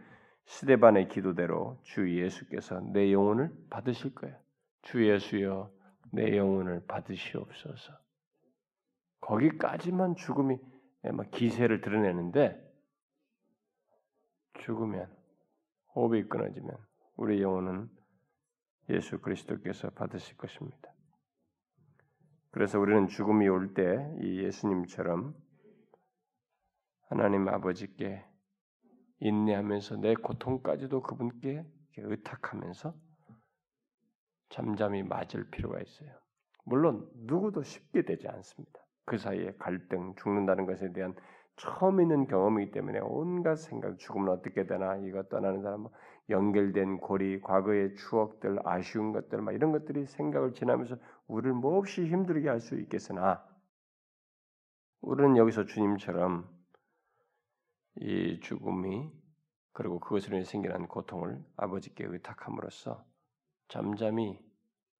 스데반의 0.46 1.10
기도대로 1.10 1.80
주 1.84 2.16
예수께서 2.16 2.80
내 2.94 3.12
영혼을 3.12 3.52
받으실 3.70 4.14
거예요. 4.14 4.38
주 4.84 5.08
예수여 5.10 5.72
내 6.12 6.38
영혼을 6.38 6.86
받으시옵소서. 6.88 7.94
거기까지만 9.22 10.16
죽음이 10.16 10.58
기세를 11.32 11.82
드러내는데 11.82 12.62
죽으면 14.60 15.12
호흡이 15.96 16.24
끊어지면 16.26 16.78
우리 17.16 17.42
영혼은 17.42 17.90
예수 18.90 19.20
그리스도께서 19.20 19.90
받으실 19.90 20.38
것입니다. 20.38 20.94
그래서 22.52 22.80
우리는 22.80 23.08
죽음이 23.08 23.48
올 23.48 23.74
때 23.74 23.98
이 24.22 24.44
예수님처럼 24.44 25.36
하나님 27.18 27.48
아버지께 27.48 28.26
인내하면서 29.20 30.02
내 30.02 30.16
고통까지도 30.16 31.02
그분께 31.02 31.64
의탁하면서 31.96 32.94
잠잠히 34.50 35.02
맞을 35.02 35.50
필요가 35.50 35.80
있어요. 35.80 36.10
물론 36.66 37.10
누구도 37.16 37.64
쉽게 37.64 38.02
되지 38.02 38.28
않습니다. 38.28 38.82
그 39.06 39.18
사이에 39.18 39.54
갈등, 39.58 40.14
죽는다는 40.18 40.66
것에 40.66 40.92
대한 40.92 41.16
처음 41.56 42.02
있는 42.02 42.28
경험이기 42.28 42.72
때문에 42.72 43.00
온갖 43.02 43.56
생각, 43.56 43.98
죽음은 43.98 44.28
어떻게 44.28 44.68
되나 44.68 44.98
이거 44.98 45.24
떠나는 45.24 45.62
사람, 45.62 45.84
뭐 45.84 45.92
연결된 46.30 46.98
고리, 46.98 47.40
과거의 47.40 47.96
추억들, 47.96 48.60
아쉬운 48.66 49.14
것들, 49.14 49.42
막 49.42 49.54
이런 49.54 49.72
것들이 49.72 50.06
생각을 50.06 50.52
지나면서 50.52 50.98
우리를 51.28 51.54
몹시 51.54 52.08
힘들게 52.08 52.50
할 52.50 52.60
수 52.60 52.76
있겠으나 52.76 53.42
우리는 55.00 55.38
여기서 55.38 55.64
주님처럼 55.64 56.55
이 57.98 58.40
죽음이 58.42 59.12
그리고 59.72 60.00
그것으로 60.00 60.44
생겨난 60.44 60.88
고통을 60.88 61.44
아버지께 61.58 62.06
의탁함으로써 62.06 63.06
잠잠히 63.68 64.40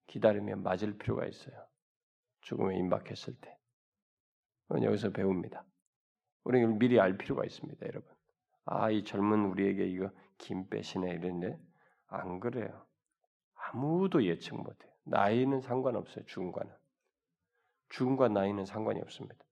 기다리며 0.08 0.58
맞을 0.58 0.98
필요가 0.98 1.26
있어요. 1.26 1.66
죽음에 2.42 2.78
임박했을 2.78 3.36
때. 3.40 3.58
여기서 4.72 5.12
배웁니다. 5.12 5.64
우리는 6.44 6.78
미리 6.78 7.00
알 7.00 7.18
필요가 7.18 7.44
있습니다, 7.46 7.86
여러분. 7.86 8.14
아, 8.66 8.90
이 8.90 9.04
젊은 9.04 9.46
우리에게 9.46 9.88
이거 9.88 10.12
김 10.38 10.68
빼시네 10.70 11.12
이런데 11.12 11.60
안 12.08 12.40
그래요. 12.40 12.86
아무도 13.54 14.26
예측 14.26 14.56
못해요. 14.56 14.92
나이는 15.04 15.62
상관없어요. 15.62 16.26
죽음과는. 16.26 16.72
죽음과 17.90 18.30
나이는 18.30 18.66
상관이 18.66 19.02
없습니다. 19.02 19.44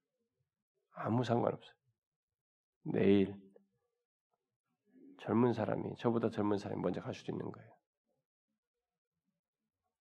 아무 0.91 1.23
상관없어요. 1.23 1.82
내일 2.83 3.35
젊은 5.19 5.53
사람이 5.53 5.95
저보다 5.97 6.29
젊은 6.29 6.57
사람이 6.57 6.81
먼저 6.81 7.01
갈 7.01 7.13
수도 7.13 7.31
있는 7.31 7.51
거예요. 7.51 7.69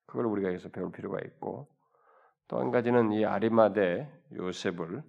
그걸 0.06 0.26
우리가 0.26 0.48
여기서 0.48 0.70
배울 0.70 0.92
필요가 0.92 1.18
있고 1.20 1.68
또 2.48 2.58
한 2.60 2.70
가지는 2.70 3.12
이 3.12 3.24
아리마대 3.24 4.10
요셉을 4.34 5.02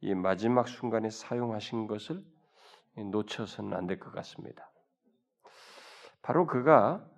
이 0.00 0.14
마지막 0.14 0.66
순간에 0.68 1.10
사용하신 1.10 1.86
것을 1.86 2.24
놓쳐서는 2.96 3.74
안 3.74 3.86
될 3.86 4.00
것 4.00 4.10
같습니다. 4.12 4.70
바로 6.22 6.46
그가 6.46 7.08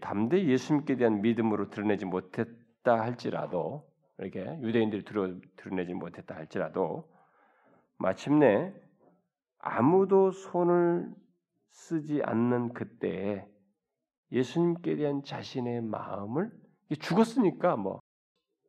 담대 0.00 0.44
예수님께 0.46 0.96
대한 0.96 1.22
믿음으로 1.22 1.70
드러내지 1.70 2.04
못했다 2.04 3.00
할지라도 3.00 3.90
이렇게 4.18 4.44
유대인들이 4.60 5.04
드러내지 5.56 5.94
못했다 5.94 6.34
할지라도 6.36 7.10
마침내 7.98 8.72
아무도 9.60 10.30
손을 10.32 11.14
쓰지 11.70 12.22
않는 12.22 12.72
그때에 12.74 13.46
예수님께 14.32 14.96
대한 14.96 15.22
자신의 15.22 15.82
마음을 15.82 16.50
죽었으니까 17.00 17.76
뭐 17.76 18.00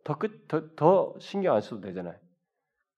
더 0.03 0.15
끝 0.17 0.47
더 0.47 0.75
더 0.75 1.15
신경 1.19 1.55
안 1.55 1.61
써도 1.61 1.81
되잖아요. 1.81 2.19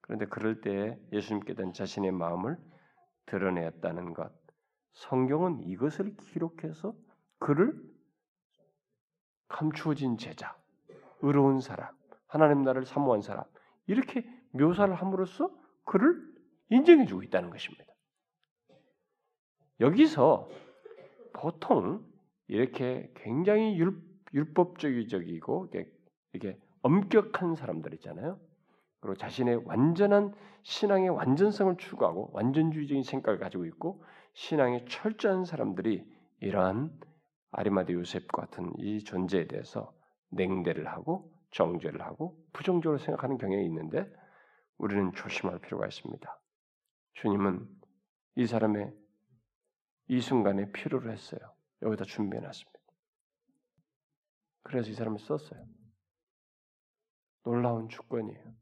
그런데 0.01 0.25
그럴 0.27 0.61
때 0.61 0.99
예수님께 1.11 1.53
대한 1.53 1.73
자신의 1.73 2.11
마음을 2.11 2.57
드러내었다는 3.25 4.13
것. 4.13 4.31
성경은 4.93 5.63
이것을 5.63 6.15
기록해서 6.17 6.95
그를 7.39 7.81
감추어진 9.47 10.17
제자, 10.17 10.55
의로운 11.21 11.59
사람, 11.59 11.89
하나님 12.27 12.63
나를 12.63 12.85
사모한 12.85 13.21
사람 13.21 13.43
이렇게 13.87 14.25
묘사를 14.51 14.93
함으로써 14.93 15.53
그를 15.85 16.32
인정해주고 16.73 17.23
있다는 17.23 17.49
것입니다. 17.49 17.85
여기서 19.79 20.49
보통 21.33 22.05
이렇게 22.47 23.11
굉장히 23.15 23.77
율, 23.77 24.01
율법적이고 24.33 25.69
이게 26.33 26.57
엄격한 26.81 27.55
사람들 27.55 27.93
있잖아요. 27.95 28.39
그리고 28.99 29.15
자신의 29.15 29.65
완전한 29.65 30.33
신앙의 30.63 31.09
완전성을 31.09 31.75
추구하고 31.77 32.31
완전주의적인 32.33 33.03
생각을 33.03 33.39
가지고 33.39 33.65
있고 33.65 34.03
신앙의 34.33 34.85
철저한 34.87 35.45
사람들이 35.45 36.05
이러한 36.39 36.91
아리마드 37.51 37.91
요셉 37.91 38.31
같은 38.31 38.71
이 38.79 39.03
존재에 39.03 39.47
대해서 39.47 39.93
냉대를 40.31 40.87
하고 40.87 41.31
정죄를 41.51 42.01
하고 42.01 42.37
부정적으로 42.53 42.97
생각하는 42.97 43.37
경향이 43.37 43.65
있는데 43.65 44.11
우리는 44.77 45.11
조심할 45.13 45.59
필요가 45.59 45.85
있습니다. 45.85 46.39
주님은 47.13 47.67
이 48.35 48.47
사람의 48.47 48.93
이 50.07 50.21
순간에 50.21 50.71
필요로 50.71 51.11
했어요. 51.11 51.39
여기다 51.81 52.05
준비해 52.05 52.41
놨습니다. 52.41 52.79
그래서 54.63 54.89
이 54.89 54.93
사람을 54.93 55.19
썼어요. 55.19 55.65
놀라운 57.43 57.89
주권이에요. 57.89 58.55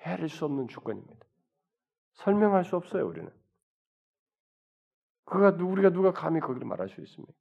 헤아릴 0.00 0.28
수 0.28 0.44
없는 0.44 0.68
주권입니다. 0.68 1.26
설명할 2.14 2.64
수 2.64 2.76
없어요, 2.76 3.06
우리는. 3.06 3.30
그가 5.24 5.50
우리가 5.50 5.90
누가 5.90 6.12
감히 6.12 6.40
거기를 6.40 6.66
말할 6.66 6.88
수 6.88 7.00
있습니까? 7.00 7.34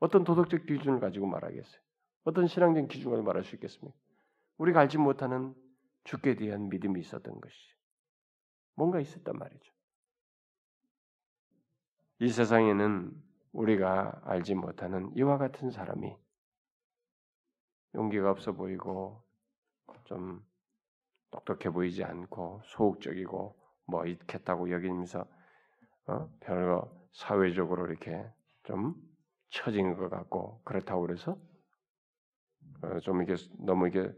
어떤 0.00 0.24
도덕적 0.24 0.66
기준을 0.66 1.00
가지고 1.00 1.26
말하겠어요? 1.26 1.80
어떤 2.24 2.46
신앙적 2.46 2.88
기준을 2.88 3.22
말할 3.22 3.44
수 3.44 3.54
있겠습니까? 3.56 3.96
우리가 4.58 4.80
알지 4.80 4.98
못하는 4.98 5.54
주께 6.04 6.34
대한 6.34 6.68
믿음이 6.68 7.00
있었던 7.00 7.40
것이죠. 7.40 7.71
뭔가 8.74 9.00
있었단 9.00 9.36
말이죠. 9.36 9.72
이 12.20 12.28
세상에는 12.28 13.12
우리가 13.52 14.20
알지 14.24 14.54
못하는 14.54 15.10
이와 15.16 15.38
같은 15.38 15.70
사람이 15.70 16.16
용기가 17.94 18.30
없어 18.30 18.52
보이고 18.52 19.22
좀 20.04 20.44
똑똑해 21.30 21.70
보이지 21.70 22.04
않고 22.04 22.62
소극적이고 22.64 23.58
뭐 23.86 24.06
있겠다고 24.06 24.70
여기면서 24.70 25.26
어? 26.06 26.28
별거 26.40 26.90
사회적으로 27.12 27.86
이렇게 27.86 28.24
좀 28.62 28.94
처진 29.50 29.94
것 29.96 30.08
같고 30.08 30.62
그렇다고 30.64 31.02
그래서 31.02 31.36
어, 32.82 32.98
좀 33.00 33.22
이게 33.22 33.34
너무 33.58 33.88
이게 33.88 34.12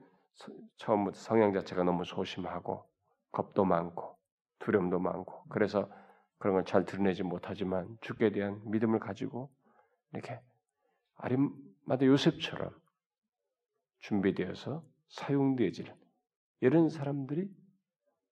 처음부터 0.76 1.18
성향 1.18 1.52
자체가 1.52 1.84
너무 1.84 2.04
소심하고 2.04 2.88
겁도 3.32 3.64
많고 3.64 4.13
두려움도 4.60 4.98
많고 4.98 5.44
그래서 5.48 5.90
그런 6.38 6.54
걸 6.54 6.64
잘 6.64 6.84
드러내지 6.84 7.22
못하지만 7.22 7.96
주께 8.00 8.30
대한 8.30 8.60
믿음을 8.66 8.98
가지고 9.00 9.50
이렇게 10.12 10.40
아림마다 11.16 12.04
요셉처럼 12.06 12.70
준비되어서 14.00 14.84
사용되어질 15.08 15.92
이런 16.60 16.88
사람들이 16.88 17.48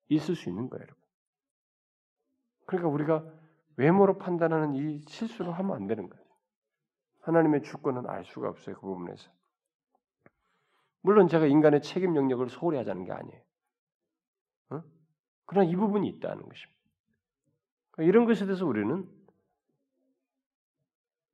있을 0.09 0.35
수 0.37 0.49
있는 0.49 0.69
거예요, 0.69 0.83
여러분. 0.83 1.03
그러니까 2.67 2.89
우리가 2.91 3.25
외모로 3.77 4.19
판단하는 4.19 4.75
이 4.75 5.01
실수를 5.09 5.53
하면 5.53 5.77
안 5.77 5.87
되는 5.87 6.09
거예요. 6.09 6.25
하나님의 7.21 7.63
주권은 7.63 8.09
알 8.09 8.25
수가 8.25 8.49
없어요, 8.49 8.75
그 8.77 8.83
부분에서. 8.83 9.31
물론 11.03 11.29
제가 11.29 11.47
인간의 11.47 11.83
책임 11.83 12.17
영역을 12.17 12.49
소홀히 12.49 12.79
하자는 12.79 13.05
게 13.05 13.13
아니에요. 13.13 13.43
어? 15.43 15.47
그러나 15.47 15.71
이 15.71 15.77
부분이 15.77 16.09
있다는 16.09 16.43
것입니다. 16.43 16.81
그러니까 17.91 18.09
이런 18.09 18.25
것에 18.27 18.47
대해서 18.47 18.67
우리는 18.67 19.09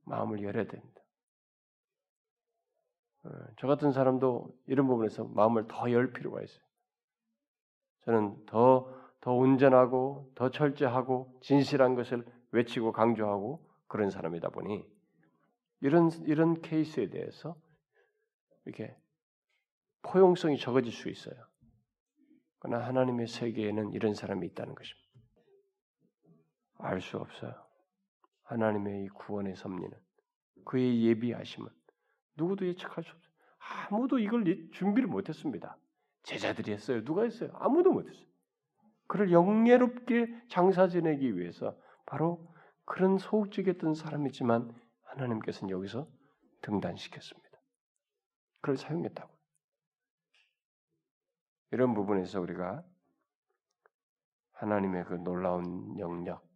마음을 0.04 0.42
열어야 0.42 0.66
됩니다. 0.66 1.02
어, 3.24 3.30
저 3.58 3.66
같은 3.66 3.92
사람도 3.92 4.56
이런 4.66 4.86
부분에서 4.86 5.24
마음을 5.24 5.66
더 5.68 5.90
열 5.90 6.12
필요가 6.12 6.42
있어요. 6.42 6.62
저는 8.04 8.46
더, 8.46 8.94
더 9.20 9.32
온전하고 9.34 10.32
더 10.34 10.50
철저하고 10.50 11.38
진실한 11.42 11.94
것을 11.94 12.24
외치고 12.52 12.92
강조하고 12.92 13.66
그런 13.86 14.10
사람이다 14.10 14.48
보니 14.48 14.84
이런 15.80 16.10
이런 16.24 16.60
케이스에 16.62 17.10
대해서 17.10 17.56
이렇게 18.64 18.96
포용성이 20.02 20.58
적어질 20.58 20.92
수 20.92 21.08
있어요. 21.08 21.36
그러나 22.60 22.86
하나님의 22.86 23.26
세계에는 23.28 23.92
이런 23.92 24.14
사람이 24.14 24.46
있다는 24.48 24.74
것입니다. 24.74 25.08
알 26.80 27.00
수 27.00 27.18
없어요. 27.18 27.54
하나님의 28.44 29.04
이 29.04 29.08
구원의 29.08 29.56
섭리는 29.56 29.90
그의 30.64 31.04
예비하심은 31.06 31.68
누구도 32.36 32.66
예측할 32.66 33.04
수 33.04 33.10
없어요. 33.10 33.32
아무도 33.90 34.18
이걸 34.18 34.44
준비를 34.72 35.08
못했습니다. 35.08 35.76
제자들이 36.22 36.72
했어요. 36.72 37.04
누가 37.04 37.22
했어요? 37.24 37.50
아무도 37.54 37.92
못했어요. 37.92 38.26
그를 39.06 39.32
영예롭게 39.32 40.42
장사 40.48 40.88
지내기 40.88 41.36
위해서 41.38 41.76
바로 42.06 42.46
그런 42.84 43.18
소극적이었던 43.18 43.94
사람이지만 43.94 44.72
하나님께서는 45.02 45.70
여기서 45.70 46.08
등단시켰습니다. 46.62 47.48
그를 48.60 48.76
사용했다고. 48.76 49.37
이런 51.70 51.94
부분에서 51.94 52.40
우리가 52.40 52.84
하나님의 54.52 55.04
그 55.04 55.14
놀라운 55.14 55.98
영역, 55.98 56.46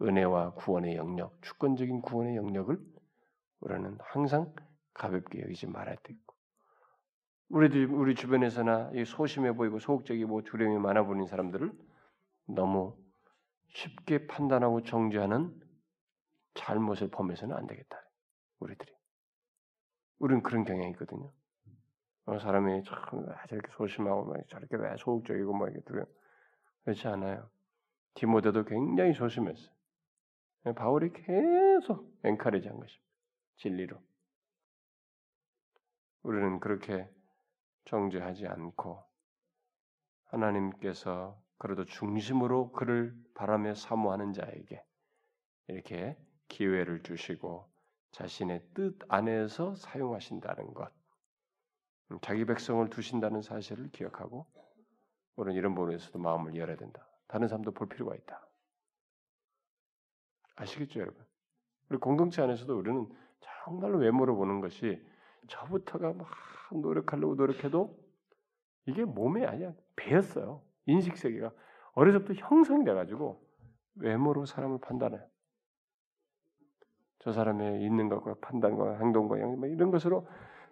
은혜와 0.00 0.54
구원의 0.54 0.96
영역, 0.96 1.40
주권적인 1.42 2.02
구원의 2.02 2.36
영역을 2.36 2.78
우리는 3.60 3.96
항상 4.00 4.52
가볍게 4.92 5.40
여기지 5.42 5.66
말아야 5.66 5.96
되고 6.02 6.18
우리 7.48 7.84
우리 7.84 8.14
주변에서나 8.14 8.92
소심해 9.06 9.52
보이고 9.52 9.78
소극적이고 9.78 10.42
두려움이 10.42 10.78
많아 10.78 11.04
보이는 11.04 11.26
사람들을 11.26 11.72
너무 12.46 12.96
쉽게 13.68 14.26
판단하고 14.26 14.82
정죄하는 14.82 15.60
잘못을 16.54 17.10
범해서는 17.10 17.56
안 17.56 17.66
되겠다. 17.66 18.02
우리들이. 18.58 18.92
우리는 20.18 20.42
그런 20.42 20.64
경향이 20.64 20.90
있거든요. 20.92 21.30
어, 22.24 22.38
사람이 22.38 22.84
참 22.84 23.26
저렇게 23.48 23.68
소심하고 23.72 24.34
저렇게 24.48 24.76
왜 24.76 24.96
소극적이고 24.96 25.52
뭐 25.52 25.68
이렇게 25.68 25.82
두려 25.84 26.04
그렇지 26.84 27.06
않아요. 27.08 27.50
디모데도 28.14 28.64
굉장히 28.64 29.12
소심했어요. 29.14 29.72
바울이 30.76 31.12
계속 31.12 32.18
엔카레지한 32.24 32.78
것입니다. 32.78 33.10
진리로. 33.56 33.98
우리는 36.22 36.60
그렇게 36.60 37.08
정죄하지 37.86 38.46
않고 38.46 39.02
하나님께서 40.26 41.40
그래도 41.58 41.84
중심으로 41.84 42.72
그를 42.72 43.14
바라며 43.34 43.74
사모하는 43.74 44.32
자에게 44.32 44.84
이렇게 45.68 46.16
기회를 46.48 47.02
주시고 47.02 47.68
자신의 48.12 48.62
뜻 48.74 48.98
안에서 49.08 49.74
사용하신다는 49.74 50.74
것, 50.74 50.92
음, 50.92 51.01
자기 52.20 52.44
백성을 52.44 52.88
두신다는 52.90 53.42
사실을 53.42 53.90
기억하고 53.90 54.46
우리는 55.36 55.56
이런 55.58 55.74
부분에서도 55.74 56.18
마음을 56.18 56.54
열어야 56.56 56.76
된다. 56.76 57.06
다른 57.26 57.48
사람도 57.48 57.72
볼 57.72 57.88
필요가 57.88 58.14
있다. 58.14 58.46
아시겠죠, 60.56 61.00
여러분? 61.00 61.24
우리 61.88 61.98
공동체 61.98 62.42
안에서도 62.42 62.76
우리는 62.78 63.08
정말로 63.40 63.98
외모로 63.98 64.36
보는 64.36 64.60
것이 64.60 65.02
저부터가 65.48 66.12
막 66.12 66.28
노력하려고 66.72 67.34
노력해도 67.34 67.98
이게 68.86 69.04
몸에 69.04 69.46
아니야 69.46 69.72
배였어요. 69.96 70.62
인식 70.86 71.16
세계가 71.16 71.52
어려서부터 71.92 72.34
형성이 72.34 72.84
돼가지고 72.84 73.42
외모로 73.96 74.46
사람을 74.46 74.78
판단해. 74.80 75.18
저 77.20 77.32
사람의 77.32 77.82
있는 77.82 78.08
것과 78.08 78.34
판단과 78.40 78.98
행동과 78.98 79.40
양뭐 79.40 79.66
이런 79.66 79.90
것으로 79.90 80.26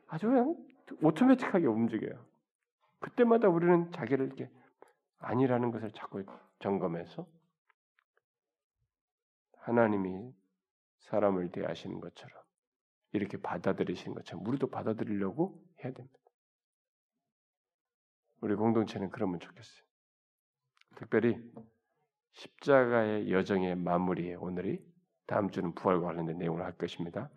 아주 0.08 0.26
그냥 0.26 0.56
오토매틱하게 1.02 1.66
움직여요. 1.66 2.24
그때마다 3.00 3.48
우리는 3.48 3.90
자기를 3.92 4.26
이렇게 4.26 4.50
아니라는 5.18 5.70
것을 5.70 5.90
자꾸 5.92 6.24
점검해서 6.60 7.26
하나님이 9.58 10.32
사람을 11.00 11.50
대하시는 11.50 12.00
것처럼 12.00 12.42
이렇게 13.12 13.40
받아들이시는 13.40 14.14
것처럼 14.14 14.46
우리도 14.46 14.68
받아들이려고 14.68 15.62
해야 15.82 15.92
됩니다. 15.92 16.18
우리 18.40 18.54
공동체는 18.54 19.10
그러면 19.10 19.40
좋겠어요. 19.40 19.84
특별히 20.96 21.36
십자가의 22.32 23.30
여정의 23.32 23.74
마무리에 23.76 24.34
오늘이 24.34 24.84
다음 25.26 25.50
주는 25.50 25.74
부활과 25.74 26.06
관련된 26.06 26.38
내용을 26.38 26.64
할 26.64 26.76
것입니다. 26.76 27.30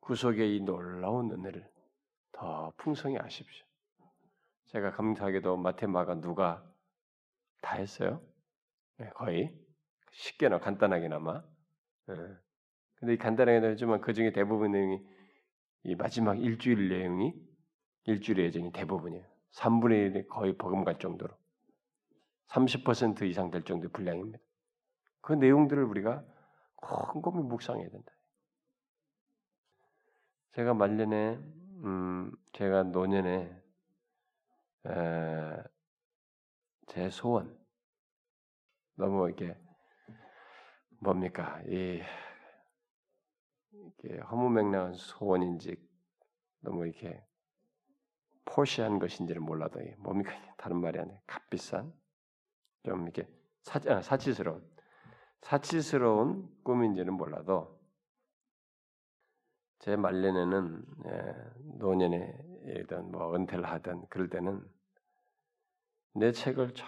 구속의 0.00 0.56
이 0.56 0.60
놀라운 0.60 1.30
은혜를 1.30 1.68
더 2.36 2.70
풍성히 2.76 3.16
아십시오. 3.18 3.64
제가 4.66 4.92
감사하게도 4.92 5.56
마테마가 5.56 6.20
누가 6.20 6.62
다 7.62 7.76
했어요. 7.76 8.20
네, 8.98 9.08
거의 9.14 9.58
쉽게나 10.12 10.58
간단하게나마. 10.58 11.42
네. 12.06 12.14
근데 12.96 13.14
이 13.14 13.16
간단하게 13.16 13.66
하지만 13.66 14.00
그 14.00 14.12
중에 14.12 14.32
대부분 14.32 14.72
내용이 14.72 15.00
이 15.84 15.94
마지막 15.94 16.38
일주일 16.38 16.88
내용이 16.88 17.34
일주일의 18.04 18.46
예정이 18.46 18.72
대부분이에요. 18.72 19.24
3분의 19.52 20.12
1이 20.12 20.28
거의 20.28 20.56
버금갈 20.56 20.98
정도로 20.98 21.34
30% 22.48 23.22
이상 23.22 23.50
될 23.50 23.62
정도의 23.62 23.90
분량입니다. 23.92 24.38
그 25.22 25.32
내용들을 25.32 25.82
우리가 25.82 26.24
곰곰이 26.76 27.42
묵상해야 27.44 27.88
된다. 27.88 28.12
제가 30.52 30.74
말년에 30.74 31.55
음, 31.84 32.32
제가 32.52 32.84
노년에 32.84 33.62
에, 34.86 35.62
제 36.86 37.10
소원 37.10 37.58
너무 38.94 39.26
이렇게 39.28 39.58
뭡니까? 41.00 41.60
이 41.66 42.00
이렇게 43.72 44.18
허무맹랑한 44.20 44.94
소원인지 44.94 45.76
너무 46.60 46.86
이렇게 46.86 47.22
포시한 48.46 48.98
것인지를 48.98 49.42
몰라도 49.42 49.80
뭡니까? 49.98 50.32
다른 50.56 50.80
말이 50.80 50.98
아니라 50.98 51.18
값비싼? 51.26 51.92
좀 52.84 53.02
이렇게 53.02 53.28
사, 53.62 53.80
아, 53.88 54.00
사치스러운 54.00 54.66
사치스러운 55.42 56.48
꿈인지는 56.62 57.12
몰라도 57.12 57.75
제 59.80 59.96
말년에는 59.96 60.84
예, 61.06 61.34
노년에든 61.78 63.10
뭐 63.12 63.34
은퇴를 63.36 63.64
하든 63.64 64.06
그럴 64.08 64.28
때는 64.30 64.62
내 66.14 66.32
책을 66.32 66.74
쫙 66.74 66.86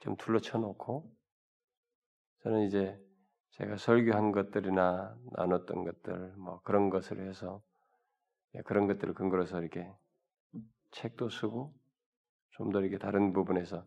좀 0.00 0.16
둘러쳐 0.16 0.58
놓고 0.58 1.14
저는 2.42 2.62
이제 2.66 2.98
제가 3.52 3.76
설교한 3.76 4.32
것들이나 4.32 5.14
나눴던 5.32 5.84
것들 5.84 6.34
뭐 6.36 6.60
그런 6.62 6.88
것을 6.90 7.28
해서 7.28 7.62
예, 8.54 8.62
그런 8.62 8.86
것들을 8.86 9.14
근거로 9.14 9.42
해서 9.42 9.60
이렇게 9.60 9.90
책도 10.92 11.28
쓰고 11.30 11.74
좀 12.52 12.72
더 12.72 12.80
이렇게 12.80 12.98
다른 12.98 13.32
부분에서 13.32 13.84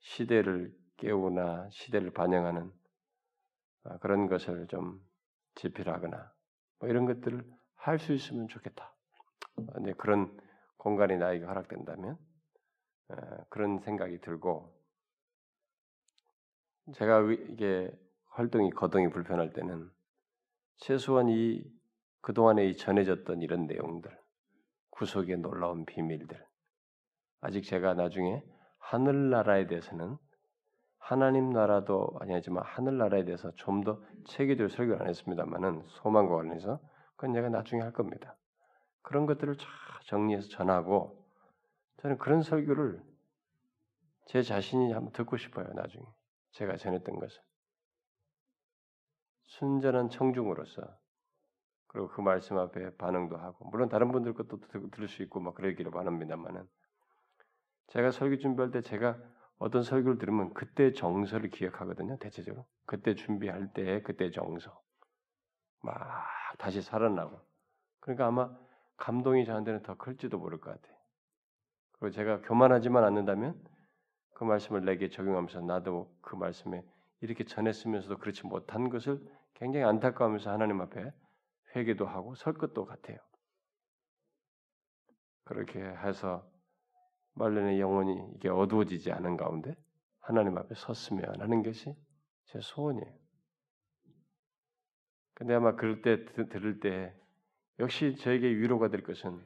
시대를 0.00 0.74
깨우나 0.96 1.68
시대를 1.70 2.12
반영하는 2.12 2.70
아, 3.84 3.98
그런 3.98 4.28
것을 4.28 4.66
좀 4.68 5.00
집필하거나 5.56 6.32
뭐 6.80 6.88
이런 6.88 7.06
것들을 7.06 7.44
할 7.82 7.98
수 7.98 8.12
있으면 8.12 8.48
좋겠다. 8.48 8.94
근데 9.72 9.92
그런 9.94 10.38
공간이 10.76 11.16
나에게 11.16 11.44
허락된다면 11.44 12.18
그런 13.48 13.78
생각이 13.80 14.20
들고 14.20 14.72
제가 16.94 17.22
이게 17.32 17.90
활동이 18.26 18.70
거동이 18.70 19.10
불편할 19.10 19.52
때는 19.52 19.90
최소한 20.78 21.28
이 21.28 21.62
그동안에 22.22 22.66
이 22.66 22.76
전해졌던 22.76 23.42
이런 23.42 23.66
내용들, 23.66 24.16
구속의 24.90 25.38
놀라운 25.38 25.84
비밀들, 25.86 26.44
아직 27.40 27.62
제가 27.62 27.94
나중에 27.94 28.42
하늘나라에 28.78 29.66
대해서는 29.66 30.16
하나님 30.98 31.50
나라도 31.50 32.10
아니지만 32.20 32.62
하늘나라에 32.64 33.24
대해서 33.24 33.50
좀 33.56 33.84
더 33.84 34.02
체계적으로 34.26 34.68
설교를 34.68 35.02
안 35.02 35.08
했습니다만은 35.08 35.82
소망과 35.86 36.34
관련해서 36.36 36.78
그건 37.20 37.32
내가 37.32 37.50
나중에 37.50 37.82
할 37.82 37.92
겁니다. 37.92 38.34
그런 39.02 39.26
것들을 39.26 39.58
잘 39.58 39.68
정리해서 40.06 40.48
전하고 40.48 41.22
저는 41.98 42.16
그런 42.16 42.42
설교를 42.42 43.04
제 44.24 44.42
자신이 44.42 44.90
한번 44.94 45.12
듣고 45.12 45.36
싶어요. 45.36 45.68
나중에 45.74 46.02
제가 46.52 46.78
전했던 46.78 47.18
것을 47.18 47.42
순전한 49.44 50.08
청중으로서 50.08 50.80
그리고 51.88 52.08
그 52.08 52.22
말씀 52.22 52.56
앞에 52.56 52.96
반응도 52.96 53.36
하고 53.36 53.68
물론 53.68 53.90
다른 53.90 54.12
분들 54.12 54.32
것도 54.32 54.58
들을 54.90 55.06
수 55.06 55.22
있고 55.22 55.40
막 55.40 55.54
그러기를 55.54 55.90
바랍니다만은 55.90 56.66
제가 57.88 58.12
설교 58.12 58.38
준비할 58.38 58.70
때 58.70 58.80
제가 58.80 59.18
어떤 59.58 59.82
설교를 59.82 60.16
들으면 60.16 60.54
그때 60.54 60.94
정서를 60.94 61.50
기억하거든요. 61.50 62.16
대체적으로 62.16 62.64
그때 62.86 63.14
준비할 63.14 63.74
때 63.74 64.00
그때 64.00 64.30
정서 64.30 64.80
막 65.82 65.96
다시 66.58 66.82
살아나고 66.82 67.40
그러니까 68.00 68.26
아마 68.26 68.56
감동이 68.96 69.44
저한테는 69.44 69.82
더 69.82 69.96
클지도 69.96 70.38
모를 70.38 70.60
것 70.60 70.70
같아요. 70.70 70.96
그리고 71.92 72.14
제가 72.14 72.40
교만하지만 72.42 73.04
않는다면 73.04 73.62
그 74.34 74.44
말씀을 74.44 74.84
내게 74.84 75.08
적용하면서 75.08 75.60
나도 75.62 76.14
그 76.20 76.36
말씀에 76.36 76.82
이렇게 77.20 77.44
전했으면서도 77.44 78.18
그렇지 78.18 78.46
못한 78.46 78.88
것을 78.88 79.20
굉장히 79.54 79.84
안타까우면서 79.84 80.50
하나님 80.50 80.80
앞에 80.80 81.12
회개도 81.76 82.06
하고 82.06 82.34
설 82.34 82.54
것도 82.54 82.86
같아요. 82.86 83.18
그렇게 85.44 85.80
해서 85.80 86.48
말년의 87.34 87.80
영혼이 87.80 88.32
이게 88.36 88.48
어두워지지 88.48 89.12
않은 89.12 89.36
가운데 89.36 89.74
하나님 90.20 90.56
앞에 90.56 90.74
섰으면 90.74 91.40
하는 91.40 91.62
것이 91.62 91.94
제 92.46 92.60
소원이에요. 92.60 93.19
근데 95.40 95.54
아마 95.54 95.74
그럴 95.74 96.02
때 96.02 96.26
들을 96.26 96.80
때 96.80 97.14
역시 97.78 98.14
저에게 98.16 98.46
위로가 98.46 98.88
될 98.88 99.02
것은 99.02 99.42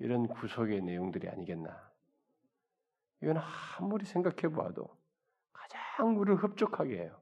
이런 0.00 0.28
구속의 0.28 0.82
내용들이 0.82 1.30
아니겠나. 1.30 1.90
이건 3.22 3.38
아무리 3.78 4.04
생각해 4.04 4.54
봐도 4.54 4.94
가장 5.50 6.18
우리를 6.18 6.36
흡족하게 6.36 6.98
해요. 6.98 7.18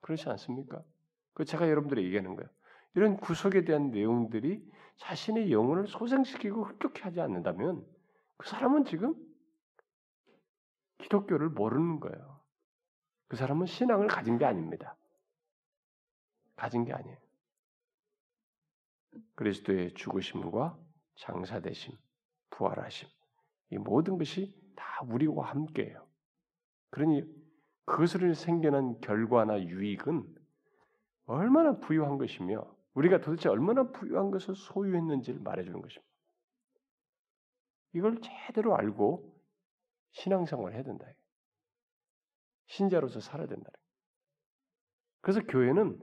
그렇지 0.00 0.30
않습니까? 0.30 0.82
그 1.34 1.44
제가 1.44 1.68
여러분들에게 1.68 2.06
얘기하는 2.06 2.36
거예요. 2.36 2.48
이런 2.94 3.18
구속에 3.18 3.64
대한 3.66 3.90
내용들이 3.90 4.66
자신의 4.96 5.52
영혼을 5.52 5.86
소생시키고 5.86 6.64
흡족해 6.64 7.02
하지 7.02 7.20
않는다면 7.20 7.84
그 8.38 8.48
사람은 8.48 8.86
지금 8.86 9.14
기독교를 10.96 11.50
모르는 11.50 12.00
거예요. 12.00 12.40
그 13.28 13.36
사람은 13.36 13.66
신앙을 13.66 14.06
가진 14.06 14.38
게 14.38 14.46
아닙니다. 14.46 14.96
가진 16.56 16.84
게 16.84 16.92
아니에요. 16.92 17.16
그리스도의 19.34 19.94
죽으심과 19.94 20.78
장사되심, 21.16 21.96
부활하심, 22.50 23.08
이 23.70 23.78
모든 23.78 24.18
것이 24.18 24.54
다 24.76 24.84
우리와 25.08 25.50
함께해요. 25.50 26.06
그러니 26.90 27.24
그것으로 27.84 28.32
생겨난 28.34 29.00
결과나 29.00 29.60
유익은 29.62 30.34
얼마나 31.26 31.78
부유한 31.78 32.18
것이며 32.18 32.64
우리가 32.94 33.20
도대체 33.20 33.48
얼마나 33.48 33.90
부유한 33.90 34.30
것을 34.30 34.54
소유했는지를 34.54 35.40
말해주는 35.40 35.80
것입니다. 35.80 36.12
이걸 37.94 38.20
제대로 38.20 38.76
알고 38.76 39.32
신앙생활을 40.12 40.74
해야 40.74 40.82
된다. 40.82 41.06
신자로서 42.66 43.20
살아야 43.20 43.46
거예요. 43.46 43.82
그래서 45.20 45.40
교회는 45.46 46.00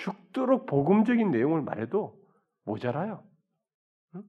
죽도록 0.00 0.66
복음적인 0.66 1.30
내용을 1.30 1.62
말해도 1.62 2.18
모자라요. 2.64 3.24
응? 4.14 4.24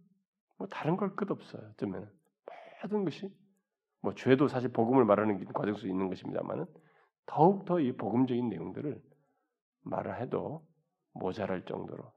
뭐 0.58 0.68
다른 0.68 0.98
걸 0.98 1.16
끝 1.16 1.32
없어요. 1.32 1.70
어쩌면 1.74 2.12
모든 2.84 3.06
것이 3.06 3.34
뭐 4.02 4.14
죄도 4.16 4.48
사실 4.48 4.72
복음을 4.72 5.06
말하는 5.06 5.46
과정 5.54 5.76
속에 5.76 5.90
있는 5.90 6.10
것입니다만은 6.10 6.66
더욱 7.26 7.66
더 7.66 7.80
이 7.80 7.96
복음적인 7.96 8.50
내용들을 8.50 9.02
말을 9.84 10.20
해도 10.22 10.68
모자랄 11.14 11.66
정도로 11.66 12.14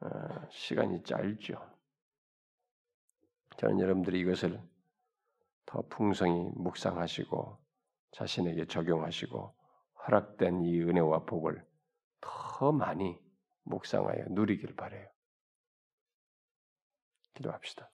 어, 0.00 0.08
시간이 0.50 1.02
짧죠. 1.02 1.54
저는 3.58 3.80
여러분들이 3.80 4.20
이것을 4.20 4.62
더 5.66 5.82
풍성히 5.88 6.50
묵상하시고 6.54 7.58
자신에게 8.12 8.66
적용하시고 8.66 9.57
허락된 10.08 10.62
이 10.64 10.80
은혜와 10.80 11.24
복을 11.26 11.62
더 12.20 12.72
많이 12.72 13.20
묵상하여 13.64 14.26
누리길 14.30 14.74
바래요. 14.74 15.06
기도합시다. 17.34 17.90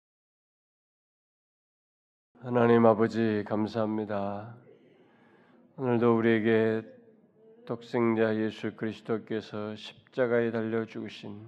하나님 2.41 2.86
아버지 2.86 3.43
감사합니다. 3.47 4.57
오늘도 5.78 6.18
우리에게 6.18 6.84
독생자 7.66 8.36
예수 8.36 8.76
그리스도께서 8.76 9.76
십자가에 9.76 10.51
달려 10.51 10.86
죽으신 10.86 11.47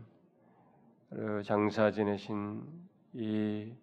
장사 1.44 1.92
지내신 1.92 2.64
이 3.14 3.76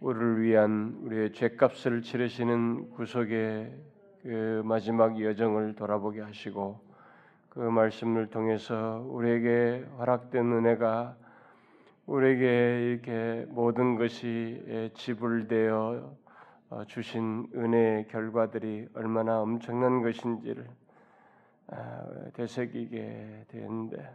우리를 0.00 0.42
위한 0.42 0.98
우리의 1.02 1.32
죄값을 1.32 2.02
치르시는 2.02 2.90
구속의 2.90 3.91
그 4.22 4.62
마지막 4.64 5.20
여정을 5.20 5.74
돌아보게 5.74 6.20
하시고 6.20 6.78
그 7.48 7.58
말씀을 7.58 8.28
통해서 8.28 9.04
우리에게 9.08 9.84
허락된 9.98 10.52
은혜가 10.52 11.16
우리에게 12.06 12.92
이렇게 12.92 13.46
모든 13.48 13.96
것이 13.96 14.90
지불되어 14.94 16.16
어, 16.70 16.84
주신 16.86 17.48
은혜의 17.54 18.08
결과들이 18.08 18.88
얼마나 18.94 19.42
엄청난 19.42 20.02
것인지를 20.02 20.66
아, 21.66 22.04
되새기게 22.32 23.46
되는데 23.48 24.08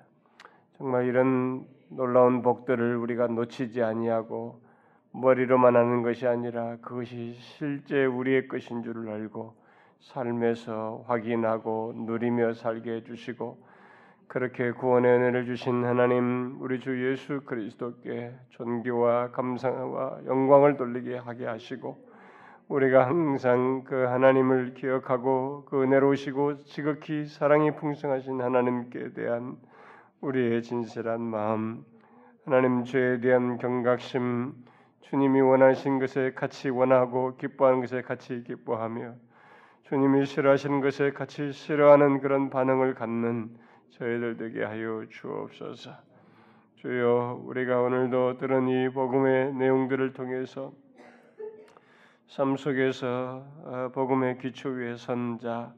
정말 0.77 1.05
이런 1.05 1.67
놀라운 1.89 2.41
복들을 2.41 2.95
우리가 2.95 3.27
놓치지 3.27 3.83
아니하고 3.83 4.61
머리로만 5.11 5.75
하는 5.75 6.01
것이 6.01 6.25
아니라 6.25 6.77
그것이 6.77 7.33
실제 7.33 8.05
우리의 8.05 8.47
것인 8.47 8.83
줄을 8.83 9.09
알고 9.09 9.66
삶에서 9.99 11.03
확인하고 11.07 11.93
누리며 11.95 12.53
살게 12.53 12.95
해주시고 12.95 13.65
그렇게 14.27 14.71
구원의 14.71 15.11
은혜를 15.11 15.45
주신 15.45 15.85
하나님 15.85 16.57
우리 16.59 16.79
주 16.79 17.09
예수 17.09 17.41
그리스도께 17.45 18.33
존귀와 18.49 19.31
감사와 19.31 20.25
영광을 20.25 20.77
돌리게 20.77 21.17
하게 21.17 21.45
하시고 21.45 22.05
우리가 22.67 23.07
항상 23.07 23.83
그 23.85 23.95
하나님을 23.95 24.73
기억하고 24.73 25.63
그 25.65 25.83
은혜로우시고 25.83 26.63
지극히 26.63 27.25
사랑이 27.25 27.73
풍성하신 27.75 28.41
하나님께 28.41 29.13
대한 29.13 29.55
우리의 30.19 30.61
진실한 30.63 31.21
마음 31.21 31.85
하나님 32.43 32.83
죄에 32.83 33.21
대한 33.21 33.57
경각심 33.57 34.53
주님이 35.01 35.39
원하신 35.39 35.99
것에 35.99 36.33
같이 36.33 36.69
원하고 36.69 37.37
기뻐하는 37.37 37.79
것에 37.79 38.01
같이 38.01 38.43
기뻐하며 38.43 39.15
주님이 39.87 40.25
싫어하시는 40.25 40.81
것에 40.81 41.11
같이 41.11 41.53
싫어하는 41.53 42.19
그런 42.19 42.49
반응을 42.49 42.93
갖는 42.93 43.57
저희들 43.91 44.35
되게 44.35 44.65
하여 44.65 45.05
주옵소서. 45.09 45.91
주여 46.75 47.41
우리가 47.45 47.79
오늘도 47.81 48.37
들은 48.37 48.67
이 48.67 48.89
복음의 48.89 49.53
내용들을 49.53 50.11
통해서 50.11 50.73
삶 52.27 52.57
속에서 52.57 53.45
어, 53.63 53.89
복음의 53.93 54.39
기초 54.39 54.67
위에 54.69 54.97
선 54.97 55.39
자 55.39 55.73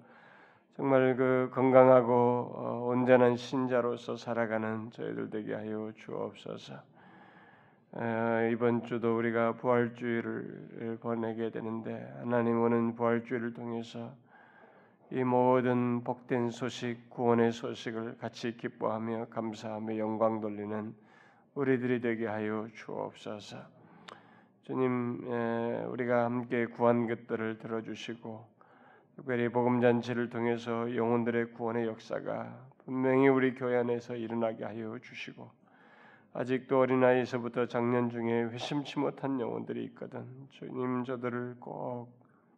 정말 0.75 1.15
그 1.15 1.51
건강하고 1.53 2.11
어, 2.55 2.85
온전한 2.87 3.35
신자로서 3.35 4.15
살아가는 4.17 4.89
저희들 4.89 5.29
되게 5.29 5.53
하여 5.53 5.91
주옵소서. 5.95 6.73
이번 8.51 8.83
주도 8.83 9.17
우리가 9.17 9.53
부활주의를 9.53 10.99
보내게 11.01 11.49
되는데 11.49 12.13
하나님 12.19 12.61
오는 12.61 12.95
부활주의를 12.95 13.53
통해서 13.53 14.13
이 15.11 15.23
모든 15.23 16.03
복된 16.03 16.51
소식, 16.51 17.09
구원의 17.09 17.51
소식을 17.51 18.19
같이 18.19 18.55
기뻐하며 18.55 19.29
감사하며 19.31 19.97
영광 19.97 20.39
돌리는 20.39 20.93
우리들이 21.55 21.99
되게 21.99 22.27
하여 22.27 22.67
주옵소서. 22.75 23.57
주님, 24.61 25.25
우리가 25.89 26.25
함께 26.25 26.67
구한 26.67 27.07
것들을 27.07 27.57
들어주시고 27.57 28.59
특별히 29.15 29.49
복음 29.49 29.81
잔치를 29.81 30.29
통해서 30.29 30.95
영혼들의 30.95 31.53
구원의 31.53 31.87
역사가 31.87 32.67
분명히 32.85 33.27
우리 33.29 33.55
교회 33.55 33.77
안에서 33.77 34.15
일어나게 34.15 34.63
하여 34.63 34.99
주시고 34.99 35.58
아직도 36.33 36.79
어린아이에서부터 36.79 37.65
작년 37.65 38.09
중에 38.09 38.43
회심치 38.43 38.99
못한 38.99 39.39
영혼들이 39.39 39.83
있거든. 39.85 40.25
주님 40.51 41.03
저들을 41.03 41.57
꼭 41.59 42.11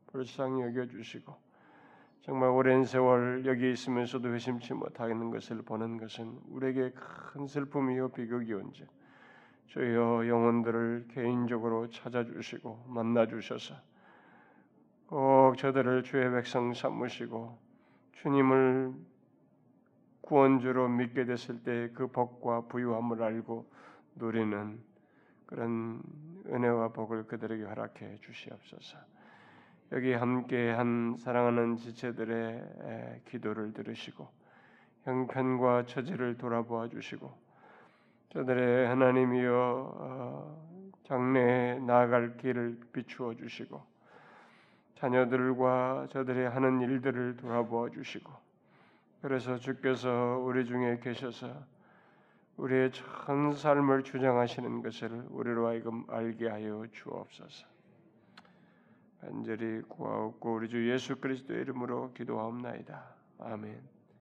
불쌍히 0.08 0.62
여겨 0.62 0.88
주시고 0.88 1.34
정말 2.22 2.50
오랜 2.50 2.84
세월 2.84 3.46
여기 3.46 3.72
있으면서도 3.72 4.34
회심치 4.34 4.74
못하는 4.74 5.32
것을 5.32 5.62
보는 5.64 5.98
것은 5.98 6.38
우리에게 6.50 6.92
큰 6.92 7.48
슬픔이요 7.48 8.10
비극이온지 8.10 8.86
주여 9.68 10.28
영혼들을 10.28 11.08
개인적으로 11.12 11.90
찾아주시고 11.90 12.86
만나주셔서 12.90 13.76
꼭 15.08 15.58
저들을 15.58 16.04
주의 16.04 16.30
백성 16.30 16.74
삼으시고 16.74 17.58
주님을 18.14 18.94
구원주로 20.22 20.88
믿게 20.88 21.26
됐을 21.26 21.64
때 21.64 21.90
그 21.94 22.08
복과 22.08 22.62
부유함을 22.68 23.22
알고 23.22 23.66
누리는 24.16 24.80
그런 25.46 26.02
은혜와 26.48 26.90
복을 26.90 27.28
그들에게 27.28 27.64
허락해 27.64 28.20
주시옵소서. 28.22 28.98
여기 29.92 30.14
함께한 30.14 31.18
사랑하는 31.18 31.76
지체들의 31.76 33.22
기도를 33.26 33.74
들으시고 33.74 34.28
형편과 35.04 35.86
처지를 35.86 36.38
돌아보아 36.38 36.88
주시고 36.88 37.30
저들의 38.30 38.88
하나님이여 38.88 39.94
어, 39.98 40.98
장래에 41.04 41.80
나아갈 41.80 42.38
길을 42.38 42.80
비추어 42.94 43.36
주시고 43.36 43.82
자녀들과 44.96 46.08
저들의 46.12 46.50
하는 46.50 46.80
일들을 46.80 47.36
돌아보아 47.36 47.90
주시고 47.90 48.32
그래서 49.22 49.58
주께서 49.58 50.40
우리 50.44 50.66
중에 50.66 51.00
계셔서 51.00 51.54
우리의 52.58 52.92
전 52.92 53.56
삶을 53.56 54.04
주장하시는 54.04 54.82
것을 54.82 55.26
우리로 55.30 55.68
하여금 55.68 56.06
알게 56.10 56.48
하여 56.48 56.86
주옵소서. 56.92 57.68
간절히 59.22 59.82
구하옵고 59.84 60.56
우리 60.56 60.68
주 60.68 60.90
예수 60.90 61.16
그리스도의 61.18 61.62
이름으로 61.62 62.14
기도하옵나이다. 62.14 63.16
아멘. 63.40 64.01